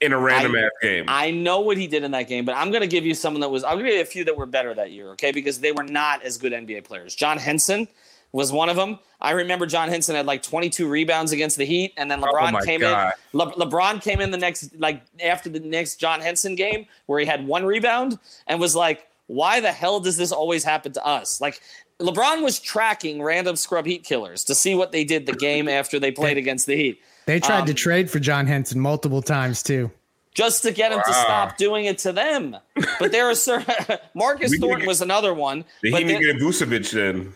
in 0.00 0.12
a 0.12 0.18
random 0.18 0.56
ass 0.56 0.70
game. 0.80 1.04
I 1.08 1.30
know 1.30 1.60
what 1.60 1.76
he 1.76 1.86
did 1.86 2.04
in 2.04 2.10
that 2.12 2.26
game, 2.26 2.44
but 2.44 2.56
I'm 2.56 2.70
going 2.70 2.80
to 2.80 2.88
give 2.88 3.04
you 3.04 3.14
someone 3.14 3.40
that 3.40 3.50
was. 3.50 3.64
I'm 3.64 3.74
going 3.74 3.84
to 3.84 3.90
give 3.90 3.96
you 3.96 4.02
a 4.02 4.06
few 4.06 4.24
that 4.24 4.36
were 4.36 4.46
better 4.46 4.72
that 4.74 4.90
year, 4.90 5.10
okay? 5.10 5.30
Because 5.30 5.60
they 5.60 5.72
were 5.72 5.84
not 5.84 6.22
as 6.22 6.38
good 6.38 6.52
NBA 6.52 6.84
players. 6.84 7.14
John 7.14 7.38
Henson 7.38 7.86
was 8.32 8.50
one 8.52 8.68
of 8.68 8.76
them. 8.76 8.98
I 9.20 9.32
remember 9.32 9.66
John 9.66 9.88
Henson 9.88 10.16
had 10.16 10.26
like 10.26 10.42
22 10.42 10.88
rebounds 10.88 11.32
against 11.32 11.56
the 11.58 11.64
Heat, 11.64 11.92
and 11.96 12.10
then 12.10 12.20
LeBron 12.20 12.60
Oh 12.60 12.64
came 12.64 12.80
God. 12.80 13.12
in. 13.32 13.38
Le- 13.38 13.52
LeBron 13.52 14.02
came 14.02 14.20
in 14.20 14.30
the 14.30 14.38
next, 14.38 14.74
like 14.78 15.02
after 15.22 15.48
the 15.48 15.60
next 15.60 15.96
John 15.96 16.20
Henson 16.20 16.54
game, 16.54 16.86
where 17.06 17.20
he 17.20 17.26
had 17.26 17.46
one 17.46 17.64
rebound, 17.64 18.18
and 18.46 18.58
was 18.60 18.74
like, 18.74 19.06
"Why 19.26 19.60
the 19.60 19.70
hell 19.72 20.00
does 20.00 20.16
this 20.16 20.32
always 20.32 20.64
happen 20.64 20.92
to 20.92 21.04
us?" 21.06 21.40
Like. 21.40 21.60
LeBron 22.00 22.42
was 22.42 22.58
tracking 22.58 23.22
random 23.22 23.54
scrub 23.54 23.86
Heat 23.86 24.02
killers 24.02 24.42
to 24.44 24.56
see 24.56 24.74
what 24.74 24.90
they 24.90 25.04
did 25.04 25.24
the 25.24 25.34
game 25.34 25.68
after 25.68 26.00
they 26.00 26.10
played 26.10 26.36
against 26.36 26.66
the 26.66 26.74
Heat. 26.74 27.00
They 27.26 27.38
tried 27.38 27.66
to 27.66 27.72
Um, 27.72 27.76
trade 27.76 28.10
for 28.10 28.18
John 28.18 28.44
Henson 28.48 28.80
multiple 28.80 29.22
times 29.22 29.62
too. 29.62 29.88
just 30.34 30.62
to 30.64 30.72
get 30.72 30.90
him 30.90 30.98
to 31.06 31.12
stop 31.14 31.58
doing 31.58 31.84
it 31.84 31.98
to 31.98 32.10
them. 32.12 32.56
But 32.98 33.12
there 33.12 33.30
are 33.30 33.36
certain 33.36 33.98
Marcus 34.14 34.50
to 34.50 34.58
Thornton 34.58 34.80
get- 34.80 34.88
was 34.88 35.00
another 35.00 35.32
one. 35.32 35.64
They 35.80 35.90
need 36.02 36.18
to 36.18 36.32
get 36.32 36.36
Vucevic 36.42 36.90
then. 36.90 37.34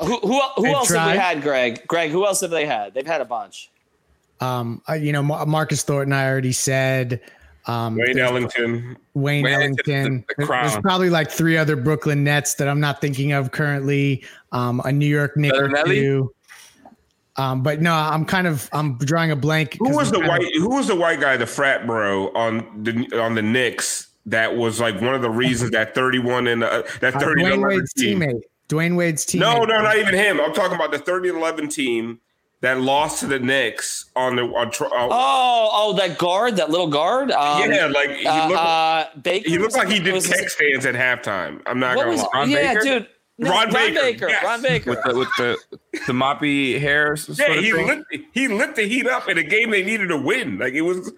Who 0.00 0.18
who, 0.18 0.40
who 0.56 0.62
They 0.62 0.72
else 0.72 0.88
have 0.88 0.96
tried. 0.96 1.12
we 1.12 1.18
had, 1.18 1.42
Greg? 1.42 1.86
Greg, 1.86 2.10
who 2.10 2.26
else 2.26 2.40
have 2.40 2.50
they 2.50 2.66
had? 2.66 2.94
They've 2.94 3.06
had 3.06 3.20
a 3.20 3.24
bunch. 3.24 3.70
Um, 4.40 4.82
uh, 4.88 4.92
you 4.94 5.12
know, 5.12 5.22
Mar- 5.22 5.46
Marcus 5.46 5.82
Thornton, 5.82 6.12
I 6.12 6.28
already 6.28 6.52
said. 6.52 7.20
Um, 7.66 7.96
Wayne 7.96 8.18
Ellington. 8.18 8.96
Wayne 9.14 9.42
Wayne 9.44 9.54
Ellington. 9.54 9.94
Ellington, 9.94 10.24
the- 10.38 10.44
the 10.44 10.46
There's 10.46 10.76
probably 10.78 11.10
like 11.10 11.30
three 11.30 11.56
other 11.56 11.74
Brooklyn 11.74 12.22
Nets 12.22 12.54
that 12.54 12.68
I'm 12.68 12.78
not 12.80 13.00
thinking 13.00 13.32
of 13.32 13.50
currently. 13.50 14.24
Um, 14.52 14.80
a 14.84 14.92
New 14.92 15.06
York 15.06 15.36
Knick 15.36 15.54
or 15.54 15.68
two. 15.84 16.32
Um, 17.38 17.62
but 17.62 17.82
no, 17.82 17.92
I'm 17.92 18.24
kind 18.24 18.46
of 18.46 18.68
I'm 18.72 18.96
drawing 18.98 19.30
a 19.30 19.36
blank. 19.36 19.76
Who 19.78 19.86
'cause 19.86 19.96
was 19.96 20.08
I'm 20.12 20.20
the 20.22 20.26
kind 20.28 20.42
of- 20.42 20.46
white? 20.46 20.54
Who 20.56 20.68
was 20.70 20.86
the 20.86 20.94
white 20.96 21.20
guy, 21.20 21.36
the 21.36 21.46
frat 21.46 21.86
bro 21.86 22.28
on 22.34 22.82
the 22.82 23.20
on 23.20 23.34
the 23.34 23.42
Knicks? 23.42 24.08
That 24.26 24.56
was 24.56 24.80
like 24.80 25.00
one 25.00 25.14
of 25.14 25.22
the 25.22 25.30
reasons 25.30 25.70
that 25.72 25.94
31 25.94 26.46
and 26.48 26.64
uh, 26.64 26.82
that 27.00 27.14
uh, 27.16 27.20
30 27.20 27.42
Dwayne 27.42 27.46
11 27.56 27.62
Wade's 27.68 27.92
team. 27.92 28.20
teammate. 28.20 28.40
Dwayne 28.68 28.96
Wade's 28.96 29.24
teammate. 29.24 29.40
No, 29.40 29.64
no, 29.64 29.80
not 29.82 29.96
even 29.96 30.14
him. 30.14 30.40
I'm 30.40 30.52
talking 30.52 30.74
about 30.74 30.90
the 30.92 30.98
30 30.98 31.28
and 31.30 31.38
11 31.38 31.68
team 31.68 32.20
that 32.62 32.80
lost 32.80 33.20
to 33.20 33.26
the 33.26 33.38
Knicks 33.38 34.06
on 34.16 34.36
the 34.36 34.42
on. 34.42 34.70
tr- 34.70 34.86
Uh, 34.86 35.08
Oh, 35.10 35.70
oh, 35.72 35.92
that 35.98 36.18
guard, 36.18 36.56
that 36.56 36.70
little 36.70 36.88
guard. 36.88 37.30
Um, 37.30 37.70
yeah, 37.70 37.86
like 37.86 38.10
he 38.16 38.26
uh, 38.26 38.48
looked. 38.48 38.60
uh, 38.60 39.06
Baker. 39.22 39.48
he 39.50 39.58
looked 39.58 39.74
like 39.76 39.88
he 39.88 40.00
did 40.00 40.14
was- 40.14 40.26
keg 40.26 40.48
stands 40.50 40.86
at 40.86 40.94
halftime. 40.94 41.60
I'm 41.66 41.78
not 41.78 41.96
gonna 41.96 42.10
was? 42.10 42.22
lie. 42.22 42.28
Ron 42.34 42.50
yeah, 42.50 42.74
Baker? 42.74 42.80
dude. 42.84 43.08
No, 43.38 43.50
Ron 43.50 43.64
Ron, 43.66 43.72
Baker, 43.74 44.00
Baker. 44.00 44.28
yes. 44.30 44.44
Ron 44.44 44.62
Baker. 44.62 44.90
with 44.92 45.02
the 45.04 45.14
with 45.18 45.28
the 45.36 45.58
the 46.06 46.12
moppy 46.14 46.80
hair. 46.80 47.16
sort 47.16 47.38
Yeah, 47.38 47.52
of 47.52 47.62
he 47.62 47.70
thing. 47.70 47.86
lit 47.86 48.04
he 48.32 48.48
lit 48.48 48.74
the 48.76 48.84
Heat 48.88 49.06
up 49.06 49.28
in 49.28 49.36
a 49.36 49.42
game 49.42 49.70
they 49.70 49.82
needed 49.84 50.08
to 50.08 50.16
win. 50.16 50.58
Like 50.58 50.72
it 50.72 50.80
was. 50.80 51.12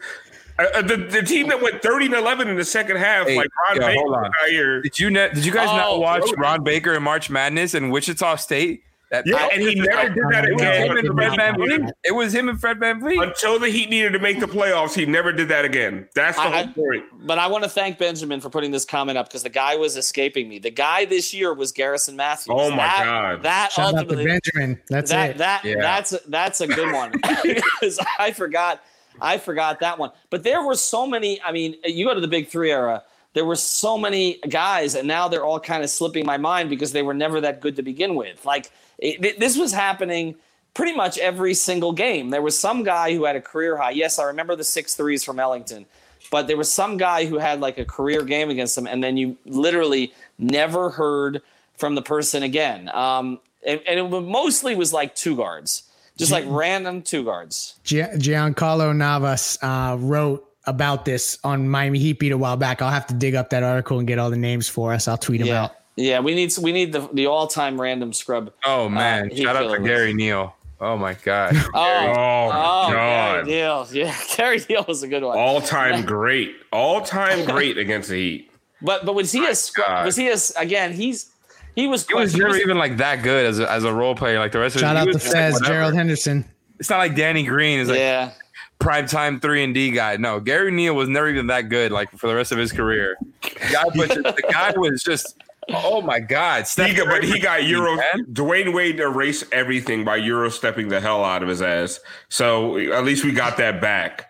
Uh, 0.59 0.65
uh, 0.75 0.83
the, 0.83 0.97
the 0.97 1.23
team 1.23 1.49
that 1.49 1.63
went 1.63 1.81
30 1.83 2.07
and 2.07 2.15
11 2.17 2.49
in 2.49 2.57
the 2.57 2.65
second 2.65 2.97
half, 2.97 3.27
Hey, 3.29 3.37
like 3.37 3.49
Ron 3.69 3.77
yo, 3.81 3.87
Baker 3.87 4.01
hold 4.01 4.15
on. 4.17 4.31
here. 4.49 4.83
Did 4.83 4.99
you 4.99 5.11
ne- 5.11 5.29
did 5.33 5.45
you 5.45 5.53
guys 5.53 5.69
Oh, 5.71 5.77
not 5.77 6.01
watch 6.01 6.23
bro. 6.35 6.43
Ron 6.43 6.65
Baker 6.65 6.95
in 6.95 7.03
March 7.03 7.31
Madness 7.31 7.75
in 7.75 7.91
Wichita 7.91 8.37
State? 8.37 8.83
That 9.11 9.27
Yeah, 9.27 9.49
and 9.51 9.63
he 9.63 9.75
never 9.77 10.09
did 10.11 10.23
that 10.33 10.45
It 10.45 10.53
was 10.53 10.61
again. 10.61 10.91
him 10.91 10.97
and 10.99 11.07
Fred 11.17 11.33
VanVleet. 11.39 11.91
It 12.05 12.11
was 12.15 12.35
him 12.35 12.49
and 12.51 12.61
Fred 12.61 12.79
VanVleet. 12.79 13.23
until 13.27 13.59
the 13.59 13.71
Heat 13.71 13.89
needed 13.89 14.13
to 14.13 14.19
make 14.19 14.39
the 14.39 14.47
playoffs, 14.47 14.93
he 14.95 15.07
never 15.07 15.33
did 15.33 15.49
that 15.49 15.65
again. 15.65 16.07
That's 16.15 16.37
the 16.37 16.43
I- 16.43 16.65
whole 16.65 16.73
point. 16.75 17.05
But 17.27 17.39
I 17.39 17.47
want 17.47 17.65
to 17.65 17.71
thank 17.71 17.97
Benjamin 17.97 18.41
for 18.43 18.51
putting 18.51 18.71
this 18.71 18.85
comment 18.85 19.17
up 19.17 19.29
because 19.29 19.43
the 19.45 19.49
guy 19.49 19.77
was 19.77 19.97
escaping 19.97 20.47
me. 20.47 20.59
The 20.59 20.71
guy 20.71 21.07
this 21.07 21.33
year 21.33 21.55
was 21.55 21.73
Garrison 21.73 22.17
Matthews. 22.17 22.49
Oh, 22.59 22.69
my 22.71 22.77
That- 22.79 23.05
God. 23.05 23.43
That 23.45 23.73
Shout 23.73 23.87
out 23.87 23.91
to 23.93 23.97
ultimately 24.01 24.27
Benjamin. 24.27 24.81
That's 24.91 25.11
that 25.11 25.31
it. 25.31 25.39
that 25.39 25.65
Yeah. 25.65 25.77
that's 25.81 26.11
that's 26.29 26.61
a 26.61 26.67
good 26.67 26.93
one 26.93 27.13
because 27.45 27.99
I 28.19 28.33
forgot 28.33 28.83
I 29.21 29.39
forgot 29.39 29.81
that 29.81 29.99
one. 29.99 30.11
But 30.31 30.43
there 30.43 30.63
were 30.63 30.75
so 30.75 31.07
many. 31.07 31.41
I 31.43 31.53
mean, 31.53 31.77
you 31.85 32.07
go 32.07 32.15
to 32.15 32.21
the 32.21 32.29
Big 32.29 32.49
Three 32.49 32.71
era. 32.71 33.03
There 33.35 33.45
were 33.45 33.57
so 33.57 33.99
many 33.99 34.39
guys, 34.49 34.95
and 34.95 35.07
now 35.07 35.29
they're 35.29 35.45
all 35.45 35.61
kind 35.61 35.85
of 35.85 35.91
slipping 35.91 36.27
my 36.27 36.39
mind 36.39 36.71
because 36.71 36.93
they 36.93 37.03
were 37.03 37.15
never 37.15 37.41
that 37.43 37.61
good 37.61 37.77
to 37.77 37.83
begin 37.83 38.15
with. 38.15 38.45
Like 38.45 38.71
it, 38.99 39.39
this 39.39 39.57
was 39.57 39.73
happening 39.73 40.35
pretty 40.75 40.93
much 40.95 41.19
every 41.19 41.55
single 41.55 41.93
game. 41.93 42.31
There 42.31 42.43
was 42.43 42.59
some 42.59 42.83
guy 42.85 43.15
who 43.15 43.25
had 43.25 43.37
a 43.37 43.41
career 43.41 43.77
high. 43.77 43.91
Yes, 43.91 44.19
I 44.19 44.25
remember 44.25 44.57
the 44.57 44.65
six 44.65 44.95
threes 44.95 45.25
from 45.25 45.39
Ellington, 45.41 45.87
but 46.31 46.47
there 46.47 46.57
was 46.57 46.73
some 46.73 46.97
guy 46.97 47.27
who 47.27 47.39
had 47.39 47.61
like 47.61 47.79
a 47.79 47.85
career 47.85 48.23
game 48.23 48.51
against 48.51 48.79
him, 48.79 48.87
and 48.87 49.03
then 49.03 49.17
you 49.17 49.37
literally 49.45 50.13
never 50.39 50.91
heard 50.91 51.43
from 51.77 51.95
the 51.95 52.03
person 52.03 52.43
again. 52.43 52.89
Um, 52.91 53.41
and, 53.67 53.81
and 53.87 53.99
it 54.01 54.21
mostly 54.23 54.75
was 54.75 54.93
like 54.93 55.15
two 55.15 55.37
guards, 55.37 55.85
just 56.19 56.31
like 56.33 56.45
random 56.47 57.01
two 57.03 57.25
guards. 57.25 57.79
Giancarlo 57.85 58.95
Navas 58.95 59.59
uh, 59.63 59.97
wrote 59.99 60.45
about 60.67 61.05
this 61.05 61.39
on 61.45 61.69
Miami 61.69 61.99
Heat 61.99 62.19
beat 62.19 62.33
a 62.33 62.39
while 62.39 62.57
back. 62.57 62.83
I'll 62.83 62.91
have 62.91 63.07
to 63.07 63.15
dig 63.15 63.35
up 63.35 63.51
that 63.51 63.63
article 63.63 63.99
and 63.99 64.07
get 64.07 64.19
all 64.19 64.31
the 64.31 64.37
names 64.37 64.69
for 64.69 64.93
us. 64.93 65.09
I'll 65.09 65.17
tweet 65.17 65.39
them 65.41 65.49
Yeah, 65.49 65.65
out. 65.65 65.77
yeah. 65.97 66.21
We 66.21 66.35
need 66.35 66.53
we 66.61 66.73
need 66.73 66.93
the 66.93 67.09
the 67.13 67.27
all 67.27 67.47
time 67.47 67.81
random 67.81 68.13
scrub. 68.13 68.53
Oh 68.65 68.89
man! 68.89 69.31
Uh, 69.33 69.35
Shout 69.37 69.57
out 69.57 69.71
to. 69.75 69.81
Gary 69.83 70.13
Neal. 70.13 70.55
Oh 70.81 70.97
my 70.97 71.15
god. 71.15 71.55
Oh, 71.75 71.75
Oh, 71.75 72.49
oh, 72.49 72.93
God. 72.93 73.47
Gary 73.47 73.47
Deal. 73.47 73.87
Yeah, 73.93 74.17
Gary 74.37 74.61
Deal 74.61 74.85
was 74.87 75.03
a 75.03 75.09
good 75.09 75.23
one. 75.23 75.37
All 75.39 75.61
time 75.61 76.03
great. 76.07 76.55
All 76.73 77.01
time 77.01 77.45
great 77.45 77.79
against 77.79 78.11
the 78.11 78.17
Heat. 78.17 78.51
But 78.83 79.05
but 79.07 79.15
was 79.15 79.33
he 79.33 79.45
a 79.47 79.55
scrub? 79.55 79.87
God. 79.89 80.05
Was 80.07 80.17
he 80.17 80.29
a 80.29 80.37
again? 80.57 80.93
He's 80.93 81.31
he 81.75 81.87
was. 81.87 82.07
He 82.07 82.15
was 82.15 82.35
never 82.35 82.57
even 82.57 82.79
like 82.79 82.97
that 82.99 83.23
good 83.23 83.47
as 83.47 83.59
a, 83.59 83.71
as 83.71 83.85
a 83.85 83.93
role 83.93 84.15
player 84.15 84.39
like 84.39 84.53
the 84.53 84.59
rest 84.59 84.77
of. 84.77 84.81
Shout 84.81 84.97
out 84.97 85.07
to 85.07 85.13
just 85.13 85.33
like 85.33 85.63
Gerald 85.63 85.95
Henderson. 85.95 86.45
It's 86.79 86.91
not 86.91 86.99
like 86.99 87.15
Danny 87.15 87.45
Green 87.45 87.81
is 87.81 87.89
like 87.89 87.99
yeah. 87.99 88.33
prime 88.79 89.07
time 89.07 89.41
three 89.41 89.65
and 89.65 89.75
D 89.75 89.91
guy. 89.91 90.17
No, 90.17 90.41
Gary 90.41 90.71
Neal 90.71 90.95
was 90.95 91.09
never 91.09 91.29
even 91.29 91.49
that 91.49 91.69
good. 91.69 91.93
Like 91.93 92.11
for 92.13 92.29
the 92.29 92.35
rest 92.35 92.53
of 92.53 92.59
his 92.59 92.73
career, 92.73 93.17
the 93.43 93.71
guy, 93.73 93.85
was 93.95 94.09
just, 94.09 94.23
the 94.23 94.49
guy 94.51 94.73
was 94.77 95.03
just. 95.03 95.43
Oh 95.71 96.01
my 96.01 96.19
God! 96.19 96.67
Steph 96.67 96.89
He 96.89 96.95
got, 96.97 97.09
but 97.09 97.23
he 97.23 97.39
got 97.39 97.65
Euro. 97.65 97.97
man. 97.97 98.25
Dwayne 98.33 98.73
Wade 98.73 99.01
erased 99.01 99.45
everything 99.53 100.03
by 100.03 100.17
Euro 100.17 100.49
stepping 100.49 100.89
the 100.89 100.99
hell 100.99 101.23
out 101.23 101.43
of 101.43 101.49
his 101.51 101.61
ass. 101.61 102.01
So 102.31 102.79
at 102.79 103.05
least 103.05 103.23
we 103.23 103.33
got 103.33 103.59
that 103.59 103.79
back. 103.79 104.29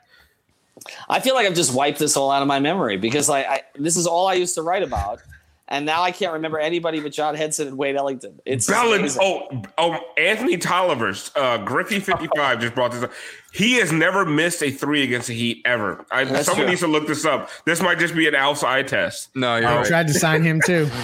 I 1.09 1.21
feel 1.21 1.35
like 1.35 1.47
I've 1.47 1.55
just 1.55 1.75
wiped 1.75 1.99
this 1.99 2.17
all 2.17 2.31
out 2.31 2.43
of 2.43 2.49
my 2.49 2.61
memory 2.61 2.97
because 2.97 3.29
like 3.29 3.47
I, 3.47 3.63
this 3.77 3.97
is 3.97 4.07
all 4.07 4.27
I 4.27 4.35
used 4.35 4.55
to 4.57 4.63
write 4.63 4.83
about, 4.83 5.21
and 5.69 5.85
now 5.87 6.03
I 6.03 6.11
can't 6.11 6.33
remember 6.35 6.59
anybody 6.59 7.01
but 7.01 7.13
John 7.13 7.35
Henson 7.35 7.69
and 7.69 7.77
Wade 7.79 7.97
Ellington. 7.97 8.41
It's 8.45 8.67
Bellin, 8.67 9.01
amazing. 9.01 9.23
oh, 9.23 9.63
oh, 9.79 9.99
Anthony 10.17 10.57
Tolliver's 10.57 11.31
uh, 11.37 11.59
Griffey 11.59 12.01
fifty 12.01 12.29
five 12.37 12.61
just 12.61 12.75
brought 12.75 12.93
this 12.93 13.03
up. 13.03 13.13
He 13.51 13.77
has 13.77 13.91
never 13.93 14.27
missed 14.27 14.63
a 14.63 14.71
three 14.71 15.03
against 15.03 15.29
the 15.29 15.35
Heat 15.35 15.63
ever. 15.65 16.05
I, 16.11 16.25
someone 16.43 16.45
true. 16.65 16.67
needs 16.67 16.81
to 16.83 16.87
look 16.87 17.07
this 17.07 17.25
up. 17.25 17.49
This 17.65 17.81
might 17.81 17.99
just 17.99 18.15
be 18.15 18.29
an 18.29 18.35
outside 18.35 18.89
test. 18.89 19.31
No, 19.35 19.57
you're 19.57 19.67
I 19.69 19.77
right. 19.77 19.87
tried 19.87 20.07
to 20.09 20.15
sign 20.15 20.43
him 20.43 20.61
too. 20.65 20.89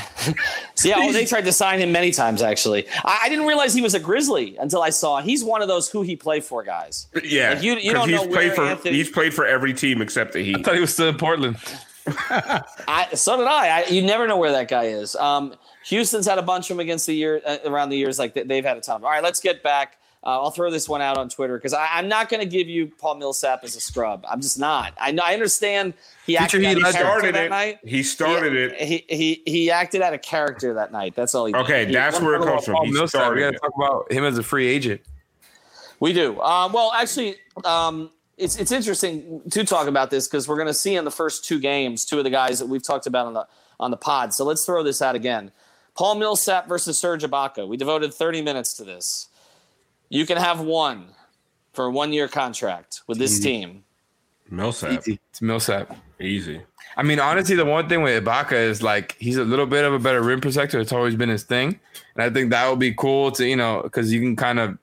So, 0.77 0.89
yeah, 0.89 0.97
oh, 0.99 1.13
they 1.13 1.25
tried 1.25 1.45
to 1.45 1.53
sign 1.53 1.79
him 1.79 1.93
many 1.93 2.11
times. 2.11 2.43
Actually, 2.43 2.87
I, 3.05 3.21
I 3.25 3.29
didn't 3.29 3.47
realize 3.47 3.73
he 3.73 3.81
was 3.81 3.95
a 3.95 4.01
Grizzly 4.01 4.57
until 4.57 4.83
I 4.83 4.91
saw 4.91 5.21
he's 5.23 5.45
one 5.45 5.63
of 5.63 5.69
those 5.69 5.89
who 5.89 6.03
he 6.03 6.17
played 6.17 6.43
for 6.45 6.65
guys. 6.65 7.07
Yeah, 7.23 7.51
Like, 7.55 7.63
you- 7.63 7.77
you 7.77 7.93
'cause 7.93 8.01
don't 8.01 8.09
he's 8.09 8.21
know 8.21 8.27
played 8.27 8.47
where 8.49 8.55
for 8.57 8.63
Anthony- 8.65 8.97
he's 8.97 9.09
played 9.09 9.33
for 9.33 9.47
every 9.47 9.73
team 9.73 10.03
except 10.03 10.33
the 10.33 10.41
I 10.41 10.43
Heat. 10.43 10.65
thought 10.65 10.75
he 10.75 10.81
was 10.81 10.93
still 10.93 11.09
in 11.09 11.17
Portland. 11.17 11.57
I 12.07 13.09
so 13.15 13.37
did 13.37 13.47
I. 13.47 13.81
I 13.81 13.85
you 13.87 14.03
never 14.03 14.27
know 14.27 14.37
where 14.37 14.53
that 14.53 14.69
guy 14.69 14.85
is. 14.85 15.15
Um, 15.17 15.55
Houston's 15.87 16.27
had 16.27 16.39
a 16.39 16.43
bunch 16.43 16.71
of 16.71 16.77
them 16.77 16.81
against 16.81 17.07
the 17.07 17.15
year 17.15 17.41
uh, 17.47 17.59
around 17.67 17.91
the 17.91 17.97
years. 17.97 18.19
Like 18.19 18.35
they, 18.35 18.43
they've 18.43 18.65
had 18.65 18.77
a 18.77 18.81
ton. 18.81 18.97
of 18.97 19.01
'em. 19.03 19.05
All 19.07 19.11
right, 19.11 19.23
let's 19.23 19.41
get 19.41 19.63
back. 19.63 19.99
Uh, 20.27 20.41
I'll 20.41 20.51
throw 20.51 20.71
this 20.71 20.89
one 20.89 21.03
out 21.03 21.19
on 21.19 21.29
Twitter 21.29 21.59
because 21.59 21.75
I'm 21.75 22.09
not 22.09 22.31
going 22.31 22.41
to 22.41 22.49
give 22.49 22.67
you 22.67 22.87
Paul 22.99 23.17
Millsap 23.17 23.63
as 23.63 23.77
a 23.77 23.81
scrub. 23.81 24.25
I'm 24.27 24.41
just 24.41 24.59
not. 24.59 24.95
I. 24.99 25.15
I 25.23 25.35
understand 25.35 25.93
he 26.27 26.39
acted 26.39 26.63
Heat 26.63 26.69
out 26.69 26.77
of 26.77 26.83
character 26.83 26.99
Started 27.03 27.35
that 27.35 27.45
it. 27.45 27.51
night. 27.51 27.79
He 27.85 28.03
started 28.03 28.53
he, 28.55 28.59
it. 28.59 29.05
He, 29.11 29.43
he 29.45 29.51
he 29.51 29.71
acted 29.71 30.01
out 30.01 30.15
of 30.15 30.23
character 30.23 30.73
that 30.75 30.93
night. 30.93 31.15
That's 31.15 31.35
all 31.35 31.45
he 31.45 31.53
did. 31.53 31.61
Okay, 31.63 31.87
He- 31.87 31.93
that's 31.93 32.21
where 32.23 32.37
it 32.37 32.43
comes 32.43 32.65
from. 32.65 32.75
Paul 32.77 32.85
He 32.87 32.93
Millsap. 32.93 33.35
We 33.35 33.41
started 33.41 33.41
got 33.41 33.51
to 33.53 33.59
talk 33.59 33.73
about 33.77 34.11
him 34.13 34.25
as 34.25 34.39
a 34.39 34.43
free 34.43 34.67
agent. 34.67 35.03
We 36.01 36.13
do. 36.15 36.41
Um, 36.41 36.73
well, 36.73 36.91
actually, 36.93 37.37
um, 37.65 38.11
it's 38.37 38.57
it's 38.57 38.73
interesting 38.73 39.43
to 39.51 39.65
talk 39.65 39.87
about 39.87 40.11
this 40.11 40.27
because 40.27 40.49
we're 40.49 40.57
going 40.57 40.67
to 40.69 40.75
see 40.75 40.97
in 40.97 41.05
the 41.05 41.11
first 41.11 41.45
two 41.45 41.59
games 41.59 42.05
two 42.05 42.19
of 42.19 42.25
the 42.25 42.31
guys 42.31 42.59
that 42.59 42.67
we've 42.67 42.83
talked 42.83 43.07
about 43.07 43.27
on 43.27 43.35
the 43.35 43.47
on 43.81 43.91
the 43.91 43.97
pod. 43.97 44.35
So 44.35 44.45
let's 44.45 44.65
throw 44.65 44.83
this 44.83 45.03
out 45.03 45.15
again. 45.15 45.53
Paul 45.95 46.17
Millsap 46.17 46.69
versus 46.69 46.99
Serge 46.99 47.23
Ibaka. 47.23 47.69
We 47.69 47.77
devoted 47.77 48.13
30 48.13 48.43
minutes 48.43 48.75
to 48.75 48.85
this. 48.85 49.29
You 50.09 50.27
can 50.27 50.39
have 50.39 50.61
one 50.61 51.07
for 51.73 51.87
a 51.87 51.91
one 51.91 52.13
year 52.13 52.29
contract 52.29 53.03
with 53.07 53.19
this 53.19 53.39
team. 53.39 53.85
Millsap. 54.51 55.01
Easy. 55.01 55.21
It's 55.31 55.41
Millsap. 55.41 55.97
Easy. 56.21 56.61
I 56.97 57.03
mean, 57.03 57.19
honestly, 57.19 57.57
the 57.57 57.65
one 57.65 57.89
thing 57.89 58.03
with 58.03 58.25
Ibaka 58.25 58.53
is 58.53 58.83
like 58.83 59.17
he's 59.19 59.37
a 59.37 59.45
little 59.45 59.67
bit 59.67 59.85
of 59.85 59.93
a 59.93 59.99
better 59.99 60.23
rim 60.23 60.41
protector. 60.41 60.79
It's 60.81 60.93
always 60.93 61.17
been 61.17 61.29
his 61.29 61.43
thing, 61.43 61.81
and 62.15 62.23
I 62.23 62.31
think 62.31 62.51
that 62.51 62.69
would 62.69 62.79
be 62.79 62.95
cool 62.95 63.33
to 63.33 63.47
you 63.47 63.57
know 63.57 63.81
because 63.83 64.13
you 64.13 64.21
can 64.21 64.37
kind 64.37 64.61
of 64.61 64.79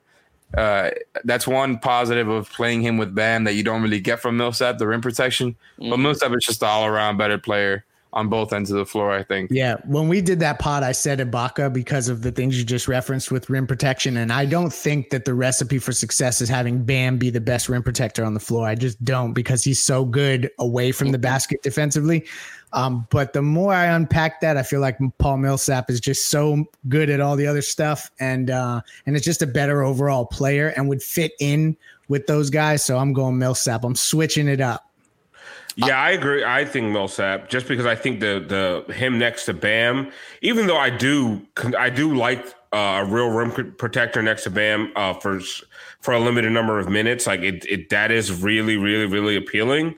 uh, 0.56 0.90
that's 1.24 1.46
one 1.46 1.78
positive 1.78 2.28
of 2.28 2.50
playing 2.50 2.82
him 2.82 2.98
with 2.98 3.14
Bam 3.14 3.44
that 3.44 3.54
you 3.54 3.62
don't 3.62 3.82
really 3.82 4.00
get 4.00 4.20
from 4.20 4.36
Millsap, 4.36 4.78
the 4.78 4.86
rim 4.86 5.00
protection. 5.00 5.56
But 5.78 5.98
Millsap 5.98 6.32
is 6.32 6.44
just 6.44 6.62
an 6.62 6.68
all 6.68 6.86
around 6.86 7.16
better 7.16 7.38
player 7.38 7.84
on 8.14 8.28
both 8.28 8.52
ends 8.52 8.70
of 8.70 8.76
the 8.76 8.84
floor. 8.84 9.10
I 9.10 9.22
think. 9.22 9.50
Yeah, 9.50 9.76
when 9.86 10.08
we 10.08 10.20
did 10.20 10.40
that 10.40 10.58
pod, 10.58 10.82
I 10.82 10.92
said 10.92 11.18
Ibaka 11.18 11.72
because 11.72 12.08
of 12.08 12.22
the 12.22 12.30
things 12.30 12.58
you 12.58 12.64
just 12.64 12.86
referenced 12.86 13.30
with 13.30 13.48
rim 13.48 13.66
protection, 13.66 14.16
and 14.18 14.32
I 14.32 14.44
don't 14.44 14.72
think 14.72 15.10
that 15.10 15.24
the 15.24 15.34
recipe 15.34 15.78
for 15.78 15.92
success 15.92 16.40
is 16.40 16.48
having 16.48 16.84
Bam 16.84 17.16
be 17.16 17.30
the 17.30 17.40
best 17.40 17.68
rim 17.68 17.82
protector 17.82 18.24
on 18.24 18.34
the 18.34 18.40
floor. 18.40 18.66
I 18.66 18.74
just 18.74 19.02
don't 19.04 19.32
because 19.32 19.64
he's 19.64 19.80
so 19.80 20.04
good 20.04 20.50
away 20.58 20.92
from 20.92 21.12
the 21.12 21.18
basket 21.18 21.62
defensively. 21.62 22.26
Um, 22.72 23.06
but 23.10 23.32
the 23.32 23.42
more 23.42 23.74
I 23.74 23.86
unpack 23.86 24.40
that, 24.40 24.56
I 24.56 24.62
feel 24.62 24.80
like 24.80 24.98
Paul 25.18 25.36
Millsap 25.36 25.90
is 25.90 26.00
just 26.00 26.28
so 26.28 26.64
good 26.88 27.10
at 27.10 27.20
all 27.20 27.36
the 27.36 27.46
other 27.46 27.62
stuff, 27.62 28.10
and 28.18 28.50
uh, 28.50 28.80
and 29.06 29.14
it's 29.16 29.24
just 29.24 29.42
a 29.42 29.46
better 29.46 29.82
overall 29.82 30.24
player 30.24 30.68
and 30.68 30.88
would 30.88 31.02
fit 31.02 31.32
in 31.38 31.76
with 32.08 32.26
those 32.26 32.50
guys. 32.50 32.84
So 32.84 32.98
I'm 32.98 33.12
going 33.12 33.38
Millsap. 33.38 33.84
I'm 33.84 33.94
switching 33.94 34.48
it 34.48 34.60
up. 34.60 34.88
Yeah, 35.76 35.98
I 35.98 36.10
agree. 36.10 36.44
I 36.44 36.64
think 36.64 36.92
Millsap, 36.92 37.48
just 37.48 37.66
because 37.68 37.86
I 37.86 37.94
think 37.94 38.20
the 38.20 38.84
the 38.86 38.92
him 38.92 39.18
next 39.18 39.46
to 39.46 39.54
Bam, 39.54 40.10
even 40.40 40.66
though 40.66 40.76
I 40.76 40.90
do 40.90 41.42
I 41.78 41.90
do 41.90 42.14
like 42.14 42.46
uh, 42.72 43.02
a 43.02 43.04
real 43.04 43.28
rim 43.28 43.74
protector 43.76 44.22
next 44.22 44.44
to 44.44 44.50
Bam 44.50 44.92
uh, 44.96 45.14
for 45.14 45.40
for 46.00 46.12
a 46.12 46.20
limited 46.20 46.52
number 46.52 46.78
of 46.78 46.88
minutes, 46.88 47.26
like 47.26 47.40
it, 47.40 47.64
it 47.66 47.88
that 47.90 48.10
is 48.10 48.42
really 48.42 48.76
really 48.76 49.06
really 49.06 49.36
appealing. 49.36 49.94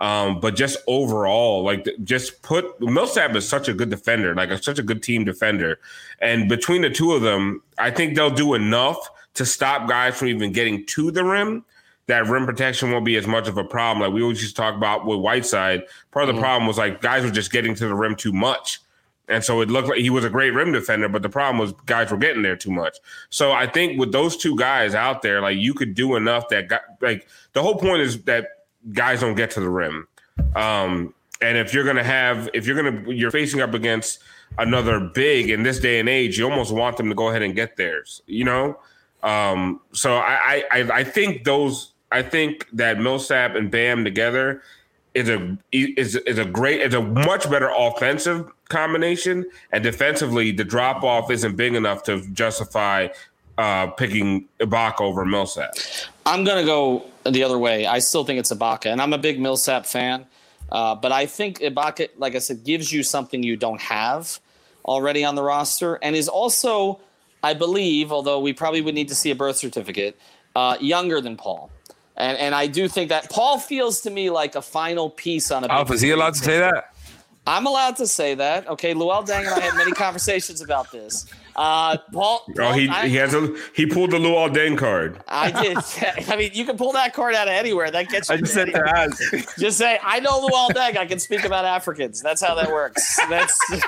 Um, 0.00 0.40
but 0.40 0.54
just 0.56 0.78
overall, 0.86 1.62
like 1.62 1.86
just 2.04 2.42
put 2.42 2.80
Millsap 2.80 3.34
is 3.34 3.48
such 3.48 3.68
a 3.68 3.74
good 3.74 3.90
defender, 3.90 4.34
like 4.34 4.50
a, 4.50 4.62
such 4.62 4.78
a 4.78 4.82
good 4.82 5.02
team 5.02 5.24
defender, 5.24 5.80
and 6.20 6.48
between 6.48 6.82
the 6.82 6.90
two 6.90 7.12
of 7.12 7.22
them, 7.22 7.62
I 7.78 7.90
think 7.90 8.14
they'll 8.14 8.30
do 8.30 8.54
enough 8.54 8.98
to 9.34 9.44
stop 9.44 9.88
guys 9.88 10.16
from 10.16 10.28
even 10.28 10.52
getting 10.52 10.84
to 10.86 11.10
the 11.10 11.24
rim 11.24 11.64
that 12.08 12.26
rim 12.26 12.46
protection 12.46 12.90
won't 12.90 13.04
be 13.04 13.16
as 13.16 13.26
much 13.26 13.48
of 13.48 13.56
a 13.58 13.64
problem. 13.64 14.00
Like 14.00 14.14
we 14.14 14.22
always 14.22 14.40
used 14.42 14.56
to 14.56 14.62
talk 14.62 14.74
about 14.74 15.06
with 15.06 15.20
Whiteside, 15.20 15.82
part 16.10 16.24
of 16.24 16.28
the 16.28 16.32
mm-hmm. 16.32 16.42
problem 16.42 16.66
was 16.66 16.78
like 16.78 17.00
guys 17.00 17.22
were 17.22 17.30
just 17.30 17.52
getting 17.52 17.74
to 17.76 17.86
the 17.86 17.94
rim 17.94 18.16
too 18.16 18.32
much. 18.32 18.80
And 19.28 19.44
so 19.44 19.60
it 19.60 19.68
looked 19.68 19.88
like 19.88 19.98
he 19.98 20.08
was 20.08 20.24
a 20.24 20.30
great 20.30 20.52
rim 20.52 20.72
defender, 20.72 21.06
but 21.06 21.20
the 21.20 21.28
problem 21.28 21.58
was 21.58 21.72
guys 21.84 22.10
were 22.10 22.16
getting 22.16 22.42
there 22.42 22.56
too 22.56 22.70
much. 22.70 22.96
So 23.28 23.52
I 23.52 23.66
think 23.66 24.00
with 24.00 24.10
those 24.10 24.38
two 24.38 24.56
guys 24.56 24.94
out 24.94 25.20
there, 25.20 25.42
like 25.42 25.58
you 25.58 25.74
could 25.74 25.92
do 25.94 26.16
enough 26.16 26.48
that 26.48 26.68
got, 26.68 26.80
like 27.02 27.28
the 27.52 27.62
whole 27.62 27.76
point 27.76 28.00
is 28.00 28.22
that 28.22 28.57
guys 28.92 29.20
don't 29.20 29.34
get 29.34 29.50
to 29.52 29.60
the 29.60 29.68
rim. 29.68 30.06
Um, 30.54 31.14
and 31.40 31.56
if 31.56 31.72
you're 31.72 31.84
gonna 31.84 32.04
have, 32.04 32.48
if 32.54 32.66
you're 32.66 32.76
gonna, 32.76 33.10
you're 33.10 33.30
facing 33.30 33.60
up 33.60 33.74
against 33.74 34.20
another 34.58 35.00
big 35.00 35.50
in 35.50 35.62
this 35.62 35.78
day 35.78 36.00
and 36.00 36.08
age, 36.08 36.38
you 36.38 36.48
almost 36.48 36.72
want 36.72 36.96
them 36.96 37.08
to 37.08 37.14
go 37.14 37.28
ahead 37.28 37.42
and 37.42 37.54
get 37.54 37.76
theirs, 37.76 38.22
you 38.26 38.44
know. 38.44 38.78
Um, 39.22 39.80
so 39.92 40.16
I, 40.16 40.64
I, 40.70 40.80
I 40.92 41.04
think 41.04 41.44
those 41.44 41.92
I 42.10 42.22
think 42.22 42.66
that 42.72 42.98
Millsap 42.98 43.54
and 43.54 43.70
Bam 43.70 44.04
together 44.04 44.62
is 45.14 45.28
a 45.28 45.58
is 45.72 46.16
is 46.16 46.38
a 46.38 46.44
great 46.44 46.80
is 46.80 46.94
a 46.94 47.02
much 47.02 47.50
better 47.50 47.70
offensive 47.76 48.50
combination, 48.68 49.44
and 49.72 49.82
defensively 49.82 50.52
the 50.52 50.64
drop 50.64 51.02
off 51.02 51.30
isn't 51.30 51.56
big 51.56 51.74
enough 51.74 52.02
to 52.04 52.20
justify 52.32 53.08
uh, 53.58 53.88
picking 53.88 54.48
Ibaka 54.60 55.00
over 55.00 55.24
Millsap. 55.24 55.74
I'm 56.24 56.44
gonna 56.44 56.64
go 56.64 57.04
the 57.26 57.42
other 57.42 57.58
way. 57.58 57.86
I 57.86 57.98
still 57.98 58.24
think 58.24 58.38
it's 58.38 58.52
Ibaka, 58.52 58.86
and 58.86 59.02
I'm 59.02 59.12
a 59.12 59.18
big 59.18 59.40
Millsap 59.40 59.84
fan, 59.84 60.26
uh, 60.70 60.94
but 60.94 61.12
I 61.12 61.26
think 61.26 61.58
Ibaka, 61.58 62.08
like 62.16 62.34
I 62.34 62.38
said, 62.38 62.64
gives 62.64 62.92
you 62.92 63.02
something 63.02 63.42
you 63.42 63.56
don't 63.56 63.80
have 63.80 64.38
already 64.84 65.24
on 65.24 65.34
the 65.34 65.42
roster, 65.42 65.98
and 66.02 66.16
is 66.16 66.28
also, 66.28 67.00
I 67.42 67.52
believe, 67.52 68.12
although 68.12 68.40
we 68.40 68.52
probably 68.52 68.80
would 68.80 68.94
need 68.94 69.08
to 69.08 69.14
see 69.14 69.30
a 69.30 69.34
birth 69.34 69.56
certificate, 69.56 70.18
uh, 70.56 70.76
younger 70.80 71.20
than 71.20 71.36
Paul. 71.36 71.70
And 72.16 72.38
and 72.38 72.54
I 72.54 72.66
do 72.66 72.88
think 72.88 73.10
that 73.10 73.30
Paul 73.30 73.58
feels 73.58 74.00
to 74.02 74.10
me 74.10 74.30
like 74.30 74.54
a 74.54 74.62
final 74.62 75.10
piece 75.10 75.50
on 75.50 75.64
a. 75.64 75.68
Alf, 75.68 75.90
is 75.92 76.00
he 76.00 76.10
allowed 76.10 76.34
to 76.34 76.40
say 76.40 76.58
that? 76.58 76.94
I'm 77.46 77.66
allowed 77.66 77.96
to 77.96 78.06
say 78.06 78.34
that. 78.34 78.68
Okay, 78.68 78.92
Luol 78.92 79.26
Deng 79.26 79.38
and 79.38 79.48
I 79.48 79.60
had 79.60 79.74
many 79.74 79.92
conversations 79.92 80.60
about 80.60 80.92
this. 80.92 81.26
Uh, 81.58 81.96
Paul, 82.12 82.44
oh, 82.48 82.52
Paul. 82.54 82.66
Oh, 82.66 82.72
he 82.72 82.88
I, 82.88 83.08
he 83.08 83.16
has 83.16 83.34
a 83.34 83.52
he 83.74 83.84
pulled 83.84 84.12
the 84.12 84.16
Luol 84.16 84.48
Deng 84.54 84.78
card. 84.78 85.20
I 85.26 85.50
did. 85.50 85.76
I 86.28 86.36
mean, 86.36 86.52
you 86.54 86.64
can 86.64 86.76
pull 86.76 86.92
that 86.92 87.12
card 87.12 87.34
out 87.34 87.48
of 87.48 87.54
anywhere. 87.54 87.90
That 87.90 88.08
gets 88.08 88.28
you. 88.28 88.36
I 88.36 88.38
just 88.38 88.54
said 88.54 88.68
that. 88.68 89.54
Just 89.58 89.76
say 89.76 89.98
I 90.00 90.20
know 90.20 90.46
Luol 90.46 90.70
Deng. 90.70 90.96
I 90.96 91.04
can 91.04 91.18
speak 91.18 91.44
about 91.44 91.64
Africans. 91.64 92.22
That's 92.22 92.40
how 92.40 92.54
that 92.54 92.70
works. 92.70 93.18
That's. 93.28 93.60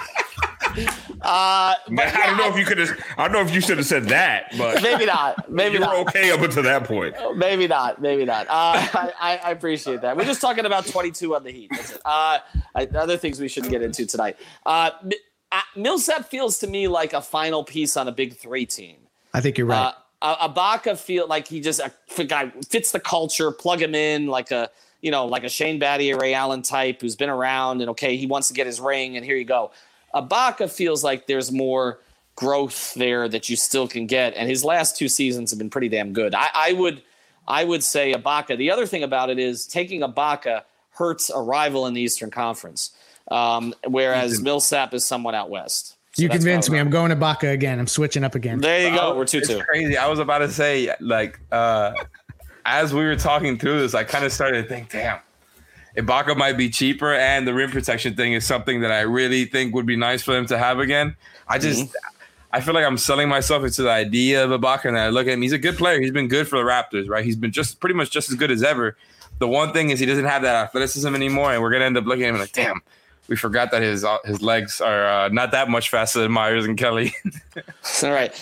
Uh, 1.22 1.74
but 1.90 2.06
I 2.14 2.26
don't 2.26 2.38
know 2.38 2.48
if 2.48 2.56
you 2.56 2.64
could 2.64 2.78
have. 2.78 2.98
I 3.18 3.24
don't 3.24 3.32
know 3.32 3.40
if 3.40 3.54
you 3.54 3.60
should 3.60 3.76
have 3.76 3.86
said 3.86 4.04
that, 4.04 4.56
but 4.56 4.82
maybe 4.82 5.04
not. 5.04 5.50
Maybe 5.50 5.74
you 5.74 5.80
not. 5.80 5.92
were 5.92 6.00
okay 6.02 6.30
up 6.30 6.40
until 6.40 6.62
that 6.62 6.84
point. 6.84 7.14
Maybe 7.36 7.66
not. 7.66 8.00
Maybe 8.00 8.24
not. 8.24 8.46
Uh, 8.46 9.10
I, 9.20 9.40
I, 9.42 9.50
appreciate 9.50 10.00
that. 10.00 10.16
We're 10.16 10.24
just 10.24 10.40
talking 10.40 10.64
about 10.64 10.86
22 10.86 11.34
on 11.34 11.44
the 11.44 11.50
Heat. 11.50 11.70
That's 11.72 11.92
it. 11.92 12.00
Uh, 12.04 12.38
other 12.74 13.18
things 13.18 13.38
we 13.38 13.48
should 13.48 13.68
get 13.68 13.82
into 13.82 14.06
tonight. 14.06 14.38
Uh, 15.52 15.60
Millsap 15.76 16.30
feels 16.30 16.58
to 16.60 16.66
me 16.66 16.88
like 16.88 17.12
a 17.12 17.20
final 17.20 17.64
piece 17.64 17.96
on 17.96 18.08
a 18.08 18.12
big 18.12 18.36
three 18.36 18.66
team. 18.66 18.96
I 19.34 19.40
think 19.40 19.58
you're 19.58 19.66
right. 19.66 19.94
Uh, 20.22 20.48
Ibaka 20.48 20.98
feel 20.98 21.26
like 21.26 21.48
he 21.48 21.60
just 21.60 21.80
a 21.80 22.24
guy 22.24 22.50
fits 22.68 22.92
the 22.92 23.00
culture. 23.00 23.50
Plug 23.50 23.80
him 23.80 23.94
in 23.94 24.26
like 24.26 24.50
a 24.50 24.70
you 25.00 25.10
know 25.10 25.26
like 25.26 25.44
a 25.44 25.48
Shane 25.48 25.80
Battier, 25.80 26.20
Ray 26.20 26.34
Allen 26.34 26.62
type 26.62 27.00
who's 27.00 27.16
been 27.16 27.30
around 27.30 27.80
and 27.80 27.90
okay, 27.90 28.16
he 28.16 28.26
wants 28.26 28.48
to 28.48 28.54
get 28.54 28.66
his 28.66 28.80
ring 28.80 29.16
and 29.16 29.24
here 29.24 29.36
you 29.36 29.44
go. 29.44 29.70
Ibaka 30.14 30.70
feels 30.70 31.04
like 31.04 31.26
there's 31.26 31.52
more 31.52 32.00
growth 32.34 32.94
there 32.94 33.28
that 33.28 33.48
you 33.48 33.56
still 33.56 33.86
can 33.86 34.06
get, 34.06 34.34
and 34.34 34.48
his 34.48 34.64
last 34.64 34.96
two 34.96 35.08
seasons 35.08 35.50
have 35.50 35.58
been 35.58 35.70
pretty 35.70 35.88
damn 35.88 36.12
good. 36.12 36.34
I, 36.34 36.48
I 36.54 36.72
would, 36.72 37.02
I 37.46 37.64
would 37.64 37.84
say 37.84 38.12
Ibaka. 38.12 38.56
The 38.56 38.70
other 38.70 38.86
thing 38.86 39.02
about 39.02 39.30
it 39.30 39.38
is 39.38 39.66
taking 39.66 40.00
Ibaka 40.00 40.62
hurts 40.92 41.30
a 41.30 41.40
rival 41.40 41.86
in 41.86 41.94
the 41.94 42.00
Eastern 42.00 42.30
Conference, 42.30 42.92
um, 43.30 43.74
whereas 43.86 44.40
Millsap 44.40 44.94
is 44.94 45.04
somewhat 45.04 45.34
out 45.34 45.50
west. 45.50 45.96
So 46.12 46.22
you 46.22 46.28
convinced 46.28 46.70
me. 46.70 46.78
I'm 46.78 46.90
going 46.90 47.10
to 47.10 47.16
Ibaka 47.16 47.52
again. 47.52 47.78
I'm 47.78 47.86
switching 47.86 48.24
up 48.24 48.34
again. 48.34 48.58
There 48.58 48.90
you 48.90 48.96
go. 48.96 49.16
We're 49.16 49.24
two 49.24 49.40
two. 49.40 49.62
Crazy. 49.62 49.96
I 49.96 50.08
was 50.08 50.18
about 50.18 50.38
to 50.38 50.50
say 50.50 50.92
like 51.00 51.38
uh, 51.52 51.92
as 52.66 52.92
we 52.92 53.04
were 53.04 53.16
talking 53.16 53.58
through 53.58 53.80
this, 53.80 53.94
I 53.94 54.04
kind 54.04 54.24
of 54.24 54.32
started 54.32 54.62
to 54.62 54.68
think, 54.68 54.90
damn 54.90 55.20
Ibaka 55.96 56.36
might 56.36 56.56
be 56.56 56.70
cheaper, 56.70 57.12
and 57.12 57.46
the 57.46 57.54
rim 57.54 57.70
protection 57.70 58.14
thing 58.14 58.32
is 58.32 58.46
something 58.46 58.80
that 58.80 58.92
I 58.92 59.00
really 59.00 59.44
think 59.44 59.74
would 59.74 59.86
be 59.86 59.96
nice 59.96 60.22
for 60.22 60.32
them 60.32 60.46
to 60.46 60.58
have 60.58 60.78
again. 60.78 61.16
I 61.48 61.58
just, 61.58 61.86
mm-hmm. 61.86 61.96
I 62.52 62.60
feel 62.60 62.74
like 62.74 62.84
I'm 62.84 62.98
selling 62.98 63.28
myself 63.28 63.64
into 63.64 63.82
the 63.82 63.90
idea 63.90 64.44
of 64.44 64.50
Ibaka, 64.58 64.86
and 64.86 64.98
I 64.98 65.08
look 65.08 65.26
at 65.26 65.32
him. 65.32 65.42
He's 65.42 65.52
a 65.52 65.58
good 65.58 65.76
player. 65.76 66.00
He's 66.00 66.12
been 66.12 66.28
good 66.28 66.46
for 66.46 66.58
the 66.58 66.64
Raptors, 66.64 67.08
right? 67.08 67.24
He's 67.24 67.36
been 67.36 67.52
just 67.52 67.80
pretty 67.80 67.94
much 67.94 68.10
just 68.10 68.30
as 68.30 68.36
good 68.36 68.50
as 68.50 68.62
ever. 68.62 68.96
The 69.38 69.48
one 69.48 69.72
thing 69.72 69.90
is 69.90 69.98
he 69.98 70.06
doesn't 70.06 70.26
have 70.26 70.42
that 70.42 70.66
athleticism 70.66 71.14
anymore, 71.14 71.52
and 71.52 71.62
we're 71.62 71.70
gonna 71.70 71.86
end 71.86 71.96
up 71.96 72.04
looking 72.04 72.24
at 72.24 72.34
him 72.34 72.40
like, 72.40 72.52
damn, 72.52 72.82
we 73.30 73.36
forgot 73.36 73.70
that 73.70 73.80
his 73.80 74.04
uh, 74.04 74.18
his 74.24 74.42
legs 74.42 74.80
are 74.80 75.06
uh, 75.06 75.28
not 75.28 75.52
that 75.52 75.70
much 75.70 75.88
faster 75.88 76.20
than 76.20 76.32
Meyers 76.32 76.66
and 76.66 76.76
Kelly. 76.76 77.14
All 78.02 78.10
right. 78.10 78.34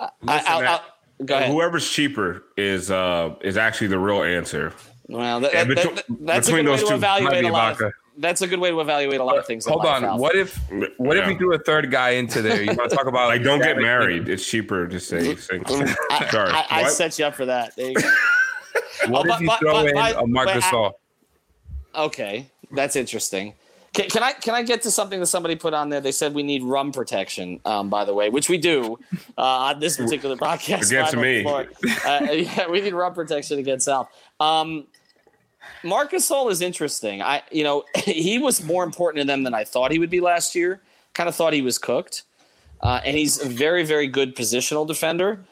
I, 0.00 0.08
I'll, 0.26 0.68
I'll, 0.68 0.84
go 1.24 1.36
ahead. 1.36 1.50
Whoever's 1.50 1.88
cheaper 1.88 2.42
is 2.56 2.90
uh, 2.90 3.36
is 3.40 3.56
actually 3.56 3.86
the 3.86 4.00
real 4.00 4.24
answer. 4.24 4.74
Well, 5.08 5.40
that, 5.40 5.52
that, 5.52 5.68
between, 5.68 5.94
that, 5.94 6.04
that's 6.20 6.48
a 6.48 6.52
good 6.52 6.68
way 6.68 6.76
to 6.76 6.94
evaluate 6.94 7.44
a 7.44 7.52
lot. 7.52 7.80
Of, 7.80 7.92
that's 8.18 8.42
a 8.42 8.48
good 8.48 8.58
way 8.58 8.70
to 8.70 8.80
evaluate 8.80 9.20
a 9.20 9.24
lot 9.24 9.38
of 9.38 9.46
things. 9.46 9.64
Hold 9.64 9.86
on. 9.86 10.18
What 10.18 10.34
if 10.34 10.58
what 10.98 11.16
yeah. 11.16 11.22
if 11.22 11.28
we 11.28 11.34
do 11.36 11.52
a 11.52 11.58
third 11.60 11.92
guy 11.92 12.10
into 12.10 12.42
there? 12.42 12.62
You 12.62 12.74
want 12.74 12.90
to 12.90 12.96
talk 12.96 13.06
about 13.06 13.28
like 13.28 13.44
don't 13.44 13.62
get 13.62 13.78
married? 13.78 14.28
It's 14.28 14.44
cheaper 14.44 14.88
to 14.88 14.98
say. 14.98 15.36
I, 15.50 15.86
I, 16.10 16.66
I, 16.70 16.88
set 16.88 17.16
you 17.16 17.26
up 17.26 17.36
for 17.36 17.46
that. 17.46 17.74
what 19.06 19.30
oh, 19.30 19.34
if 19.34 19.40
you 19.40 19.50
throw 19.60 19.72
but, 19.74 19.86
in 19.86 19.94
but, 19.94 20.20
a 20.20 20.26
Marc 20.26 20.48
Gasol? 20.48 20.94
Okay, 21.94 22.50
that's 22.72 22.96
interesting. 22.96 23.54
Can, 23.92 24.08
can, 24.08 24.22
I 24.22 24.32
can 24.32 24.54
I 24.54 24.62
get 24.62 24.82
to 24.82 24.90
something 24.90 25.20
that 25.20 25.26
somebody 25.26 25.54
put 25.54 25.74
on 25.74 25.90
there? 25.90 26.00
They 26.00 26.12
said 26.12 26.34
we 26.34 26.42
need 26.42 26.62
rum 26.62 26.92
protection. 26.92 27.60
Um, 27.66 27.90
by 27.90 28.04
the 28.04 28.14
way, 28.14 28.30
which 28.30 28.48
we 28.48 28.56
do 28.56 28.98
uh, 29.36 29.42
on 29.42 29.80
this 29.80 29.98
particular 29.98 30.36
podcast. 30.36 30.86
Against 30.86 31.16
me, 31.16 31.44
uh, 31.44 31.64
yeah, 32.32 32.68
we 32.68 32.80
need 32.80 32.94
rum 32.94 33.12
protection 33.12 33.58
against 33.58 33.84
South. 33.84 34.08
Um, 34.40 34.86
Marc 35.84 36.12
Gasol 36.12 36.50
is 36.50 36.62
interesting. 36.62 37.20
I, 37.22 37.42
you 37.50 37.64
know, 37.64 37.84
he 37.96 38.38
was 38.38 38.64
more 38.64 38.82
important 38.84 39.22
to 39.22 39.26
them 39.26 39.42
than 39.42 39.54
I 39.54 39.64
thought 39.64 39.92
he 39.92 39.98
would 39.98 40.10
be 40.10 40.20
last 40.20 40.54
year. 40.54 40.80
Kind 41.12 41.28
of 41.28 41.34
thought 41.34 41.52
he 41.52 41.60
was 41.60 41.76
cooked, 41.76 42.22
uh, 42.80 43.00
and 43.04 43.16
he's 43.16 43.42
a 43.42 43.48
very, 43.48 43.84
very 43.84 44.06
good 44.06 44.34
positional 44.34 44.86
defender. 44.86 45.44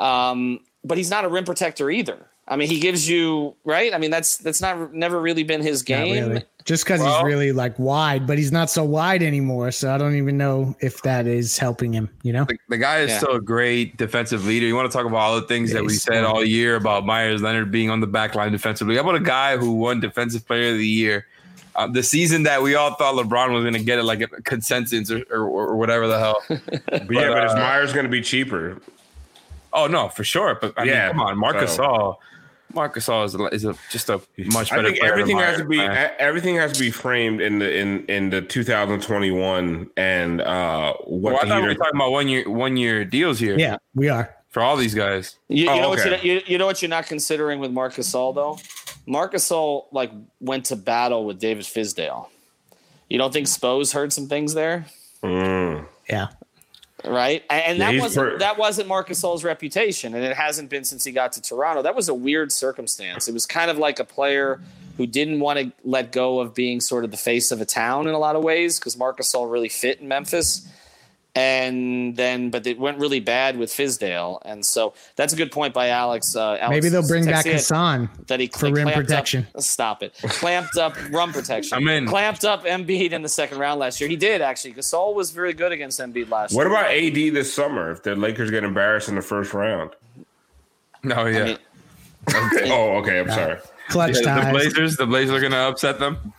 Um, 0.00 0.60
but 0.82 0.96
he's 0.96 1.10
not 1.10 1.26
a 1.26 1.28
rim 1.28 1.44
protector 1.44 1.90
either. 1.90 2.26
I 2.48 2.56
mean, 2.56 2.68
he 2.68 2.80
gives 2.80 3.08
you 3.08 3.54
right. 3.64 3.94
I 3.94 3.98
mean, 3.98 4.10
that's 4.10 4.36
that's 4.38 4.60
not 4.60 4.92
never 4.92 5.20
really 5.20 5.44
been 5.44 5.62
his 5.62 5.82
game. 5.82 6.28
really. 6.28 6.44
Just 6.64 6.84
because 6.84 7.00
Well- 7.00 7.16
he's 7.18 7.24
really 7.26 7.50
like 7.52 7.76
wide, 7.78 8.26
but 8.26 8.38
he's 8.38 8.52
not 8.52 8.70
so 8.70 8.84
wide 8.84 9.22
anymore. 9.22 9.70
So 9.72 9.92
I 9.92 9.98
don't 9.98 10.14
even 10.16 10.38
know 10.38 10.76
if 10.80 11.02
that 11.02 11.26
is 11.26 11.58
helping 11.58 11.92
him. 11.92 12.08
You 12.22 12.32
know, 12.32 12.44
The, 12.44 12.56
the 12.68 12.78
guy 12.78 13.00
is 13.00 13.10
Yeah. 13.10 13.18
still 13.18 13.32
a 13.36 13.40
great 13.40 13.96
defensive 13.96 14.46
leader. 14.46 14.66
You 14.66 14.76
want 14.76 14.90
to 14.90 14.96
talk 14.96 15.06
about 15.06 15.16
all 15.18 15.40
the 15.40 15.46
things 15.46 15.70
Yeah, 15.70 15.78
that 15.78 15.84
we 15.84 15.94
said 15.94 16.22
all 16.24 16.44
year 16.44 16.76
about 16.76 17.04
Meyers 17.04 17.42
Leonard 17.42 17.70
being 17.72 17.90
on 17.90 18.00
the 18.00 18.06
back 18.06 18.34
line 18.36 18.52
defensively. 18.52 18.94
How 18.94 19.00
about 19.02 19.16
a 19.16 19.20
guy 19.20 19.56
who 19.56 19.72
won 19.72 19.98
Defensive 20.00 20.46
Player 20.46 20.70
of 20.72 20.78
the 20.78 20.86
Year? 20.86 21.26
Uh, 21.74 21.86
the 21.88 22.02
season 22.02 22.42
that 22.44 22.62
we 22.62 22.74
all 22.76 22.94
thought 22.94 23.14
LeBron 23.14 23.50
was 23.52 23.62
going 23.64 23.72
to 23.74 23.82
get 23.82 23.98
it, 23.98 24.02
like 24.04 24.20
a 24.20 24.26
consensus 24.42 25.10
or, 25.10 25.24
or, 25.30 25.68
or 25.68 25.76
whatever 25.76 26.06
the 26.06 26.18
hell. 26.18 26.42
But 26.48 27.10
yeah, 27.10 27.28
but 27.30 27.44
is 27.44 27.52
uh, 27.52 27.56
Meyers 27.56 27.92
going 27.92 28.04
to 28.04 28.10
be 28.10 28.20
cheaper? 28.20 28.78
oh 29.72 29.86
no, 29.86 30.10
for 30.10 30.22
sure. 30.22 30.58
But 30.60 30.74
I 30.76 30.84
Yeah, 30.84 31.06
mean, 31.06 31.12
come 31.16 31.20
on, 31.22 31.38
Marcus 31.38 31.74
so- 31.76 31.84
All. 31.84 32.20
Marcus 32.74 33.08
All 33.08 33.24
is, 33.24 33.34
a, 33.34 33.44
is 33.46 33.64
a, 33.64 33.74
just 33.90 34.08
a 34.10 34.20
much 34.38 34.70
better. 34.70 34.82
I 34.82 34.84
think 34.90 34.98
player 35.00 35.10
than 35.12 35.20
everything 35.20 35.38
has 35.38 35.58
to 35.58 35.64
be 35.64 35.76
man. 35.78 36.10
everything 36.18 36.56
has 36.56 36.72
to 36.72 36.80
be 36.80 36.90
framed 36.90 37.40
in 37.40 37.58
the 37.58 37.76
in 37.76 38.04
in 38.06 38.30
the 38.30 38.42
2021 38.42 39.90
and 39.96 40.40
uh 40.40 40.94
what 41.04 41.34
Well, 41.34 41.36
I 41.42 41.48
thought 41.48 41.56
we 41.56 41.62
were 41.62 41.68
Heat 41.70 41.74
are- 41.76 41.78
talking 41.78 41.96
about 41.96 42.12
one 42.12 42.28
year 42.28 42.48
one 42.50 42.76
year 42.76 43.04
deals 43.04 43.38
here. 43.38 43.58
yeah, 43.58 43.76
we 43.94 44.08
are. 44.08 44.34
for 44.50 44.62
all 44.62 44.76
these 44.76 44.94
guys. 44.94 45.36
You, 45.48 45.64
you 45.64 45.70
Oh, 45.70 45.80
know 45.80 45.88
what 45.90 46.00
okay. 46.00 46.20
you, 46.26 46.34
you, 46.34 46.42
you 46.46 46.58
know 46.58 46.66
what 46.66 46.82
you're 46.82 46.88
not 46.88 47.06
considering 47.06 47.58
with 47.60 47.70
Marcus 47.72 48.10
Gasol 48.12 48.34
though. 48.34 48.58
Marcus 49.06 49.48
Gasol 49.48 49.86
like 49.92 50.10
went 50.40 50.66
to 50.66 50.76
battle 50.76 51.24
with 51.24 51.38
David 51.40 51.64
Fizdale. 51.64 52.28
You 53.08 53.18
don't 53.18 53.32
think 53.32 53.46
Spo's 53.46 53.92
heard 53.92 54.12
some 54.12 54.26
things 54.28 54.54
there, 54.54 54.86
Mm. 55.22 55.86
Yeah, 56.08 56.28
right? 57.04 57.44
And, 57.50 57.62
and 57.62 57.78
Yeah, 57.78 57.92
that 57.92 58.00
wasn't 58.00 58.30
per- 58.32 58.38
that 58.38 58.58
wasn't 58.58 58.88
Marcus 58.88 59.22
Gasol's 59.22 59.44
reputation, 59.44 60.14
and 60.14 60.24
it 60.24 60.36
hasn't 60.36 60.70
been 60.70 60.84
since 60.84 61.04
he 61.04 61.12
got 61.12 61.32
to 61.32 61.42
Toronto. 61.42 61.82
That 61.82 61.94
was 61.94 62.08
a 62.08 62.14
weird 62.14 62.52
circumstance. 62.52 63.28
It 63.28 63.34
was 63.34 63.46
kind 63.46 63.70
of 63.70 63.78
like 63.78 63.98
a 63.98 64.04
player 64.04 64.60
who 64.96 65.06
didn't 65.06 65.40
want 65.40 65.58
to 65.58 65.72
let 65.84 66.12
go 66.12 66.40
of 66.40 66.54
being 66.54 66.80
sort 66.80 67.04
of 67.04 67.10
the 67.10 67.16
face 67.16 67.50
of 67.50 67.60
a 67.60 67.64
town 67.64 68.06
in 68.06 68.14
a 68.14 68.18
lot 68.18 68.36
of 68.36 68.44
ways 68.44 68.78
because 68.78 68.96
Marcus 68.96 69.32
Gasol 69.32 69.50
really 69.50 69.68
fit 69.68 70.00
in 70.00 70.08
Memphis. 70.08 70.68
And 71.34 72.14
then, 72.14 72.50
but 72.50 72.66
it 72.66 72.78
went 72.78 72.98
really 72.98 73.18
bad 73.20 73.56
with 73.56 73.70
Fizdale, 73.70 74.38
and 74.44 74.62
so 74.66 74.92
that's 75.16 75.32
a 75.32 75.36
good 75.36 75.50
point 75.50 75.72
by 75.72 75.88
Alex. 75.88 76.36
Uh, 76.36 76.58
Alex 76.60 76.68
maybe 76.68 76.90
they'll 76.90 77.08
bring 77.08 77.24
back 77.24 77.46
Texier. 77.46 77.52
Hassan. 77.52 78.10
that 78.26 78.38
he 78.38 78.48
for 78.48 78.58
cl- 78.66 78.72
rim 78.72 78.82
clamped 78.84 78.98
up- 78.98 79.06
protection. 79.06 79.46
stop 79.58 80.02
it. 80.02 80.12
Clamped 80.24 80.76
up 80.76 80.94
rum 81.10 81.32
protection. 81.32 81.78
I'm 81.78 81.88
in. 81.88 82.06
Clamped 82.06 82.44
up 82.44 82.66
Embiid 82.66 83.12
in 83.12 83.22
the 83.22 83.30
second 83.30 83.56
round 83.58 83.80
last 83.80 83.98
year. 83.98 84.10
He 84.10 84.16
did 84.16 84.42
actually. 84.42 84.74
Gasol 84.74 85.14
was 85.14 85.30
very 85.30 85.54
good 85.54 85.72
against 85.72 85.98
Embiid 86.00 86.28
last 86.28 86.54
What 86.54 86.64
year. 86.64 86.70
What 86.74 86.80
about 86.82 86.92
AD 86.92 87.14
this 87.14 87.54
summer 87.54 87.90
if 87.90 88.02
the 88.02 88.14
Lakers 88.14 88.50
get 88.50 88.62
embarrassed 88.62 89.08
in 89.08 89.14
the 89.14 89.22
first 89.22 89.54
round? 89.54 89.92
No, 91.02 91.24
yeah. 91.24 91.38
I 91.38 91.44
mean, 91.44 91.58
Oh, 92.72 92.96
okay. 92.98 93.20
I'm 93.20 93.30
sorry. 93.30 93.58
Clutch 93.88 94.18
Yeah, 94.22 94.44
the. 94.44 94.50
Blazers, 94.50 94.96
the 94.98 95.06
Blazers 95.06 95.34
are 95.36 95.40
gonna 95.40 95.56
upset 95.68 95.98
them. 95.98 96.34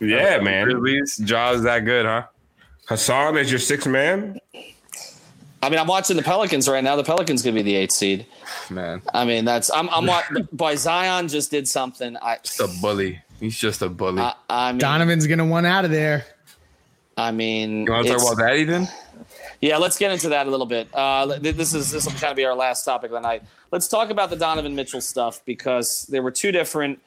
Yeah, 0.00 0.40
man. 0.40 0.64
Grizzlies, 0.64 1.18
Ja's 1.18 1.62
that 1.64 1.84
good, 1.84 2.06
huh? 2.06 2.22
Hassan 2.90 3.36
is 3.36 3.52
your 3.52 3.60
sixth 3.60 3.86
man. 3.86 4.40
I 5.62 5.68
mean, 5.68 5.78
I'm 5.78 5.86
watching 5.86 6.16
the 6.16 6.24
Pelicans 6.24 6.68
right 6.68 6.82
now. 6.82 6.96
The 6.96 7.04
Pelicans 7.04 7.40
gonna 7.40 7.54
be 7.54 7.62
the 7.62 7.76
eighth 7.76 7.92
seed. 7.92 8.26
Man, 8.68 9.00
I 9.14 9.24
mean, 9.24 9.44
that's 9.44 9.70
I'm. 9.70 9.88
I'm. 9.90 10.06
wa- 10.06 10.24
Boy, 10.50 10.74
Zion 10.74 11.28
just 11.28 11.52
did 11.52 11.68
something. 11.68 12.16
I. 12.20 12.38
just 12.42 12.58
a 12.58 12.68
bully. 12.82 13.22
He's 13.38 13.56
just 13.56 13.80
a 13.82 13.88
bully. 13.88 14.20
I, 14.22 14.34
I 14.48 14.72
mean, 14.72 14.80
Donovan's 14.80 15.28
gonna 15.28 15.46
want 15.46 15.66
out 15.66 15.84
of 15.84 15.92
there. 15.92 16.24
I 17.16 17.30
mean, 17.30 17.86
you 17.86 17.92
want 17.92 18.08
to 18.08 18.14
talk 18.14 18.22
about 18.22 18.38
that, 18.42 18.56
Ethan? 18.56 18.88
Yeah, 19.60 19.76
let's 19.76 19.96
get 19.96 20.10
into 20.10 20.30
that 20.30 20.48
a 20.48 20.50
little 20.50 20.66
bit. 20.66 20.88
Uh, 20.92 21.38
this 21.38 21.72
is 21.72 21.92
this 21.92 22.06
will 22.06 22.12
kind 22.12 22.32
of 22.32 22.36
be 22.36 22.44
our 22.44 22.56
last 22.56 22.84
topic 22.84 23.12
of 23.12 23.12
the 23.12 23.20
night. 23.20 23.44
Let's 23.70 23.86
talk 23.86 24.10
about 24.10 24.30
the 24.30 24.36
Donovan 24.36 24.74
Mitchell 24.74 25.00
stuff 25.00 25.44
because 25.44 26.06
there 26.10 26.22
were 26.22 26.32
two 26.32 26.50
different 26.50 26.98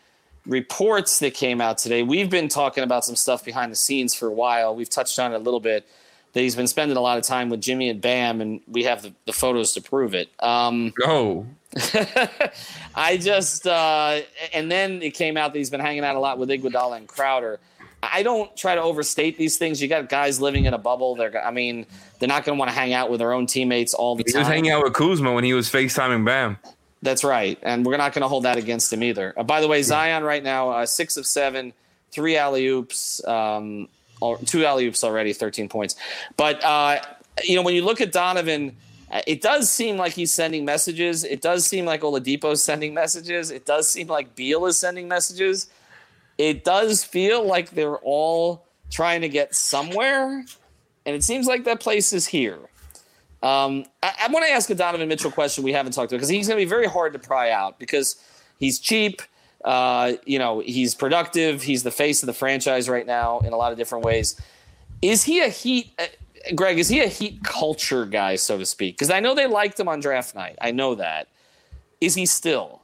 reports 0.45 1.19
that 1.19 1.33
came 1.33 1.61
out 1.61 1.77
today. 1.77 2.03
We've 2.03 2.29
been 2.29 2.47
talking 2.47 2.83
about 2.83 3.05
some 3.05 3.15
stuff 3.15 3.45
behind 3.45 3.71
the 3.71 3.75
scenes 3.75 4.13
for 4.13 4.27
a 4.27 4.33
while. 4.33 4.75
We've 4.75 4.89
touched 4.89 5.17
on 5.19 5.33
it 5.33 5.35
a 5.35 5.39
little 5.39 5.59
bit. 5.59 5.87
That 6.33 6.41
he's 6.41 6.55
been 6.55 6.67
spending 6.67 6.97
a 6.97 7.01
lot 7.01 7.19
of 7.19 7.23
time 7.23 7.49
with 7.51 7.61
Jimmy 7.61 7.89
and 7.89 8.01
Bam, 8.01 8.41
and 8.41 8.59
we 8.67 8.85
have 8.85 9.03
the, 9.03 9.13
the 9.25 9.33
photos 9.33 9.73
to 9.73 9.81
prove 9.81 10.15
it. 10.15 10.29
Um, 10.39 10.91
Go. 10.99 11.45
I 12.95 13.17
just 13.17 13.67
uh, 13.67 14.21
and 14.51 14.71
then 14.71 15.03
it 15.03 15.11
came 15.11 15.37
out 15.37 15.53
that 15.53 15.59
he's 15.59 15.69
been 15.69 15.79
hanging 15.79 16.03
out 16.03 16.15
a 16.15 16.19
lot 16.19 16.39
with 16.39 16.49
Iguodala 16.49 16.97
and 16.97 17.07
Crowder. 17.07 17.59
I 18.11 18.23
don't 18.23 18.55
try 18.57 18.75
to 18.75 18.81
overstate 18.81 19.37
these 19.37 19.57
things. 19.57 19.81
You 19.81 19.87
got 19.87 20.09
guys 20.09 20.41
living 20.41 20.65
in 20.65 20.73
a 20.73 20.77
bubble. 20.77 21.15
They're, 21.15 21.45
I 21.45 21.51
mean, 21.51 21.85
they're 22.19 22.27
not 22.27 22.43
going 22.43 22.57
to 22.57 22.59
want 22.59 22.69
to 22.69 22.75
hang 22.75 22.93
out 22.93 23.09
with 23.09 23.19
their 23.19 23.31
own 23.31 23.45
teammates 23.45 23.93
all 23.93 24.15
the 24.15 24.23
He 24.25 24.31
time. 24.31 24.41
He 24.41 24.43
was 24.43 24.47
hanging 24.47 24.71
out 24.71 24.83
with 24.83 24.93
Kuzma 24.93 25.33
when 25.33 25.43
he 25.43 25.53
was 25.53 25.69
FaceTiming 25.69 26.25
Bam. 26.25 26.57
That's 27.03 27.25
right, 27.25 27.59
and 27.63 27.85
we're 27.85 27.97
not 27.97 28.13
going 28.13 28.21
to 28.21 28.29
hold 28.29 28.45
that 28.45 28.57
against 28.57 28.93
him 28.93 29.03
either. 29.03 29.33
Uh, 29.35 29.43
by 29.43 29.59
the 29.59 29.67
way, 29.67 29.83
Zion 29.83 30.23
right 30.23 30.41
now 30.41 30.69
uh, 30.69 30.85
six 30.85 31.17
of 31.17 31.25
seven, 31.25 31.73
three 32.11 32.37
alley 32.37 32.65
oops, 32.65 33.21
um, 33.27 33.89
two 34.45 34.65
alley 34.65 34.87
oops 34.87 35.03
already, 35.03 35.33
thirteen 35.33 35.67
points. 35.67 35.97
But 36.37 36.63
uh, 36.63 37.01
you 37.43 37.57
know, 37.57 37.61
when 37.61 37.75
you 37.75 37.83
look 37.83 37.99
at 37.99 38.13
Donovan, 38.13 38.77
uh, 39.11 39.19
it 39.27 39.41
does 39.41 39.69
seem 39.69 39.97
like 39.97 40.13
he's 40.13 40.33
sending 40.33 40.63
messages. 40.63 41.25
It 41.25 41.41
does 41.41 41.65
seem 41.65 41.83
like 41.83 42.01
Oladipo's 42.01 42.63
sending 42.63 42.93
messages. 42.93 43.51
It 43.51 43.65
does 43.65 43.89
seem 43.89 44.07
like 44.07 44.33
Beal 44.33 44.65
is 44.65 44.79
sending 44.79 45.09
messages. 45.09 45.69
It 46.37 46.63
does 46.63 47.03
feel 47.03 47.45
like 47.45 47.71
they're 47.71 47.97
all 47.97 48.65
trying 48.89 49.19
to 49.21 49.29
get 49.29 49.55
somewhere, 49.55 50.45
and 51.05 51.15
it 51.15 51.23
seems 51.25 51.47
like 51.47 51.65
that 51.65 51.81
place 51.81 52.13
is 52.13 52.27
here. 52.27 52.59
Um, 53.43 53.85
I, 54.01 54.13
I 54.21 54.27
want 54.31 54.45
to 54.45 54.51
ask 54.51 54.69
a 54.69 54.75
Donovan 54.75 55.07
Mitchell 55.09 55.29
question 55.29 55.63
we 55.63 55.73
haven't 55.73 55.91
talked 55.91 56.11
about 56.11 56.17
because 56.17 56.29
he's 56.29 56.47
going 56.47 56.57
to 56.57 56.65
be 56.65 56.69
very 56.69 56.87
hard 56.87 57.11
to 57.13 57.19
pry 57.19 57.51
out 57.51 57.77
because 57.77 58.15
he's 58.57 58.79
cheap. 58.79 59.21
Uh, 59.65 60.13
you 60.25 60.39
know, 60.39 60.59
he's 60.59 60.95
productive. 60.95 61.61
He's 61.61 61.83
the 61.83 61.91
face 61.91 62.23
of 62.23 62.27
the 62.27 62.33
franchise 62.33 62.87
right 62.89 63.05
now 63.05 63.39
in 63.39 63.53
a 63.53 63.57
lot 63.57 63.71
of 63.73 63.77
different 63.77 64.05
ways. 64.05 64.39
Is 65.01 65.23
he 65.23 65.41
a 65.41 65.49
Heat, 65.49 65.91
uh, 65.99 66.05
Greg? 66.55 66.79
Is 66.79 66.87
he 66.87 67.01
a 67.01 67.07
Heat 67.07 67.43
culture 67.43 68.05
guy, 68.05 68.37
so 68.37 68.57
to 68.57 68.65
speak? 68.65 68.95
Because 68.95 69.11
I 69.11 69.19
know 69.19 69.35
they 69.35 69.47
liked 69.47 69.77
him 69.79 69.89
on 69.89 69.99
draft 69.99 70.35
night. 70.35 70.57
I 70.61 70.71
know 70.71 70.95
that. 70.95 71.27
Is 71.99 72.15
he 72.15 72.25
still? 72.25 72.81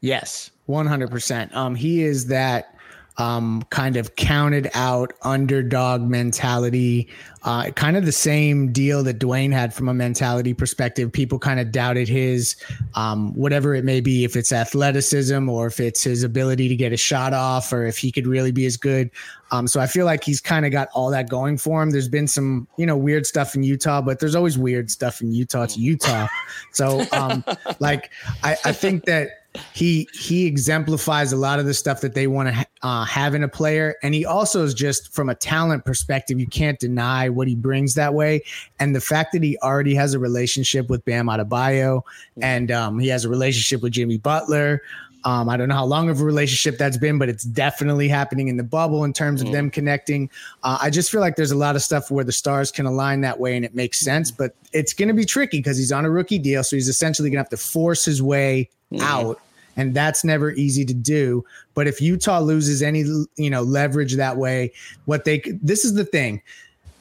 Yes, 0.00 0.50
one 0.66 0.86
hundred 0.86 1.10
percent. 1.10 1.54
Um, 1.54 1.74
he 1.74 2.02
is 2.02 2.26
that 2.26 2.73
um 3.16 3.62
kind 3.70 3.96
of 3.96 4.16
counted 4.16 4.70
out 4.74 5.12
underdog 5.22 6.02
mentality. 6.02 7.08
Uh, 7.44 7.70
kind 7.72 7.94
of 7.94 8.06
the 8.06 8.12
same 8.12 8.72
deal 8.72 9.02
that 9.02 9.18
Dwayne 9.18 9.52
had 9.52 9.74
from 9.74 9.88
a 9.90 9.94
mentality 9.94 10.54
perspective. 10.54 11.12
People 11.12 11.38
kind 11.38 11.60
of 11.60 11.70
doubted 11.70 12.08
his, 12.08 12.56
um, 12.94 13.34
whatever 13.34 13.74
it 13.74 13.84
may 13.84 14.00
be, 14.00 14.24
if 14.24 14.34
it's 14.34 14.50
athleticism 14.50 15.46
or 15.46 15.66
if 15.66 15.78
it's 15.78 16.02
his 16.02 16.22
ability 16.22 16.68
to 16.68 16.74
get 16.74 16.94
a 16.94 16.96
shot 16.96 17.34
off 17.34 17.70
or 17.70 17.84
if 17.84 17.98
he 17.98 18.10
could 18.10 18.26
really 18.26 18.50
be 18.50 18.64
as 18.64 18.78
good. 18.78 19.10
Um, 19.50 19.68
so 19.68 19.78
I 19.78 19.86
feel 19.86 20.06
like 20.06 20.24
he's 20.24 20.40
kind 20.40 20.64
of 20.64 20.72
got 20.72 20.88
all 20.94 21.10
that 21.10 21.28
going 21.28 21.58
for 21.58 21.82
him. 21.82 21.90
There's 21.90 22.08
been 22.08 22.26
some, 22.26 22.66
you 22.78 22.86
know, 22.86 22.96
weird 22.96 23.26
stuff 23.26 23.54
in 23.54 23.62
Utah, 23.62 24.00
but 24.00 24.20
there's 24.20 24.34
always 24.34 24.56
weird 24.56 24.90
stuff 24.90 25.20
in 25.20 25.30
Utah. 25.30 25.64
It's 25.64 25.76
Utah. 25.76 26.28
So, 26.72 27.04
um, 27.12 27.44
like, 27.78 28.10
I, 28.42 28.56
I 28.64 28.72
think 28.72 29.04
that 29.04 29.44
he 29.72 30.08
he 30.12 30.46
exemplifies 30.46 31.32
a 31.32 31.36
lot 31.36 31.60
of 31.60 31.66
the 31.66 31.74
stuff 31.74 32.00
that 32.00 32.14
they 32.14 32.26
want 32.26 32.48
to 32.48 32.66
uh, 32.84 33.02
have 33.06 33.34
in 33.34 33.42
a 33.42 33.48
player, 33.48 33.96
and 34.02 34.14
he 34.14 34.26
also 34.26 34.62
is 34.62 34.74
just 34.74 35.12
from 35.12 35.30
a 35.30 35.34
talent 35.34 35.86
perspective. 35.86 36.38
You 36.38 36.46
can't 36.46 36.78
deny 36.78 37.30
what 37.30 37.48
he 37.48 37.56
brings 37.56 37.94
that 37.94 38.12
way, 38.12 38.42
and 38.78 38.94
the 38.94 39.00
fact 39.00 39.32
that 39.32 39.42
he 39.42 39.56
already 39.62 39.94
has 39.94 40.12
a 40.12 40.18
relationship 40.18 40.90
with 40.90 41.02
Bam 41.06 41.26
Adebayo, 41.26 42.02
and 42.42 42.70
um, 42.70 42.98
he 42.98 43.08
has 43.08 43.24
a 43.24 43.30
relationship 43.30 43.82
with 43.82 43.92
Jimmy 43.92 44.18
Butler. 44.18 44.82
Um, 45.24 45.48
I 45.48 45.56
don't 45.56 45.70
know 45.70 45.74
how 45.74 45.86
long 45.86 46.10
of 46.10 46.20
a 46.20 46.24
relationship 46.24 46.76
that's 46.76 46.98
been, 46.98 47.18
but 47.18 47.30
it's 47.30 47.44
definitely 47.44 48.08
happening 48.08 48.48
in 48.48 48.58
the 48.58 48.62
bubble 48.62 49.04
in 49.04 49.14
terms 49.14 49.40
of 49.40 49.50
them 49.52 49.70
connecting. 49.70 50.28
Uh, 50.62 50.76
I 50.82 50.90
just 50.90 51.10
feel 51.10 51.22
like 51.22 51.36
there's 51.36 51.50
a 51.50 51.56
lot 51.56 51.76
of 51.76 51.82
stuff 51.82 52.10
where 52.10 52.24
the 52.24 52.32
stars 52.32 52.70
can 52.70 52.84
align 52.84 53.22
that 53.22 53.40
way 53.40 53.56
and 53.56 53.64
it 53.64 53.74
makes 53.74 54.00
sense, 54.00 54.30
but 54.30 54.54
it's 54.74 54.92
going 54.92 55.08
to 55.08 55.14
be 55.14 55.24
tricky 55.24 55.60
because 55.60 55.78
he's 55.78 55.92
on 55.92 56.04
a 56.04 56.10
rookie 56.10 56.38
deal. 56.38 56.62
So 56.62 56.76
he's 56.76 56.88
essentially 56.88 57.30
going 57.30 57.36
to 57.36 57.40
have 57.40 57.48
to 57.48 57.56
force 57.56 58.04
his 58.04 58.22
way 58.22 58.68
out. 59.00 59.40
And 59.76 59.94
that's 59.94 60.24
never 60.24 60.52
easy 60.52 60.84
to 60.84 60.94
do. 60.94 61.44
But 61.74 61.86
if 61.86 62.00
Utah 62.00 62.40
loses 62.40 62.82
any, 62.82 63.00
you 63.36 63.50
know, 63.50 63.62
leverage 63.62 64.14
that 64.16 64.36
way, 64.36 64.72
what 65.06 65.24
they, 65.24 65.42
this 65.62 65.84
is 65.84 65.94
the 65.94 66.04
thing. 66.04 66.42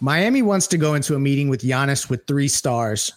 Miami 0.02 0.42
wants 0.42 0.68
to 0.68 0.78
go 0.78 0.96
into 0.96 1.16
a 1.16 1.20
meeting 1.20 1.50
with 1.50 1.62
Giannis 1.62 2.10
with 2.10 2.26
three 2.28 2.48
stars 2.48 3.14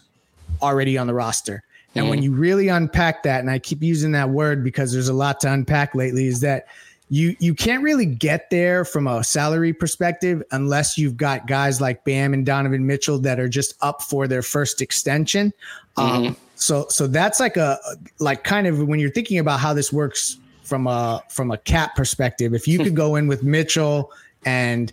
already 0.63 0.97
on 0.97 1.07
the 1.07 1.15
roster. 1.15 1.65
And 1.97 2.11
when 2.11 2.23
you 2.23 2.33
really 2.33 2.69
unpack 2.69 3.23
that, 3.23 3.41
and 3.41 3.51
I 3.51 3.59
keep 3.59 3.83
using 3.83 4.13
that 4.13 4.29
word 4.29 4.63
because 4.63 4.93
there's 4.93 5.09
a 5.09 5.15
lot 5.15 5.41
to 5.41 5.53
unpack 5.53 5.95
lately, 5.95 6.27
is 6.27 6.41
that 6.41 6.67
you 7.09 7.37
you 7.39 7.55
can't 7.55 7.83
really 7.83 8.05
get 8.05 8.51
there 8.51 8.85
from 8.85 9.07
a 9.07 9.23
salary 9.23 9.73
perspective 9.73 10.43
unless 10.51 10.99
you've 10.99 11.17
got 11.17 11.47
guys 11.47 11.81
like 11.81 12.05
Bam 12.05 12.35
and 12.35 12.45
Donovan 12.45 12.87
Mitchell 12.87 13.19
that 13.21 13.39
are 13.39 13.49
just 13.49 13.75
up 13.81 14.03
for 14.03 14.29
their 14.29 14.43
first 14.43 14.83
extension. 14.83 15.53
Um, 15.97 16.37
so 16.57 16.87
so 16.89 17.07
that's 17.07 17.39
like 17.39 17.57
a 17.57 17.79
like 18.19 18.43
kind 18.45 18.67
of 18.67 18.83
when 18.83 18.99
you're 18.99 19.11
thinking 19.11 19.39
about 19.39 19.61
how 19.61 19.73
this 19.73 19.93
works 19.93 20.39
from 20.63 20.87
a 20.87 21.23
from 21.29 21.51
a 21.53 21.59
cap 21.59 21.95
perspective. 21.95 22.55
If 22.55 22.67
you 22.67 22.79
could 22.79 22.97
go 22.97 23.15
in 23.17 23.29
with 23.29 23.43
Mitchell 23.43 24.11
and 24.45 24.93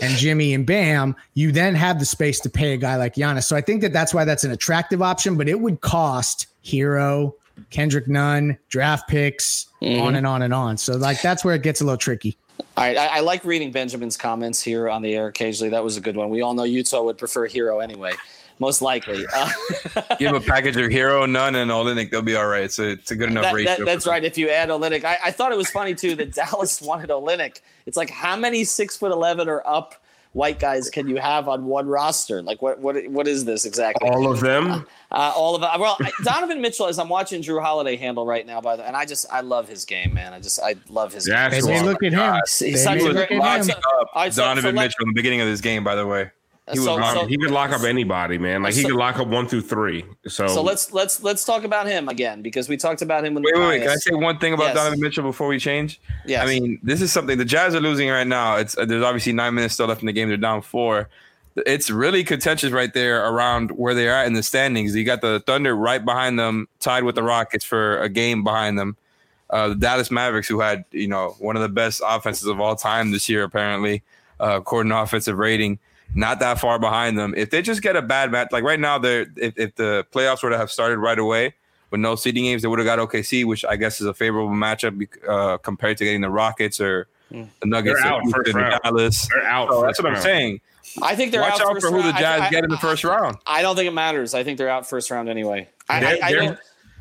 and 0.00 0.16
Jimmy 0.16 0.54
and 0.54 0.64
Bam, 0.64 1.16
you 1.34 1.50
then 1.50 1.74
have 1.74 1.98
the 1.98 2.04
space 2.04 2.38
to 2.40 2.48
pay 2.50 2.72
a 2.74 2.76
guy 2.76 2.94
like 2.96 3.16
Giannis. 3.16 3.44
So 3.44 3.56
I 3.56 3.60
think 3.60 3.80
that 3.82 3.92
that's 3.92 4.14
why 4.14 4.24
that's 4.24 4.44
an 4.44 4.52
attractive 4.52 5.02
option, 5.02 5.36
but 5.36 5.48
it 5.48 5.58
would 5.58 5.80
cost 5.80 6.46
Herro 6.64 7.32
Kendrick 7.70 8.06
Nunn, 8.06 8.56
draft 8.68 9.08
picks, 9.08 9.66
Mm-hmm. 9.80 10.02
on 10.02 10.16
and 10.16 10.26
on 10.26 10.42
and 10.42 10.52
on. 10.52 10.76
So 10.76 10.96
like 10.96 11.22
that's 11.22 11.44
where 11.44 11.54
it 11.54 11.62
gets 11.62 11.80
a 11.80 11.84
little 11.84 11.96
tricky. 11.98 12.36
All 12.76 12.82
right, 12.84 12.96
I, 12.96 13.18
I 13.18 13.20
like 13.20 13.44
reading 13.44 13.70
Benjamin's 13.70 14.16
comments 14.16 14.60
here 14.60 14.88
on 14.88 15.02
the 15.02 15.14
air 15.14 15.28
occasionally. 15.28 15.70
That 15.70 15.84
was 15.84 15.96
a 15.96 16.00
good 16.00 16.16
one. 16.16 16.30
We 16.30 16.42
all 16.42 16.52
know 16.52 16.64
Utah 16.64 17.02
would 17.04 17.16
prefer 17.16 17.48
Herro 17.48 17.80
anyway, 17.80 18.12
most 18.60 18.82
likely. 18.82 19.24
Uh, 19.34 19.50
Give 20.18 20.34
a 20.34 20.40
package 20.40 20.76
of 20.76 20.90
Herro, 20.90 21.28
Nunn, 21.30 21.54
and 21.54 21.70
Olynyk. 21.70 22.10
They'll 22.10 22.22
be 22.22 22.36
all 22.36 22.46
right. 22.46 22.70
So 22.70 22.82
it's 22.84 23.10
a 23.10 23.16
good 23.16 23.30
enough 23.30 23.44
that- 23.44 23.54
ratio. 23.54 23.76
that- 23.78 23.84
that's 23.86 24.06
right. 24.06 24.24
If 24.24 24.36
you 24.38 24.48
add 24.50 24.68
Olynyk, 24.68 25.04
I, 25.04 25.18
I 25.26 25.30
thought 25.30 25.52
it 25.52 25.58
was 25.58 25.70
funny 25.70 25.94
too 25.94 26.14
that 26.16 26.32
Dallas 26.34 26.80
wanted 26.82 27.10
Olynyk. 27.10 27.60
It's 27.86 27.96
like 27.96 28.10
how 28.10 28.36
many 28.36 28.64
six 28.64 28.96
foot 28.96 29.12
eleven 29.12 29.48
or 29.48 29.62
up 29.66 29.94
white 30.34 30.58
guys 30.58 30.90
can 30.90 31.08
you 31.08 31.16
have 31.16 31.48
on 31.48 31.64
one 31.64 31.88
roster? 31.88 32.42
Like 32.42 32.60
what 32.60 32.78
what 32.80 32.96
what 33.08 33.26
is 33.26 33.44
this 33.46 33.64
exactly? 33.64 34.08
All 34.08 34.30
of 34.30 34.40
them. 34.40 34.86
Uh, 35.10 35.32
all 35.34 35.54
of 35.56 35.62
it. 35.62 35.80
Well, 35.80 35.96
Donovan 36.22 36.60
Mitchell, 36.60 36.86
as 36.86 36.98
I'm 36.98 37.08
watching 37.08 37.40
Jrue 37.42 37.62
Holiday 37.62 37.96
handle 37.96 38.26
right 38.26 38.46
now, 38.46 38.60
by 38.60 38.76
the 38.76 38.86
and 38.86 38.94
I 38.94 39.06
just 39.06 39.24
I 39.32 39.40
love 39.40 39.66
his 39.66 39.86
game, 39.86 40.12
man. 40.12 40.34
I 40.34 40.40
just 40.40 40.60
I 40.60 40.74
love 40.90 41.14
his. 41.14 41.24
That's 41.24 41.54
They 41.54 41.60
game. 41.62 41.70
may 41.70 41.80
why. 41.80 41.86
look 41.86 42.02
at 42.02 42.12
him. 42.12 42.40
He's 42.46 42.58
They 42.58 42.74
such 42.74 43.00
a 43.00 43.12
great- 43.14 43.30
at 43.30 43.64
him. 43.66 43.70
Up 43.70 43.82
all 44.14 44.22
right, 44.22 44.34
so- 44.34 44.42
Donovan 44.42 44.62
so 44.72 44.76
let- 44.76 44.84
Mitchell 44.84 45.02
in 45.04 45.08
the 45.08 45.14
beginning 45.14 45.40
of 45.40 45.46
this 45.48 45.62
game, 45.62 45.82
by 45.82 45.94
the 45.94 46.06
way. 46.06 46.30
He 46.72 46.78
was 46.78 46.86
So- 46.86 47.00
on- 47.02 47.14
so- 47.14 47.26
he 47.26 47.36
could 47.38 47.50
lock 47.50 47.70
up 47.70 47.82
anybody, 47.84 48.38
man. 48.38 48.62
Like 48.62 48.74
he 48.74 48.82
could 48.82 48.92
lock 48.94 49.18
up 49.18 49.28
one 49.28 49.46
through 49.48 49.62
three. 49.62 50.04
So, 50.26 50.46
So 50.48 50.62
let's 50.62 50.92
let's 50.92 51.22
let's 51.22 51.44
talk 51.44 51.64
about 51.64 51.86
him 51.86 52.08
again 52.08 52.42
because 52.42 52.68
we 52.68 52.76
talked 52.76 53.02
about 53.02 53.24
him 53.24 53.34
when 53.34 53.42
Wait, 53.42 53.54
the 53.54 53.60
wait, 53.60 53.66
wait. 53.68 53.82
Can 53.82 53.90
I 53.90 53.94
say 53.96 54.14
one 54.14 54.38
thing 54.38 54.52
about 54.54 54.66
Yes. 54.68 54.74
Donovan 54.76 55.00
Mitchell 55.00 55.22
before 55.24 55.48
we 55.48 55.58
change? 55.58 56.00
Yeah. 56.26 56.42
I 56.42 56.46
mean, 56.46 56.78
this 56.82 57.00
is 57.00 57.12
something 57.12 57.38
the 57.38 57.44
Jazz 57.44 57.74
are 57.74 57.80
losing 57.80 58.08
right 58.10 58.26
now. 58.26 58.56
It's 58.56 58.76
uh, 58.76 58.84
there's 58.84 59.02
obviously 59.04 59.32
nine 59.32 59.54
minutes 59.54 59.74
still 59.74 59.86
left 59.86 60.00
in 60.02 60.06
the 60.06 60.12
game. 60.12 60.28
They're 60.28 60.36
down 60.36 60.62
four. 60.62 61.08
It's 61.66 61.90
really 61.90 62.22
contentious 62.22 62.70
right 62.70 62.92
there 62.94 63.26
around 63.28 63.70
where 63.72 63.92
they 63.94 64.08
are 64.08 64.24
in 64.24 64.32
the 64.34 64.44
standings. 64.44 64.94
You 64.94 65.02
got 65.04 65.22
the 65.22 65.40
Thunder 65.40 65.74
right 65.74 66.04
behind 66.04 66.38
them, 66.38 66.68
tied 66.78 67.02
with 67.02 67.16
the 67.16 67.22
Rockets 67.24 67.64
for 67.64 68.00
a 68.00 68.08
game 68.08 68.44
behind 68.44 68.78
them. 68.78 68.96
Uh, 69.50 69.68
the 69.70 69.74
Dallas 69.74 70.10
Mavericks, 70.10 70.46
who 70.46 70.60
had 70.60 70.84
you 70.92 71.08
know 71.08 71.34
one 71.40 71.56
of 71.56 71.62
the 71.62 71.68
best 71.68 72.00
offenses 72.06 72.46
of 72.46 72.60
all 72.60 72.76
time 72.76 73.10
this 73.10 73.28
year, 73.28 73.42
apparently, 73.42 74.02
uh, 74.38 74.56
according 74.58 74.90
to 74.90 74.98
offensive 74.98 75.36
rating, 75.38 75.78
not 76.14 76.40
that 76.40 76.58
far 76.60 76.78
behind 76.78 77.18
them. 77.18 77.34
If 77.36 77.50
they 77.50 77.62
just 77.62 77.82
get 77.82 77.96
a 77.96 78.02
bad 78.02 78.30
match, 78.32 78.48
like 78.52 78.64
right 78.64 78.80
now, 78.80 78.98
they're 78.98 79.26
if, 79.36 79.58
if 79.58 79.74
the 79.76 80.06
playoffs 80.12 80.42
were 80.42 80.50
to 80.50 80.58
have 80.58 80.70
started 80.70 80.98
right 80.98 81.18
away 81.18 81.54
with 81.90 82.00
no 82.00 82.14
seeding 82.16 82.44
games, 82.44 82.62
they 82.62 82.68
would 82.68 82.78
have 82.78 82.86
got 82.86 82.98
OKC, 82.98 83.44
which 83.44 83.64
I 83.64 83.76
guess 83.76 84.00
is 84.00 84.06
a 84.06 84.14
favorable 84.14 84.50
matchup 84.50 85.06
uh, 85.28 85.58
compared 85.58 85.98
to 85.98 86.04
getting 86.04 86.20
the 86.20 86.30
Rockets 86.30 86.80
or 86.80 87.08
the 87.30 87.46
Nuggets 87.64 88.02
They're 88.02 88.12
or 88.12 88.16
out 88.16 88.30
first 88.32 88.54
round. 88.54 88.80
Dallas. 88.82 89.28
they're 89.28 89.44
out. 89.44 89.68
So 89.68 89.80
first 89.82 89.86
that's 89.86 90.02
what 90.02 90.14
I'm 90.16 90.22
saying. 90.22 90.60
I 91.02 91.14
think 91.14 91.32
they're 91.32 91.42
Watch 91.42 91.60
out, 91.60 91.66
out 91.68 91.72
first 91.74 91.86
for 91.86 91.92
who 91.92 92.02
the. 92.02 92.12
Jazz 92.12 92.40
I, 92.40 92.46
I- 92.46 92.50
get 92.50 92.64
in 92.64 92.70
the 92.70 92.78
first 92.78 93.04
round. 93.04 93.36
I 93.46 93.60
don't 93.62 93.76
think 93.76 93.86
it 93.88 93.92
matters. 93.94 94.32
I 94.34 94.42
think 94.44 94.56
they're 94.58 94.70
out 94.70 94.88
first 94.88 95.10
round 95.10 95.28
anyway. 95.28 95.68
I, 95.88 96.00
They're- 96.00 96.18
I, 96.22 96.56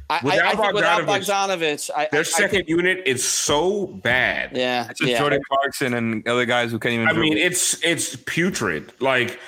I 0.10 0.20
they're- 0.22 0.32
I, 0.44 0.52
I, 0.52 0.56
without 0.56 0.60
I 0.60 0.62
think 0.62 0.74
without 0.74 1.02
Bogdanovich, 1.04 1.28
Bogdanovich, 1.28 1.90
I, 1.96 2.02
I, 2.04 2.10
Their 2.12 2.24
second 2.24 2.50
think, 2.52 2.70
unit 2.70 3.04
is 3.06 3.24
so 3.28 3.88
bad. 3.88 4.56
yeah, 4.56 4.88
It's 4.90 5.00
just 5.00 5.12
yeah. 5.12 5.20
Jordan 5.20 5.42
Clarkson 5.50 5.94
and 5.94 6.28
other 6.28 6.46
guys 6.46 6.72
who 6.72 6.80
can't 6.80 6.94
even. 6.94 7.08
I 7.08 7.14
mean, 7.14 7.34
dribble. 7.34 7.46
it's 7.48 7.84
it's 7.84 8.16
putrid. 8.16 8.94
Like 9.02 9.40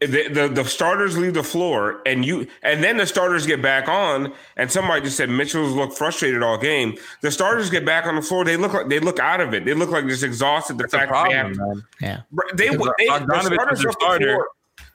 the, 0.00 0.28
the 0.28 0.48
the 0.48 0.64
starters 0.64 1.16
leave 1.18 1.34
the 1.34 1.42
floor, 1.44 2.00
and 2.06 2.24
you 2.24 2.46
and 2.62 2.82
then 2.82 2.96
the 2.96 3.06
starters 3.06 3.46
get 3.46 3.60
back 3.62 3.86
on. 3.88 4.32
And 4.56 4.72
somebody 4.72 5.02
just 5.02 5.16
said 5.16 5.28
Mitchell's 5.30 5.74
looked 5.74 5.96
frustrated 5.96 6.42
all 6.42 6.56
game. 6.58 6.96
The 7.20 7.30
starters 7.30 7.70
get 7.70 7.84
back 7.84 8.06
on 8.06 8.16
the 8.16 8.22
floor. 8.22 8.44
They 8.44 8.56
look 8.56 8.72
like 8.72 8.88
they 8.88 8.98
look 8.98 9.20
out 9.20 9.40
of 9.40 9.52
it. 9.54 9.64
They 9.64 9.74
look 9.74 9.90
like 9.90 10.06
just 10.08 10.24
exhausted. 10.24 10.78
The 10.78 10.84
It's 10.84 10.94
a 10.94 10.98
fact 10.98 11.12
that 11.12 11.24
they 11.28 11.34
problem, 11.34 11.58
have 11.58 11.66
man. 11.68 11.84
Yeah. 12.00 12.20
they, 12.54 12.68
they, 12.68 12.76
Because 12.76 12.92
they 12.98 13.06
the 13.06 13.12
Bogdanovich 13.12 13.54
starters 13.54 13.58
was 13.60 13.60
their 13.60 13.68
left 13.68 13.82
the 13.82 13.92
starter, 13.92 14.24
floor. 14.34 14.48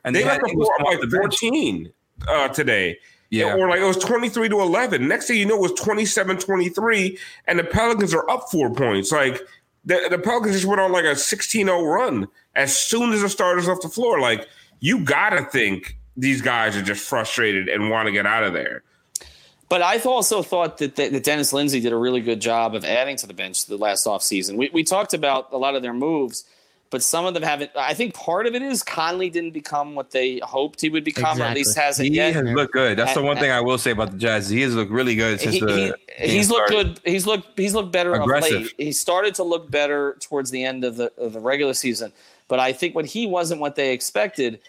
And 0.03 0.15
They 0.15 0.21
had 0.23 0.27
left 0.29 0.43
the 0.43 0.49
Ingles 0.49 0.67
floor 0.77 0.91
come 0.91 0.97
off 0.99 1.11
like 1.13 1.21
14 1.21 1.93
uh, 2.27 2.47
today. 2.49 2.97
Yeah. 3.29 3.55
Or 3.55 3.69
like 3.69 3.79
it 3.79 3.85
was 3.85 3.97
23 3.97 4.49
to 4.49 4.61
11. 4.61 5.07
Next 5.07 5.27
thing 5.27 5.37
you 5.37 5.45
know, 5.45 5.55
it 5.55 5.61
was 5.61 5.73
27 5.73 6.37
23, 6.37 7.17
and 7.47 7.59
the 7.59 7.63
Pelicans 7.63 8.13
are 8.13 8.29
up 8.29 8.49
four 8.51 8.73
points. 8.73 9.11
Like 9.11 9.41
the, 9.83 10.07
the 10.09 10.19
Pelicans 10.19 10.53
just 10.53 10.65
went 10.65 10.81
on 10.81 10.91
like 10.91 11.05
a 11.05 11.15
16 11.15 11.65
0 11.65 11.83
run 11.83 12.27
as 12.55 12.75
soon 12.75 13.11
as 13.11 13.21
the 13.21 13.29
starters 13.29 13.67
left 13.67 13.81
the 13.81 13.89
floor. 13.89 14.19
Like 14.19 14.47
you 14.79 15.03
got 15.03 15.31
to 15.31 15.43
think 15.45 15.97
these 16.17 16.41
guys 16.41 16.77
are 16.77 16.81
just 16.81 17.07
frustrated 17.07 17.67
and 17.67 17.89
want 17.89 18.07
to 18.07 18.11
get 18.11 18.25
out 18.25 18.43
of 18.43 18.53
there. 18.53 18.83
But 19.67 19.81
I 19.81 19.97
also 19.99 20.43
thought 20.43 20.77
that, 20.77 20.95
that 20.95 21.23
Dennis 21.23 21.51
Lindsay 21.51 21.79
did 21.79 21.91
a 21.91 21.97
really 21.97 22.21
good 22.21 22.39
job 22.39 22.75
of 22.75 22.85
adding 22.85 23.17
to 23.17 23.27
the 23.27 23.33
bench 23.33 23.65
the 23.65 23.77
last 23.77 24.05
offseason. 24.05 24.57
We, 24.57 24.69
we 24.71 24.83
talked 24.83 25.13
about 25.13 25.51
a 25.51 25.57
lot 25.57 25.75
of 25.75 25.81
their 25.81 25.93
moves, 25.93 26.45
but 26.95 27.03
some 27.03 27.25
of 27.25 27.33
them 27.33 27.43
haven't. 27.43 27.71
I 27.75 27.93
think 27.93 28.13
part 28.13 28.47
of 28.47 28.55
it 28.55 28.61
is 28.61 28.81
Conley 28.81 29.29
didn't 29.29 29.51
become 29.51 29.95
what 29.95 30.11
they 30.11 30.39
hoped 30.39 30.79
he 30.79 30.87
would 30.87 31.03
become, 31.03 31.41
or 31.41 31.43
at 31.43 31.53
least 31.53 31.75
hasn't 31.75 32.07
He 32.07 32.15
yet. 32.15 32.27
He 32.27 32.33
has 32.35 32.45
looked 32.55 32.71
good. 32.71 32.97
That's 32.97 33.13
the 33.13 33.21
one 33.21 33.35
thing 33.35 33.51
I 33.51 33.59
will 33.59 33.77
say 33.77 33.91
about 33.91 34.11
the 34.11 34.17
Jazz. 34.17 34.47
He 34.47 34.61
has 34.61 34.73
looked 34.73 34.91
really 34.91 35.13
good 35.13 35.41
since 35.41 35.55
He- 35.55 35.59
the. 35.59 35.67
he- 35.75 35.75
game 35.87 36.29
he's 36.29 36.49
looked 36.49 36.69
good. 36.69 37.01
He's 37.03 37.27
looked 37.27 37.59
he's 37.59 37.73
looked 37.73 37.91
better 37.91 38.15
of 38.15 38.21
Aggressive. 38.21 38.61
late. 38.61 38.73
He 38.77 38.93
started 38.93 39.35
to 39.35 39.43
look 39.43 39.69
better 39.69 40.15
towards 40.21 40.51
the 40.51 40.63
end 40.63 40.85
of 40.85 40.95
the 40.95 41.11
of 41.17 41.33
the 41.33 41.41
regular 41.41 41.73
season. 41.73 42.13
But 42.47 42.61
I 42.61 42.71
think 42.71 42.95
when 42.95 43.03
he 43.03 43.27
wasn't 43.27 43.59
what 43.59 43.75
they 43.75 43.91
expected, 43.91 44.61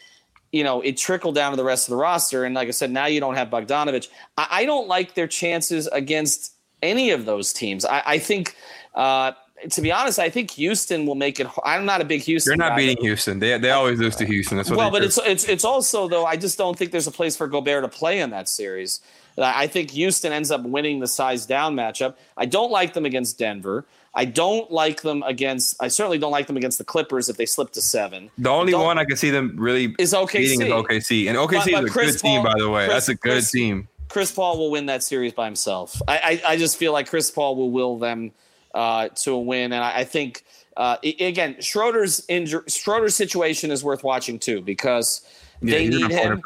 you 0.51 0.65
know, 0.65 0.81
it 0.81 0.97
trickled 0.97 1.37
down 1.37 1.53
to 1.53 1.57
the 1.57 1.63
rest 1.63 1.87
of 1.87 1.91
the 1.91 1.97
roster. 1.97 2.45
And 2.45 2.57
like 2.57 2.67
I 2.67 2.73
said, 2.73 2.91
now 2.91 3.07
you 3.07 3.21
don't 3.21 3.37
have 3.37 3.51
Bogdanovich. 3.51 4.09
I, 4.37 4.49
I 4.51 4.65
don't 4.65 4.89
like 4.89 5.15
their 5.15 5.29
chances 5.29 5.87
against 5.93 6.55
any 6.83 7.11
of 7.13 7.25
those 7.25 7.53
teams. 7.53 7.85
I, 7.85 8.03
I 8.05 8.19
think, 8.19 8.57
uh, 8.97 9.31
to 9.71 9.81
be 9.83 9.93
honest, 9.93 10.19
I 10.19 10.31
think 10.31 10.51
Houston 10.53 11.07
will 11.07 11.15
make 11.15 11.41
it. 11.41 11.47
I'm 11.65 11.85
not 11.85 12.01
a 12.01 12.05
big 12.05 12.23
Houston. 12.23 12.51
They're 12.59 12.69
not 12.69 12.77
beating 12.77 12.97
Houston. 13.03 13.39
They 13.39 13.57
they 13.59 13.71
always 13.71 13.99
lose 13.99 14.17
to 14.17 14.27
Houston. 14.27 14.57
That's 14.57 14.71
what. 14.71 14.79
well, 14.79 14.91
but 14.91 15.01
do. 15.01 15.07
it's 15.07 15.19
it's 15.25 15.45
it's 15.49 15.65
also 15.65 16.09
though 16.09 16.25
I 16.27 16.37
just 16.37 16.59
don't 16.59 16.77
think 16.79 16.91
there's 16.93 17.07
a 17.07 17.11
place 17.13 17.37
for 17.37 17.47
Gobert 17.47 17.83
to 17.85 17.89
play 17.89 18.21
in 18.21 18.31
that 18.31 18.49
series. 18.49 19.01
I 19.39 19.65
I 19.65 19.67
think 19.67 19.91
Houston 19.91 20.33
ends 20.33 20.51
up 20.51 20.63
winning 20.63 21.01
the 21.01 21.07
size 21.09 21.47
down 21.47 21.75
matchup. 21.77 22.15
I 22.37 22.47
don't 22.47 22.71
like 22.71 22.95
them 22.95 23.05
against 23.05 23.39
Denver. 23.39 23.85
I 24.15 24.25
don't 24.25 24.71
like 24.71 25.03
them 25.03 25.23
against. 25.25 25.77
I 25.79 25.89
certainly 25.89 26.17
don't 26.19 26.33
like 26.33 26.47
them 26.47 26.57
against 26.57 26.79
the 26.79 26.85
Clippers 26.85 27.29
if 27.29 27.37
they 27.37 27.45
slip 27.45 27.73
to 27.73 27.83
seven. 27.83 28.31
the 28.39 28.49
only 28.49 28.73
don't- 28.73 28.83
one 28.85 28.99
I 28.99 29.05
can 29.05 29.17
see 29.19 29.29
them 29.31 29.55
really 29.59 29.95
Is 29.99 30.15
OKC. 30.15 30.33
beating 30.39 30.63
is 30.63 30.73
OKC, 30.73 31.29
and 31.29 31.37
OKC 31.37 31.73
But- 31.73 31.73
but 31.73 31.85
is 31.85 31.91
a 31.91 31.93
Chris 31.93 32.13
good 32.13 32.21
team, 32.29 32.43
by 32.43 32.55
the 32.57 32.71
way. 32.71 32.87
Chris- 32.87 32.95
That's 32.95 33.09
a 33.11 33.15
good 33.15 33.33
Chris- 33.33 33.51
team. 33.51 33.89
Chris 34.09 34.31
Paul 34.33 34.57
will 34.57 34.71
win 34.71 34.87
that 34.87 35.03
series 35.03 35.33
by 35.35 35.45
himself. 35.45 36.01
I 36.09 36.41
I, 36.47 36.53
I 36.53 36.57
just 36.57 36.79
feel 36.79 36.93
like 36.95 37.09
Chris 37.11 37.31
Paul 37.31 37.57
will 37.57 37.71
will 37.71 37.99
them 37.99 38.31
uh, 38.77 39.09
to 39.09 39.33
a 39.33 39.41
win, 39.41 39.73
and 39.73 39.83
I, 39.83 40.01
I 40.01 40.05
think 40.05 40.45
uh, 40.77 40.99
again 41.03 41.57
Schroeder's 41.61 42.25
injury, 42.29 42.63
Schroeder's 42.69 43.17
situation 43.17 43.71
is 43.71 43.83
worth 43.83 44.05
watching 44.05 44.39
too 44.39 44.61
because 44.61 45.27
they 45.63 45.89
need 45.89 46.11
him. 46.11 46.43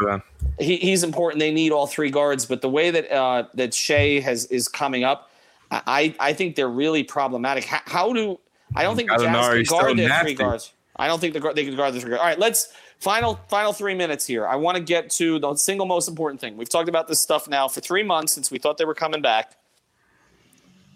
he, 0.59 0.77
he's 0.77 1.03
important. 1.03 1.41
They 1.41 1.53
need 1.53 1.73
all 1.73 1.87
three 1.87 2.11
guards, 2.11 2.47
but 2.47 2.63
the 2.63 2.69
way 2.69 2.91
that 2.91 3.11
uh, 3.11 3.45
that 3.55 3.75
Shai 3.75 4.21
has 4.21 4.47
is 4.47 4.69
coming 4.69 5.05
up, 5.05 5.31
I 5.71 6.15
I 6.21 6.33
think 6.33 6.55
they're 6.55 6.69
really 6.69 7.03
problematic. 7.03 7.65
How, 7.65 7.81
how 7.87 8.13
do 8.13 8.39
I 8.75 8.83
don't 8.83 8.97
think 8.97 9.11
the 9.11 9.17
Jazz 9.17 9.25
can 9.25 9.33
guard 9.33 9.99
still 9.99 10.23
three 10.23 10.35
guards. 10.35 10.73
I 10.97 11.07
don't 11.07 11.19
think 11.19 11.33
the, 11.33 11.41
guard- 11.41 11.57
they 11.57 11.65
can 11.65 11.77
guard 11.77 11.95
the 11.95 12.01
three 12.01 12.11
guards. 12.11 12.21
All 12.21 12.27
right, 12.27 12.39
let's 12.39 12.73
final 12.99 13.41
final 13.49 13.73
three 13.73 13.95
minutes 13.95 14.27
here. 14.27 14.47
I 14.47 14.57
want 14.57 14.77
to 14.77 14.83
get 14.83 15.11
to 15.11 15.39
the 15.39 15.57
single 15.57 15.87
most 15.87 16.09
important 16.09 16.41
thing. 16.41 16.57
We've 16.57 16.69
talked 16.69 16.89
about 16.89 17.09
this 17.09 17.21
stuff 17.21 17.49
now 17.49 17.69
for 17.69 17.81
three 17.81 18.03
months 18.03 18.33
since 18.33 18.51
we 18.51 18.59
thought 18.59 18.79
they 18.79 18.85
were 18.85 18.95
coming 18.95 19.23
back. 19.23 19.57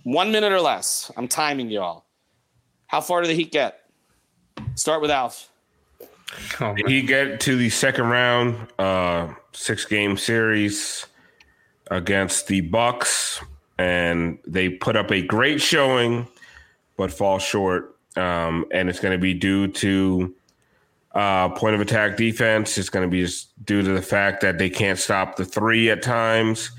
One 0.04 0.32
minute 0.32 0.52
or 0.52 0.60
less. 0.60 1.10
I'm 1.16 1.28
timing 1.28 1.70
y'all. 1.70 2.04
How 2.86 3.00
far 3.00 3.22
did 3.22 3.30
the 3.30 3.34
Heat 3.34 3.50
get? 3.50 3.80
Start 4.74 5.00
with 5.00 5.10
Alf. 5.10 5.50
Oh. 6.60 6.74
He 6.86 7.00
get 7.00 7.40
to 7.40 7.56
the 7.56 7.70
second 7.70 8.08
round, 8.08 8.68
uh, 8.78 9.32
six 9.52 9.86
game 9.86 10.18
series 10.18 11.06
against 11.90 12.48
the 12.48 12.60
Bucks, 12.60 13.40
and 13.78 14.38
they 14.46 14.68
put 14.68 14.94
up 14.94 15.10
a 15.10 15.22
great 15.22 15.62
showing, 15.62 16.28
but 16.98 17.10
fall 17.10 17.38
short. 17.38 17.96
Um, 18.14 18.66
and 18.72 18.90
it's 18.90 19.00
going 19.00 19.16
to 19.16 19.20
be 19.20 19.32
due 19.32 19.68
to 19.68 20.34
uh, 21.14 21.48
point 21.50 21.76
of 21.76 21.80
attack 21.80 22.18
defense. 22.18 22.76
It's 22.76 22.90
going 22.90 23.08
to 23.08 23.10
be 23.10 23.22
just 23.22 23.64
due 23.64 23.80
to 23.80 23.92
the 23.92 24.02
fact 24.02 24.42
that 24.42 24.58
they 24.58 24.68
can't 24.68 24.98
stop 24.98 25.36
the 25.36 25.46
three 25.46 25.88
at 25.88 26.02
times, 26.02 26.72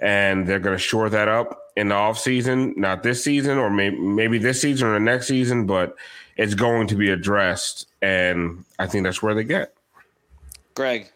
and 0.00 0.44
they're 0.44 0.58
going 0.58 0.76
to 0.76 0.82
shore 0.82 1.08
that 1.08 1.28
up 1.28 1.60
in 1.76 1.88
the 1.88 1.94
offseason. 1.94 2.76
Not 2.76 3.02
this 3.02 3.22
season, 3.24 3.58
or 3.58 3.70
maybe 3.70 3.96
maybe 3.98 4.38
this 4.38 4.60
season 4.60 4.88
or 4.88 4.94
the 4.94 5.00
next 5.00 5.26
season, 5.28 5.66
but 5.66 5.96
it's 6.36 6.54
going 6.54 6.86
to 6.88 6.96
be 6.96 7.10
addressed, 7.10 7.86
and 8.02 8.64
I 8.78 8.86
think 8.86 9.04
that's 9.04 9.22
where 9.22 9.34
they 9.34 9.44
get. 9.44 9.72
Greg. 10.74 11.10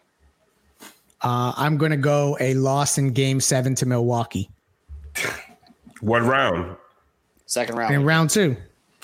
Uh, 1.21 1.51
I'm 1.57 1.77
going 1.77 1.91
to 1.91 1.97
go 1.97 2.37
a 2.39 2.53
loss 2.53 2.97
in 2.97 3.11
game 3.11 3.41
seven 3.41 3.75
to 3.75 3.85
Milwaukee 3.85 4.49
What 5.99 6.21
round? 6.23 6.77
Second 7.45 7.77
round. 7.77 7.93
in 7.93 8.05
round 8.05 8.29
two. 8.29 8.55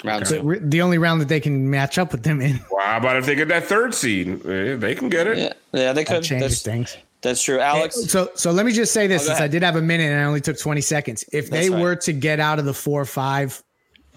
round 0.03 0.26
two. 0.26 0.60
The 0.64 0.82
only 0.82 0.97
round 0.97 1.20
that 1.20 1.28
they 1.28 1.41
can 1.41 1.70
match 1.70 1.97
up 1.97 2.14
with 2.14 2.24
them 2.24 2.39
in. 2.39 2.62
Well, 2.72 2.86
how 2.86 2.97
about 2.97 3.18
if 3.18 3.26
they 3.26 3.36
get 3.36 3.49
that 3.49 3.66
third 3.66 3.93
seed? 3.93 4.45
Eh, 4.45 4.76
They 4.78 4.95
can 4.95 5.10
get 5.10 5.28
it. 5.28 5.38
Yeah, 5.38 5.53
yeah, 5.74 5.91
they 5.91 6.06
That 6.06 6.14
could. 6.16 6.24
changes 6.24 6.51
That's, 6.51 6.62
things. 6.62 6.97
That's 7.26 7.41
true. 7.43 7.59
Alex, 7.59 7.95
So, 8.09 8.30
so 8.36 8.51
let 8.51 8.65
me 8.65 8.71
just 8.71 8.93
say 8.93 9.07
this: 9.07 9.23
Oh, 9.23 9.28
since 9.28 9.41
I 9.41 9.47
did 9.47 9.63
have 9.63 9.76
a 9.76 9.82
minute 9.82 10.05
and 10.11 10.21
I 10.21 10.23
only 10.23 10.41
took 10.41 10.57
20 10.57 10.80
seconds, 10.82 11.26
if 11.34 11.49
they 11.49 11.57
That's 11.67 11.69
right. 11.71 11.82
were 11.82 11.95
to 11.97 12.13
get 12.13 12.39
out 12.39 12.59
of 12.59 12.65
the 12.65 12.73
four 12.73 13.01
or 13.01 13.05
five 13.05 13.61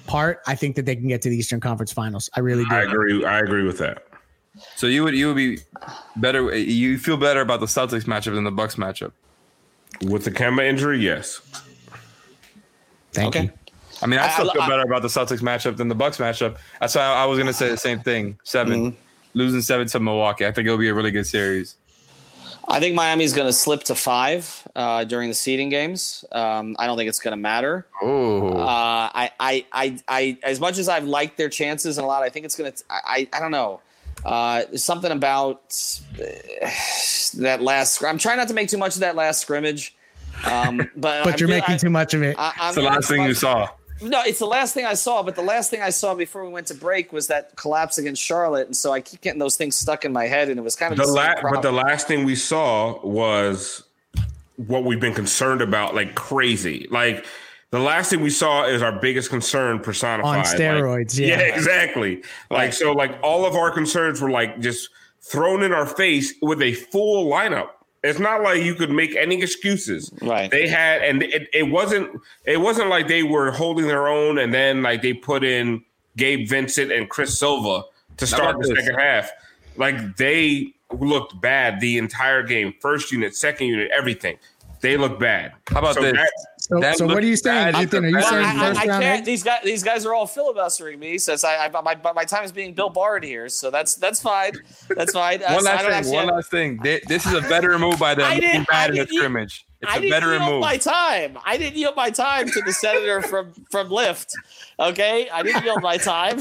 part, 0.06 0.40
I 0.46 0.54
think 0.54 0.76
that 0.76 0.86
they 0.86 0.94
can 0.96 1.08
get 1.08 1.22
to 1.22 1.28
the 1.30 1.36
Eastern 1.36 1.60
Conference 1.60 1.92
Finals. 1.92 2.30
I 2.34 2.40
really 2.40 2.64
do. 2.64 2.74
I 2.74 2.82
agree. 2.82 3.24
I 3.24 3.40
agree 3.40 3.64
with 3.64 3.78
that. 3.78 4.04
So 4.76 4.86
you 4.86 5.02
would 5.04 5.14
you 5.14 5.26
would 5.28 5.36
be 5.36 5.58
better. 6.16 6.54
You 6.56 6.98
feel 6.98 7.16
better 7.16 7.40
about 7.40 7.60
the 7.60 7.66
Celtics 7.66 8.04
matchup 8.04 8.34
than 8.34 8.44
the 8.44 8.50
Bucks 8.50 8.76
matchup. 8.76 9.12
With 10.02 10.24
the 10.24 10.30
Kemba 10.30 10.64
injury, 10.64 10.98
yes. 11.00 11.40
Thank 13.12 13.34
Okay. 13.36 13.44
you. 13.46 13.52
I 14.02 14.06
mean, 14.06 14.20
I 14.20 14.26
I- 14.26 14.30
still 14.30 14.50
I- 14.50 14.52
feel 14.54 14.62
I- 14.62 14.68
better 14.68 14.82
about 14.82 15.02
the 15.02 15.08
Celtics 15.08 15.40
matchup 15.40 15.76
than 15.76 15.88
the 15.88 15.94
Bucks 15.94 16.18
matchup. 16.18 16.56
That's 16.80 16.94
why 16.94 17.02
I 17.02 17.24
was 17.24 17.38
gonna 17.38 17.52
say 17.52 17.68
the 17.68 17.76
same 17.76 18.00
thing. 18.00 18.38
7 18.44 18.92
Mm-hmm. 18.92 18.96
losing 19.34 19.60
seven 19.60 19.86
to 19.88 20.00
Milwaukee. 20.00 20.46
I 20.46 20.52
think 20.52 20.66
it'll 20.66 20.78
be 20.78 20.88
a 20.88 20.94
really 20.94 21.10
good 21.10 21.26
series. 21.26 21.76
I 22.70 22.80
think 22.80 22.94
Miami's 22.94 23.32
going 23.32 23.46
to 23.48 23.52
slip 23.52 23.82
to 23.84 23.94
five 23.94 24.66
uh, 24.76 25.04
during 25.04 25.28
the 25.30 25.34
seeding 25.34 25.70
games. 25.70 26.24
Um, 26.32 26.76
I 26.78 26.86
don't 26.86 26.96
think 26.98 27.08
it's 27.08 27.18
going 27.18 27.32
to 27.32 27.36
matter. 27.38 27.86
Oh, 28.02 28.52
Uh, 28.58 29.08
I, 29.14 29.30
I, 29.40 29.66
I, 29.72 29.98
I, 30.06 30.38
as 30.42 30.60
much 30.60 30.76
as 30.78 30.88
I've 30.88 31.04
liked 31.04 31.38
their 31.38 31.48
chances 31.48 31.96
and 31.98 32.04
a 32.04 32.08
lot, 32.08 32.22
I 32.22 32.28
think 32.28 32.44
it's 32.44 32.56
going 32.56 32.70
to. 32.70 32.84
I, 32.90 33.26
I 33.32 33.40
don't 33.40 33.50
know. 33.52 33.80
Uh, 34.24 34.64
there's 34.68 34.84
something 34.84 35.12
about 35.12 35.62
uh, 36.20 36.24
that 37.38 37.58
last. 37.62 37.94
scr- 37.96 38.06
I'm 38.06 38.18
trying 38.18 38.36
not 38.36 38.48
to 38.48 38.54
make 38.54 38.68
too 38.68 38.78
much 38.78 38.94
of 38.96 39.00
that 39.00 39.16
last 39.16 39.40
scrimmage. 39.40 39.94
Um, 40.44 40.76
but 40.96 41.24
But 41.24 41.34
I'm 41.34 41.38
you're 41.40 41.48
making 41.48 41.74
I- 41.76 41.78
too 41.78 41.90
much 41.90 42.12
of 42.14 42.22
it. 42.22 42.36
I, 42.38 42.52
I'm 42.60 42.68
it's 42.68 42.76
the 42.76 42.82
last 42.82 43.08
thing 43.08 43.22
you 43.22 43.34
saw. 43.34 43.68
No, 44.00 44.22
it's 44.22 44.38
the 44.38 44.46
last 44.46 44.74
thing 44.74 44.84
I 44.84 44.94
saw. 44.94 45.22
But 45.22 45.34
the 45.34 45.42
last 45.42 45.70
thing 45.70 45.82
I 45.82 45.90
saw 45.90 46.14
before 46.14 46.44
we 46.44 46.50
went 46.50 46.66
to 46.68 46.74
break 46.74 47.12
was 47.12 47.26
that 47.28 47.56
collapse 47.56 47.98
against 47.98 48.22
Charlotte, 48.22 48.66
and 48.66 48.76
so 48.76 48.92
I 48.92 49.00
keep 49.00 49.20
getting 49.20 49.38
those 49.38 49.56
things 49.56 49.76
stuck 49.76 50.04
in 50.04 50.12
my 50.12 50.26
head, 50.26 50.48
and 50.48 50.58
it 50.58 50.62
was 50.62 50.76
kind 50.76 50.92
of 50.92 50.98
The 50.98 51.04
the, 51.06 51.34
same 51.34 51.52
but 51.52 51.62
the 51.62 51.72
last 51.72 52.06
thing 52.06 52.24
we 52.24 52.36
saw 52.36 53.00
was 53.06 53.82
what 54.56 54.84
we've 54.84 55.00
been 55.00 55.14
concerned 55.14 55.60
about 55.60 55.94
like 55.94 56.14
crazy. 56.14 56.86
Like 56.90 57.24
the 57.70 57.78
last 57.78 58.10
thing 58.10 58.20
we 58.20 58.30
saw 58.30 58.64
is 58.66 58.82
our 58.82 58.98
biggest 58.98 59.30
concern 59.30 59.80
personified. 59.80 60.38
On 60.38 60.38
Like, 60.38 60.46
steroids, 60.46 61.18
yeah. 61.18 61.38
exactly. 61.38 62.22
Like 62.50 62.72
so, 62.72 62.92
like 62.92 63.18
all 63.22 63.44
of 63.44 63.54
our 63.54 63.70
concerns 63.70 64.20
were 64.20 64.30
like 64.30 64.60
just 64.60 64.88
thrown 65.20 65.62
in 65.62 65.72
our 65.72 65.86
face 65.86 66.34
with 66.40 66.62
a 66.62 66.72
full 66.72 67.30
lineup. 67.30 67.68
It's 68.04 68.18
not 68.18 68.42
like 68.42 68.62
you 68.62 68.74
could 68.74 68.90
make 68.90 69.16
any 69.16 69.42
excuses. 69.42 70.12
Right. 70.22 70.50
They 70.50 70.68
had, 70.68 71.02
and 71.02 71.22
it, 71.22 71.48
it 71.52 71.64
wasn't. 71.64 72.20
It 72.44 72.58
wasn't 72.58 72.88
like 72.88 73.08
they 73.08 73.22
were 73.24 73.50
holding 73.50 73.88
their 73.88 74.06
own, 74.08 74.38
and 74.38 74.54
then 74.54 74.82
like 74.82 75.02
they 75.02 75.14
put 75.14 75.42
in 75.42 75.84
Gabe 76.16 76.48
Vincent 76.48 76.92
and 76.92 77.08
Chris 77.08 77.38
Silva 77.38 77.82
to 78.18 78.26
start 78.26 78.56
the 78.60 78.68
this? 78.68 78.78
second 78.84 79.00
half. 79.00 79.30
Like 79.76 80.16
they 80.16 80.74
looked 80.98 81.40
bad 81.40 81.80
the 81.80 81.98
entire 81.98 82.42
game. 82.42 82.72
First 82.80 83.10
unit, 83.12 83.34
second 83.34 83.66
unit, 83.66 83.90
everything. 83.96 84.38
They 84.80 84.96
looked 84.96 85.18
bad. 85.18 85.54
How 85.68 85.80
about 85.80 85.96
this? 85.96 86.12
that- 86.12 86.30
So, 86.68 86.92
so 86.92 87.06
what 87.06 87.18
are 87.18 87.26
you 87.26 87.36
saying. 87.36 87.74
Ethan? 87.76 88.04
Are 88.04 88.08
you 88.08 88.20
saying 88.22 88.44
I, 88.44 88.50
I- 88.50 88.68
first 88.68 88.80
I 88.80 88.86
round? 88.88 89.02
can't. 89.02 89.24
These 89.24 89.42
guys, 89.42 89.60
these 89.64 89.82
guys 89.82 90.04
are 90.04 90.12
all 90.12 90.26
filibustering 90.26 90.98
me. 90.98 91.16
Says 91.16 91.42
I, 91.42 91.66
I 91.66 91.70
my, 91.70 91.96
my 92.14 92.42
is 92.42 92.52
being 92.52 92.74
Bill 92.74 92.90
Barred 92.90 93.24
here, 93.24 93.48
so 93.48 93.70
that's 93.70 93.94
that's 93.94 94.20
fine. 94.20 94.52
That's 94.94 95.12
fine. 95.12 95.40
One 95.40 95.50
I 95.50 95.54
last 95.54 95.64
don't 95.64 95.78
thing. 95.78 95.90
actually 95.92 96.12
One 96.16 96.26
have- 96.26 96.34
last 96.34 96.50
thing. 96.50 96.78
They- 96.82 97.00
This 97.06 97.24
is 97.26 97.32
a 97.32 97.40
veteran 97.40 97.80
move 97.80 97.98
by 97.98 98.14
them. 98.14 98.30
I 98.30 98.38
didn't- 98.38 98.68
bad 98.68 98.90
I 98.90 98.92
in 98.92 98.98
the 98.98 99.04
didn't- 99.06 99.16
scrimmage. 99.16 99.64
It's 99.80 99.92
I 99.92 99.96
a 99.96 100.00
didn't 100.00 100.10
veteran 100.12 100.42
yield 100.42 100.52
move. 100.54 100.60
my 100.60 100.76
time. 100.76 101.38
I 101.44 101.56
didn't 101.56 101.76
yield 101.76 101.94
my 101.96 102.10
time 102.10 102.48
to 102.50 102.60
the 102.62 102.72
senator 102.72 103.22
from 103.22 103.52
from 103.70 103.88
Lyft. 103.88 104.32
Okay, 104.80 105.28
I 105.30 105.42
didn't 105.42 105.64
yield 105.64 105.82
my 105.82 105.96
time. 105.96 106.40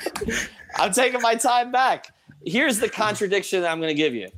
I'm 0.76 0.92
taking 0.92 1.20
my 1.22 1.34
time 1.34 1.72
back. 1.72 2.12
Here's 2.44 2.78
the 2.78 2.88
contradiction 2.88 3.62
that 3.62 3.70
I'm 3.70 3.78
going 3.80 3.88
to 3.88 3.94
give 3.94 4.14
you. 4.14 4.28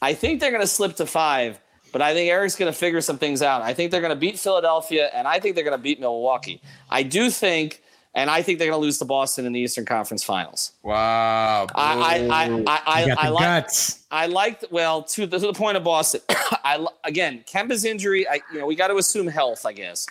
I 0.00 0.14
think 0.14 0.40
they're 0.40 0.50
going 0.50 0.60
to 0.62 0.66
slip 0.66 0.96
to 0.96 1.06
five, 1.06 1.58
but 1.94 2.02
I 2.02 2.12
think 2.12 2.28
Erik's 2.28 2.56
going 2.56 2.70
to 2.72 2.76
figure 2.76 3.00
some 3.00 3.18
things 3.18 3.40
out. 3.40 3.62
I 3.62 3.72
think 3.72 3.92
they're 3.92 4.00
going 4.00 4.10
to 4.10 4.18
beat 4.18 4.36
Philadelphia, 4.36 5.10
and 5.14 5.28
I 5.28 5.38
think 5.38 5.54
they're 5.54 5.62
going 5.62 5.78
to 5.78 5.82
beat 5.82 6.00
Milwaukee. 6.00 6.60
I 6.90 7.04
do 7.04 7.30
think, 7.30 7.84
and 8.16 8.28
I 8.28 8.42
think 8.42 8.58
they're 8.58 8.66
going 8.66 8.80
to 8.80 8.84
lose 8.84 8.98
to 8.98 9.04
Boston 9.04 9.46
in 9.46 9.52
the 9.52 9.60
Eastern 9.60 9.84
Conference 9.86 10.24
Finals. 10.24 10.72
Wow. 10.82 11.68
I 11.72 11.94
I 11.94 12.46
I 12.46 12.64
I, 12.66 12.82
I, 12.84 13.04
You 13.04 13.14
I 13.16 13.28
like. 13.28 13.44
guts. 13.44 14.04
I 14.10 14.26
liked 14.26 14.64
well 14.72 15.04
to 15.04 15.28
the, 15.28 15.38
to 15.38 15.46
the 15.46 15.52
point 15.52 15.76
of 15.76 15.84
Boston. 15.84 16.20
I 16.28 16.84
again 17.04 17.44
Kemba's 17.46 17.84
injury. 17.84 18.26
I 18.28 18.40
you 18.52 18.58
know 18.58 18.66
we 18.66 18.74
got 18.74 18.88
to 18.88 18.96
assume 18.96 19.28
health, 19.28 19.64
I 19.64 19.72
guess. 19.72 20.08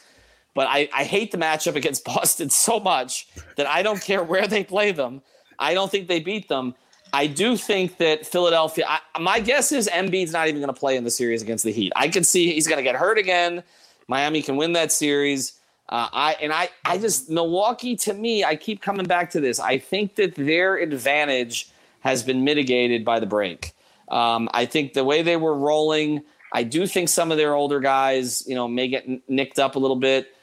But 0.54 0.68
I, 0.70 0.88
I 0.94 1.04
hate 1.04 1.32
the 1.32 1.38
matchup 1.38 1.76
against 1.76 2.06
Boston 2.16 2.50
so 2.50 2.80
much 2.80 3.28
that 3.58 3.68
I 3.68 3.84
don't 3.84 4.02
care 4.02 4.24
where 4.24 4.48
they 4.48 4.64
play 4.64 4.94
them. 4.94 5.22
I 5.60 5.74
don't 5.74 5.92
think 5.92 6.08
they 6.08 6.22
beat 6.22 6.48
them. 6.48 6.76
I 7.14 7.28
do 7.28 7.56
think 7.56 7.98
that 7.98 8.26
Philadelphia. 8.26 8.86
I, 8.88 9.00
my 9.20 9.40
guess 9.40 9.72
is 9.72 9.88
Embiid's 9.88 10.34
not 10.34 10.48
even 10.48 10.60
going 10.60 10.74
to 10.74 10.80
play 10.80 10.98
in 10.98 11.04
the 11.04 11.12
series 11.12 11.44
against 11.44 11.64
the 11.64 11.72
Heat. 11.72 11.94
I 11.96 12.08
can 12.08 12.24
see 12.24 12.52
he's 12.52 12.68
going 12.68 12.78
to 12.78 12.84
get 12.84 12.96
hurt 12.96 13.20
again. 13.20 13.64
Miami 14.08 14.42
can 14.42 14.58
win 14.58 14.74
that 14.74 14.92
series. 14.92 15.54
Uh, 15.90 16.10
I 16.12 16.36
and 16.42 16.52
I, 16.52 16.70
I 16.84 16.98
just 16.98 17.30
Milwaukee 17.30 17.96
to 17.98 18.14
me. 18.14 18.44
I 18.44 18.56
keep 18.56 18.82
coming 18.82 19.06
back 19.06 19.30
to 19.32 19.40
this. 19.40 19.60
I 19.60 19.78
think 19.78 20.16
that 20.16 20.34
their 20.34 20.78
advantage 20.78 21.70
has 22.00 22.24
been 22.24 22.44
mitigated 22.44 23.06
by 23.06 23.20
the 23.20 23.28
break. 23.28 23.74
Um, 24.10 24.50
I 24.54 24.66
think 24.66 24.94
the 24.94 25.04
way 25.04 25.22
they 25.22 25.38
were 25.38 25.56
rolling. 25.56 26.24
I 26.52 26.64
do 26.64 26.86
think 26.88 27.10
some 27.10 27.32
of 27.32 27.38
their 27.38 27.54
older 27.54 27.80
guys, 27.80 28.48
you 28.48 28.56
know, 28.56 28.68
may 28.68 28.88
get 28.88 29.08
nicked 29.30 29.60
up 29.60 29.76
a 29.76 29.80
little 29.80 29.96
bit. 29.96 30.36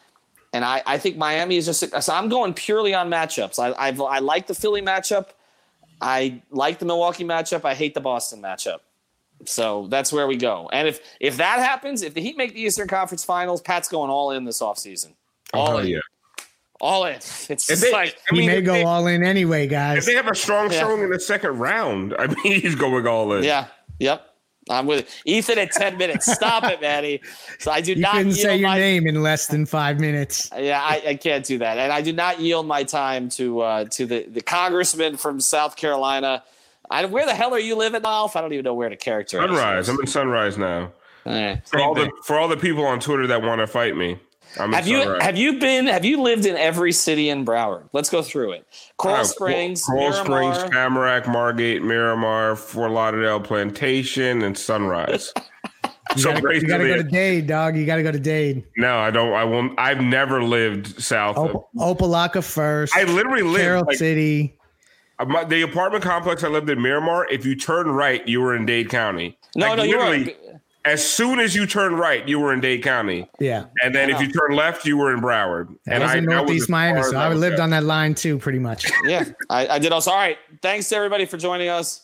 And 0.53 0.65
I, 0.65 0.83
I 0.87 0.99
think 0.99 1.17
Miami 1.17 1.57
is 1.57 1.67
just. 1.67 2.03
So 2.03 2.15
I'm 2.15 2.29
going 2.29 2.55
purely 2.55 2.95
on 2.95 3.11
matchups. 3.11 3.59
I, 3.59 3.75
I've, 3.79 4.01
I 4.01 4.19
like 4.19 4.47
the 4.47 4.55
Philly 4.55 4.83
matchup. 4.83 5.29
I 6.01 6.43
like 6.51 6.79
the 6.79 6.85
Milwaukee 6.87 7.25
matchup. 7.25 7.65
I 7.65 7.75
hate 7.75 7.95
the 7.95 8.01
Boston 8.01 8.41
matchup. 8.41 8.79
So 9.47 9.87
that's 9.89 10.13
where 10.13 10.27
we 10.27 10.37
go. 10.37 10.69
And 10.73 10.87
if 10.87 11.01
if 11.21 11.37
that 11.39 11.59
happens, 11.61 12.03
if 12.03 12.15
the 12.15 12.21
Heat 12.21 12.37
make 12.37 12.55
the 12.55 12.61
Eastern 12.61 12.89
Conference 12.89 13.25
Finals, 13.25 13.61
Pat's 13.63 13.89
going 13.89 14.11
all 14.11 14.33
in 14.33 14.45
this 14.45 14.61
offseason. 14.61 15.13
Oh, 15.55 15.59
all 15.61 15.73
Oh, 15.77 15.79
in. 15.79 15.87
yeah. 15.89 15.99
All 16.81 17.05
in. 17.05 17.15
It's 17.17 17.47
just 17.67 17.83
they, 17.83 17.93
like 17.93 18.17
I 18.31 18.35
He 18.35 18.41
mean, 18.41 18.47
may 18.49 18.61
go 18.63 18.73
they, 18.73 18.85
all 18.85 19.07
in 19.07 19.23
anyway, 19.25 19.67
guys. 19.67 19.99
if 19.99 20.05
guys. 20.05 20.07
they 20.07 20.15
have 20.15 20.29
a 20.29 20.35
strong 20.35 20.71
Yeah. 20.73 20.81
showing 20.81 21.03
in 21.03 21.11
the 21.11 21.21
second 21.21 21.59
round, 21.59 22.15
I 22.19 22.27
mean, 22.27 22.61
he's 22.61 22.75
going 22.75 23.07
all 23.07 23.33
in. 23.35 23.45
yeah, 23.45 23.67
yep. 23.99 24.30
I'm 24.71 24.87
with 24.87 25.01
it. 25.01 25.23
Ethan 25.25 25.59
at 25.59 25.73
10 25.73 25.99
minutes. 25.99 26.33
Stop 26.33 26.65
it, 26.65 26.81
Manny. 26.81 27.21
So 27.59 27.71
I 27.71 27.81
do 27.81 27.93
You 27.93 28.01
not 28.01 28.13
couldn't 28.13 28.29
yield 28.29 28.39
say 28.39 28.57
your 28.57 28.69
my 28.69 28.79
name 28.79 29.07
in 29.07 29.23
less 29.23 29.47
than 29.47 29.67
five 29.67 30.01
minutes. 30.01 30.51
Yeah, 30.57 30.81
I, 30.83 31.03
I 31.09 31.15
can't 31.17 31.45
do 31.45 31.59
that, 31.59 31.79
and 31.79 31.93
I 31.93 32.01
do 32.03 32.13
not 32.13 32.41
yield 32.41 32.67
my 32.67 32.85
time 32.85 33.29
to 33.31 33.61
uh, 33.61 33.85
to 33.87 34.07
the, 34.07 34.25
the 34.25 34.41
congressman 34.41 35.17
from 35.17 35.41
South 35.41 35.77
Carolina. 35.77 36.43
I, 36.91 37.05
where 37.05 37.27
the 37.27 37.35
hell 37.35 37.55
are 37.55 37.59
you 37.59 37.77
living, 37.77 38.03
Alf? 38.05 38.37
I 38.37 38.41
don't 38.41 38.53
even 38.53 38.65
know 38.65 38.75
where 38.75 38.89
to 38.89 38.97
characterize. 38.97 39.49
Sunrise. 39.49 39.87
you. 39.87 39.95
I'm 39.95 40.01
in 40.01 40.07
Sunrise 40.07 40.59
now. 40.59 40.93
All 41.27 41.33
right. 41.33 41.67
For 41.69 41.81
all 41.81 41.95
the 41.95 42.11
for 42.25 42.39
all 42.39 42.49
the 42.49 42.57
people 42.57 42.85
on 42.85 43.01
Twitter 43.01 43.27
that 43.29 43.43
want 43.43 43.61
to 43.61 43.67
fight 43.67 43.97
me, 43.97 44.19
I'm 44.59 44.73
Have 44.73 44.87
you 44.89 45.03
Sunrise. 45.03 45.23
have 45.23 45.37
you 45.39 45.59
been 45.61 45.87
have 45.87 46.05
you 46.05 46.21
lived 46.21 46.45
in 46.47 46.57
every 46.57 46.93
city 46.93 47.29
in 47.31 47.45
Broward? 47.45 47.89
Let's 47.93 48.11
go 48.11 48.21
through 48.23 48.53
it. 48.53 48.67
Coral 48.97 49.19
Uh, 49.19 49.25
Springs, 49.25 49.85
Coral 49.85 50.11
Miramar. 50.11 50.55
Springs, 50.55 50.75
Tamarac, 50.75 51.29
Margate, 51.29 51.83
Miramar, 51.83 52.57
Fort 52.57 52.91
Lauderdale, 52.91 53.41
Plantation, 53.41 54.43
and 54.43 54.57
Sunrise. 54.57 55.33
You 56.17 56.23
so 56.23 56.31
gotta, 56.31 56.41
great 56.41 56.63
you 56.63 56.67
gotta 56.67 56.89
go 56.89 56.97
to 56.97 57.05
Dade, 57.05 57.47
dog. 57.47 57.77
You 57.77 57.87
gotta 57.87 58.03
go 58.03 58.11
to 58.11 58.19
Dade. 58.19 58.65
No, 58.77 58.99
I 58.99 59.13
don't. 59.13 59.33
I 59.33 59.45
won't. 59.45 59.79
I've 59.79 60.01
never 60.01 60.43
lived 60.43 61.01
south. 61.01 61.37
of 61.37 61.55
Op- 61.55 61.73
Opa-locka 61.77 62.43
first. 62.43 62.97
I 62.97 63.05
literally 63.05 63.43
lived 63.45 63.63
Carol 63.63 63.85
like, 63.87 63.97
City. 63.97 64.59
my, 65.25 65.45
the 65.45 65.63
apartment 65.63 66.03
complex 66.03 66.43
I 66.43 66.49
lived 66.49 66.69
in 66.69 66.83
Miramar. 66.83 67.29
If 67.31 67.47
you 67.47 67.55
turn 67.55 67.89
right, 67.93 68.27
you 68.27 68.41
were 68.41 68.57
in 68.57 68.67
Dade 68.67 68.89
County. 68.91 69.39
No, 69.55 69.69
Like, 69.69 69.77
no, 69.77 69.83
you're 69.85 69.99
literally, 70.01 70.25
right. 70.25 70.60
As 70.85 71.07
soon 71.07 71.41
as 71.41 71.55
you 71.55 71.67
turn 71.67 71.95
right, 71.95 72.27
you 72.27 72.41
were 72.41 72.55
in 72.55 72.61
Dade 72.61 72.83
County, 72.83 73.29
Yeah. 73.39 73.67
and 73.83 73.95
then 73.95 74.09
if 74.09 74.19
you 74.21 74.29
turn 74.33 74.57
left, 74.57 74.87
you 74.87 74.97
were 74.97 75.13
in 75.13 75.21
Broward. 75.21 75.69
I 75.87 75.93
And 75.95 76.03
was 76.03 76.15
in 76.15 76.25
that 76.25 76.35
Northeast 76.37 76.63
as 76.65 76.69
Miami, 76.71 77.03
so 77.03 77.17
I 77.19 77.35
lived 77.35 77.55
at. 77.55 77.61
on 77.61 77.71
that 77.71 77.85
line 77.85 78.15
too, 78.15 78.39
pretty 78.39 78.59
much. 78.59 78.91
Yeah, 79.05 79.25
I, 79.51 79.67
I 79.69 79.79
did 79.79 79.93
also. 79.93 80.11
All 80.11 80.17
right. 80.17 80.39
Thanks 80.63 80.89
to 80.89 80.97
everybody 80.97 81.27
for 81.27 81.37
joining 81.37 81.69
us. 81.69 82.03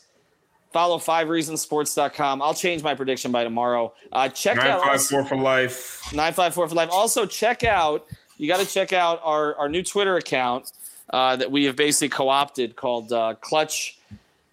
Follow 0.72 0.98
5reasonsports.com. 0.98 2.42
I'll 2.42 2.52
change 2.54 2.82
my 2.82 2.94
prediction 2.94 3.32
by 3.32 3.44
tomorrow. 3.44 3.94
Uh, 4.12 4.28
check 4.28 4.56
Nine 4.58 4.66
out 4.66 4.82
five 4.82 4.94
us- 4.96 5.08
four 5.08 5.24
for 5.24 5.36
life. 5.36 6.02
954 6.12 6.68
for 6.68 6.74
life. 6.74 6.88
Also, 6.92 7.24
check 7.24 7.64
out, 7.64 8.04
you 8.36 8.46
got 8.46 8.60
to 8.60 8.66
check 8.66 8.92
out 8.92 9.20
our, 9.24 9.54
our 9.56 9.68
new 9.70 9.82
Twitter 9.82 10.16
account 10.16 10.70
uh, 11.10 11.34
that 11.36 11.50
we 11.50 11.64
have 11.64 11.76
basically 11.76 12.08
co 12.10 12.28
opted 12.28 12.76
called 12.76 13.10
uh, 13.12 13.34
Clutch 13.40 13.98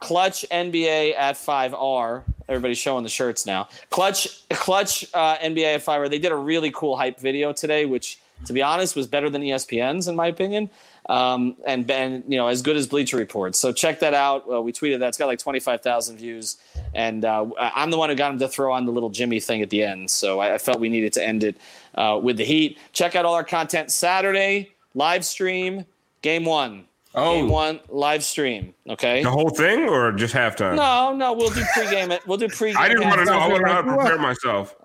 Clutch 0.03 0.45
NBA 0.51 1.15
at 1.15 1.35
5R. 1.35 2.23
Everybody's 2.49 2.77
showing 2.77 3.03
the 3.03 3.09
shirts 3.09 3.45
now. 3.45 3.69
Clutch 3.89 4.45
Clutch 4.49 5.05
uh, 5.13 5.37
NBA 5.37 5.75
at 5.75 5.85
5R. 5.85 6.09
They 6.09 6.19
did 6.19 6.33
a 6.33 6.35
really 6.35 6.71
cool 6.71 6.97
hype 6.97 7.21
video 7.21 7.53
today, 7.53 7.85
which, 7.85 8.19
to 8.45 8.51
be 8.51 8.61
honest, 8.61 8.97
was 8.97 9.07
better 9.07 9.29
than 9.29 9.41
ESPN's, 9.41 10.09
in 10.09 10.17
my 10.17 10.27
opinion. 10.27 10.69
Um, 11.07 11.55
and 11.65 11.89
and 11.89 12.25
you 12.27 12.37
know 12.37 12.49
as 12.49 12.61
good 12.61 12.75
as 12.75 12.85
Bleacher 12.85 13.15
Report. 13.15 13.55
So 13.55 13.71
check 13.71 14.01
that 14.01 14.13
out. 14.13 14.43
Uh, 14.51 14.61
we 14.61 14.73
tweeted 14.73 14.99
that 14.99 15.07
it's 15.07 15.17
got 15.17 15.27
like 15.27 15.39
twenty 15.39 15.61
five 15.61 15.81
thousand 15.81 16.17
views, 16.17 16.57
and 16.93 17.23
uh, 17.23 17.45
I'm 17.57 17.89
the 17.89 17.97
one 17.97 18.09
who 18.09 18.15
got 18.15 18.31
him 18.33 18.39
to 18.39 18.49
throw 18.49 18.73
on 18.73 18.85
the 18.85 18.91
little 18.91 19.09
Jimmy 19.09 19.39
thing 19.39 19.61
at 19.61 19.69
the 19.69 19.83
end. 19.83 20.11
So 20.11 20.41
I, 20.41 20.55
I 20.55 20.57
felt 20.57 20.81
we 20.81 20.89
needed 20.89 21.13
to 21.13 21.25
end 21.25 21.45
it 21.45 21.55
uh, 21.95 22.19
with 22.21 22.35
the 22.35 22.45
Heat. 22.45 22.77
Check 22.91 23.15
out 23.15 23.23
all 23.23 23.35
our 23.35 23.43
content 23.45 23.89
Saturday 23.89 24.71
live 24.95 25.23
stream 25.23 25.85
game 26.21 26.43
one. 26.43 26.87
Oh. 27.15 27.35
Game 27.35 27.49
one 27.49 27.79
live 27.89 28.23
stream. 28.23 28.73
Okay. 28.89 29.21
The 29.23 29.29
whole 29.31 29.49
thing, 29.49 29.87
or 29.87 30.11
just 30.11 30.33
halftime? 30.33 30.75
No, 30.75 31.15
no, 31.15 31.33
we'll 31.33 31.49
do 31.49 31.61
pregame. 31.77 32.11
It. 32.11 32.25
We'll 32.27 32.37
do 32.39 32.47
pregame. 32.47 32.75
I 32.77 32.87
didn't 32.87 33.03
want 33.07 33.19
to 33.19 33.25
know. 33.25 33.37
I 33.39 33.49
halftime. 33.49 33.51
want 33.51 33.65
to 33.65 33.71
how 33.71 33.81
to 33.81 33.87
prepare 33.95 34.17
myself. 34.17 34.75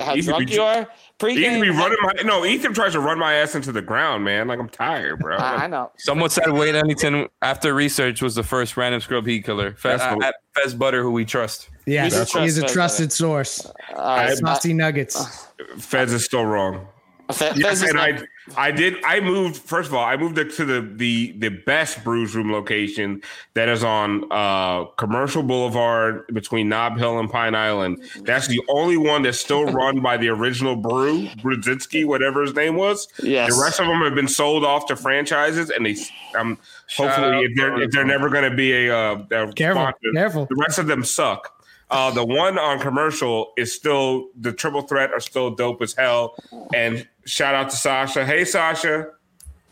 how 0.00 0.14
You 0.14 0.22
drunk 0.22 0.48
be- 0.48 0.54
you 0.54 0.62
are. 0.62 0.88
Pregame. 1.20 1.36
Ethan 1.38 1.60
be 1.60 1.70
running 1.70 1.98
my 2.02 2.12
no. 2.24 2.44
Ethan 2.44 2.74
tries 2.74 2.92
to 2.92 3.00
run 3.00 3.18
my 3.20 3.34
ass 3.34 3.54
into 3.54 3.70
the 3.70 3.80
ground, 3.82 4.24
man. 4.24 4.48
Like 4.48 4.58
I'm 4.58 4.68
tired, 4.68 5.20
bro. 5.20 5.36
I, 5.36 5.64
I 5.64 5.66
know. 5.68 5.92
Someone 5.98 6.30
said 6.30 6.50
Wade 6.50 6.74
Ellington 6.74 7.28
after 7.40 7.72
research 7.74 8.20
was 8.20 8.34
the 8.34 8.42
first 8.42 8.76
random 8.76 9.00
scrub 9.00 9.24
heat 9.26 9.44
killer. 9.44 9.74
Fez, 9.76 10.00
That's 10.00 10.16
what- 10.16 10.24
at 10.24 10.34
Fez 10.56 10.74
Butter, 10.74 11.02
who 11.02 11.12
we 11.12 11.24
trust. 11.24 11.68
Yes, 11.86 12.12
That's 12.14 12.32
he 12.32 12.44
is 12.44 12.58
a 12.58 12.62
what- 12.62 12.72
trusted 12.72 13.12
source. 13.12 13.64
Uh, 13.64 13.70
All 13.96 14.16
right. 14.16 14.36
Saucy 14.36 14.72
nuggets. 14.72 15.46
Feds 15.78 16.12
is 16.12 16.24
still 16.24 16.44
wrong. 16.44 16.88
Fe- 17.32 17.52
Yes, 17.56 17.82
and 17.82 17.94
not- 17.94 18.08
I, 18.56 18.66
I 18.66 18.70
did. 18.70 19.02
I 19.04 19.20
moved. 19.20 19.56
First 19.56 19.88
of 19.88 19.94
all, 19.94 20.04
I 20.04 20.16
moved 20.18 20.36
to 20.36 20.64
the 20.64 20.82
the 20.96 21.32
the 21.38 21.48
best 21.48 22.04
Bru's 22.04 22.34
Room 22.36 22.52
location 22.52 23.22
that 23.54 23.68
is 23.70 23.82
on 23.82 24.24
uh, 24.30 24.84
Commercial 24.96 25.42
Boulevard 25.42 26.26
between 26.34 26.68
Nob 26.68 26.98
Hill 26.98 27.18
and 27.18 27.30
Pine 27.30 27.54
Island. 27.54 28.02
That's 28.20 28.46
the 28.46 28.60
only 28.68 28.98
one 28.98 29.22
that's 29.22 29.38
still 29.38 29.64
run 29.64 30.00
by 30.00 30.18
the 30.18 30.28
original 30.28 30.76
Bru, 30.76 31.26
Brzezinski, 31.28 32.04
whatever 32.04 32.42
his 32.42 32.54
name 32.54 32.76
was. 32.76 33.08
Yes. 33.22 33.54
The 33.56 33.62
rest 33.62 33.80
of 33.80 33.86
them 33.86 34.00
have 34.02 34.14
been 34.14 34.28
sold 34.28 34.62
off 34.64 34.86
to 34.86 34.96
franchises, 34.96 35.70
and 35.70 35.86
they. 35.86 35.96
Um, 36.38 36.58
Shout 36.86 37.08
hopefully, 37.08 37.46
if 37.46 37.56
they're 37.56 37.80
if 37.82 37.90
they're 37.90 38.04
never 38.04 38.28
going 38.28 38.48
to 38.50 38.54
be 38.54 38.86
a, 38.88 38.94
uh, 38.94 39.14
a 39.30 39.52
Careful, 39.54 39.82
sponsor, 39.82 40.12
careful. 40.12 40.46
the 40.46 40.56
rest 40.56 40.78
of 40.78 40.86
them 40.86 41.02
suck. 41.02 41.53
Uh, 41.94 42.10
the 42.10 42.24
one 42.24 42.58
on 42.58 42.78
commercial 42.80 43.52
is 43.56 43.72
still 43.72 44.28
the 44.40 44.52
triple 44.52 44.82
threat 44.82 45.12
are 45.12 45.20
still 45.20 45.50
dope 45.50 45.80
as 45.82 45.94
hell. 45.94 46.34
And 46.74 47.06
shout 47.24 47.54
out 47.54 47.70
to 47.70 47.76
Sasha. 47.76 48.24
Hey 48.26 48.44
Sasha, 48.44 49.10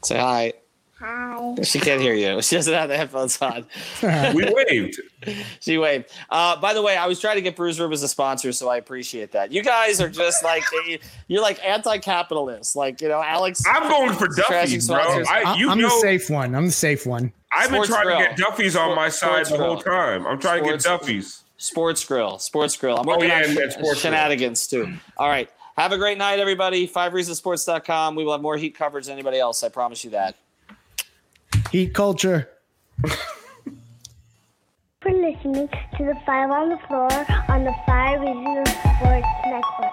Say 0.05 0.18
hi. 0.18 0.53
Hi. 0.99 1.55
She 1.64 1.81
can't 1.81 2.01
hear 2.01 2.14
you. 2.14 2.41
She 2.43 2.55
doesn't 2.55 2.73
have 2.73 2.89
the 2.89 2.97
headphones 2.97 3.41
on. 3.43 3.66
we 4.35 4.45
waved. 4.53 5.01
She 5.61 5.79
waved. 5.79 6.11
Uh, 6.31 6.57
by 6.61 6.75
the 6.75 6.83
way, 6.83 6.97
I 6.97 7.07
was 7.07 7.20
trying 7.20 7.37
to 7.37 7.43
get 7.43 7.55
Bru's 7.57 7.79
Room 7.79 7.93
as 7.93 8.03
a 8.03 8.09
sponsor, 8.09 8.51
so 8.53 8.68
I 8.68 8.77
appreciate 8.77 9.31
that. 9.33 9.53
You 9.53 9.62
guys 9.62 10.01
are 10.01 10.09
just 10.09 10.43
like 10.45 10.64
you're 11.29 11.43
like 11.43 11.64
anti-capitalist. 11.64 12.75
Like 12.77 13.01
you 13.01 13.09
know, 13.09 13.23
Alex. 13.23 13.62
I'm 13.66 13.89
going 13.89 14.12
for 14.14 14.27
Trashing 14.29 14.87
Duffy's, 14.87 14.89
bro. 14.89 14.99
I, 14.99 15.43
I, 15.47 15.57
you 15.57 15.70
I'm 15.70 15.81
know, 15.81 15.89
the 15.89 16.01
safe 16.01 16.29
one. 16.31 16.55
I'm 16.57 16.66
the 16.66 16.73
safe 16.73 17.07
one. 17.07 17.33
I've 17.53 17.70
been 17.70 17.85
Sports 17.85 17.91
trying 17.91 18.07
Grill. 18.07 18.18
to 18.18 18.25
get 18.25 18.37
Duffy's 18.37 18.77
on 18.77 18.97
my 18.97 19.09
side 19.09 19.47
Sports 19.47 19.51
the 19.51 19.57
whole 19.59 19.77
Grill. 19.77 19.95
time. 19.97 20.27
I'm 20.27 20.41
trying 20.41 20.64
Sports- 20.64 20.85
to 20.85 20.89
get 20.91 21.01
Duffy's. 21.01 21.41
Sports 21.62 22.04
Grill. 22.04 22.38
Sports 22.40 22.76
Grill. 22.76 22.96
I'm 22.98 23.08
Oh, 23.08 23.12
working 23.12 23.28
yeah, 23.28 23.36
on 23.36 23.44
and 23.44 23.52
sh- 23.52 23.56
that's 23.56 23.74
Sports 23.74 24.02
Grill. 24.02 24.12
shenanigans 24.12 24.66
too. 24.66 24.94
All 25.16 25.28
right. 25.28 25.48
Have 25.76 25.92
a 25.92 25.96
great 25.96 26.18
night, 26.18 26.38
everybody. 26.40 26.88
FiveReasonsports.com. 26.88 28.14
We 28.16 28.24
will 28.24 28.32
have 28.32 28.42
more 28.42 28.56
heat 28.56 28.74
coverage 28.74 29.06
than 29.06 29.12
anybody 29.14 29.38
else. 29.38 29.62
I 29.62 29.68
promise 29.68 30.02
you 30.04 30.10
that. 30.10 30.34
Heat 31.70 31.94
culture. 31.94 32.50
for 35.00 35.10
listening 35.10 35.68
to 35.68 36.04
the 36.04 36.14
Five 36.26 36.50
on 36.50 36.68
the 36.68 36.78
Floor 36.88 37.10
on 37.48 37.64
the 37.64 37.74
Five 37.86 38.20
Reasons 38.20 38.68
Sports 38.70 39.26
Network. 39.46 39.92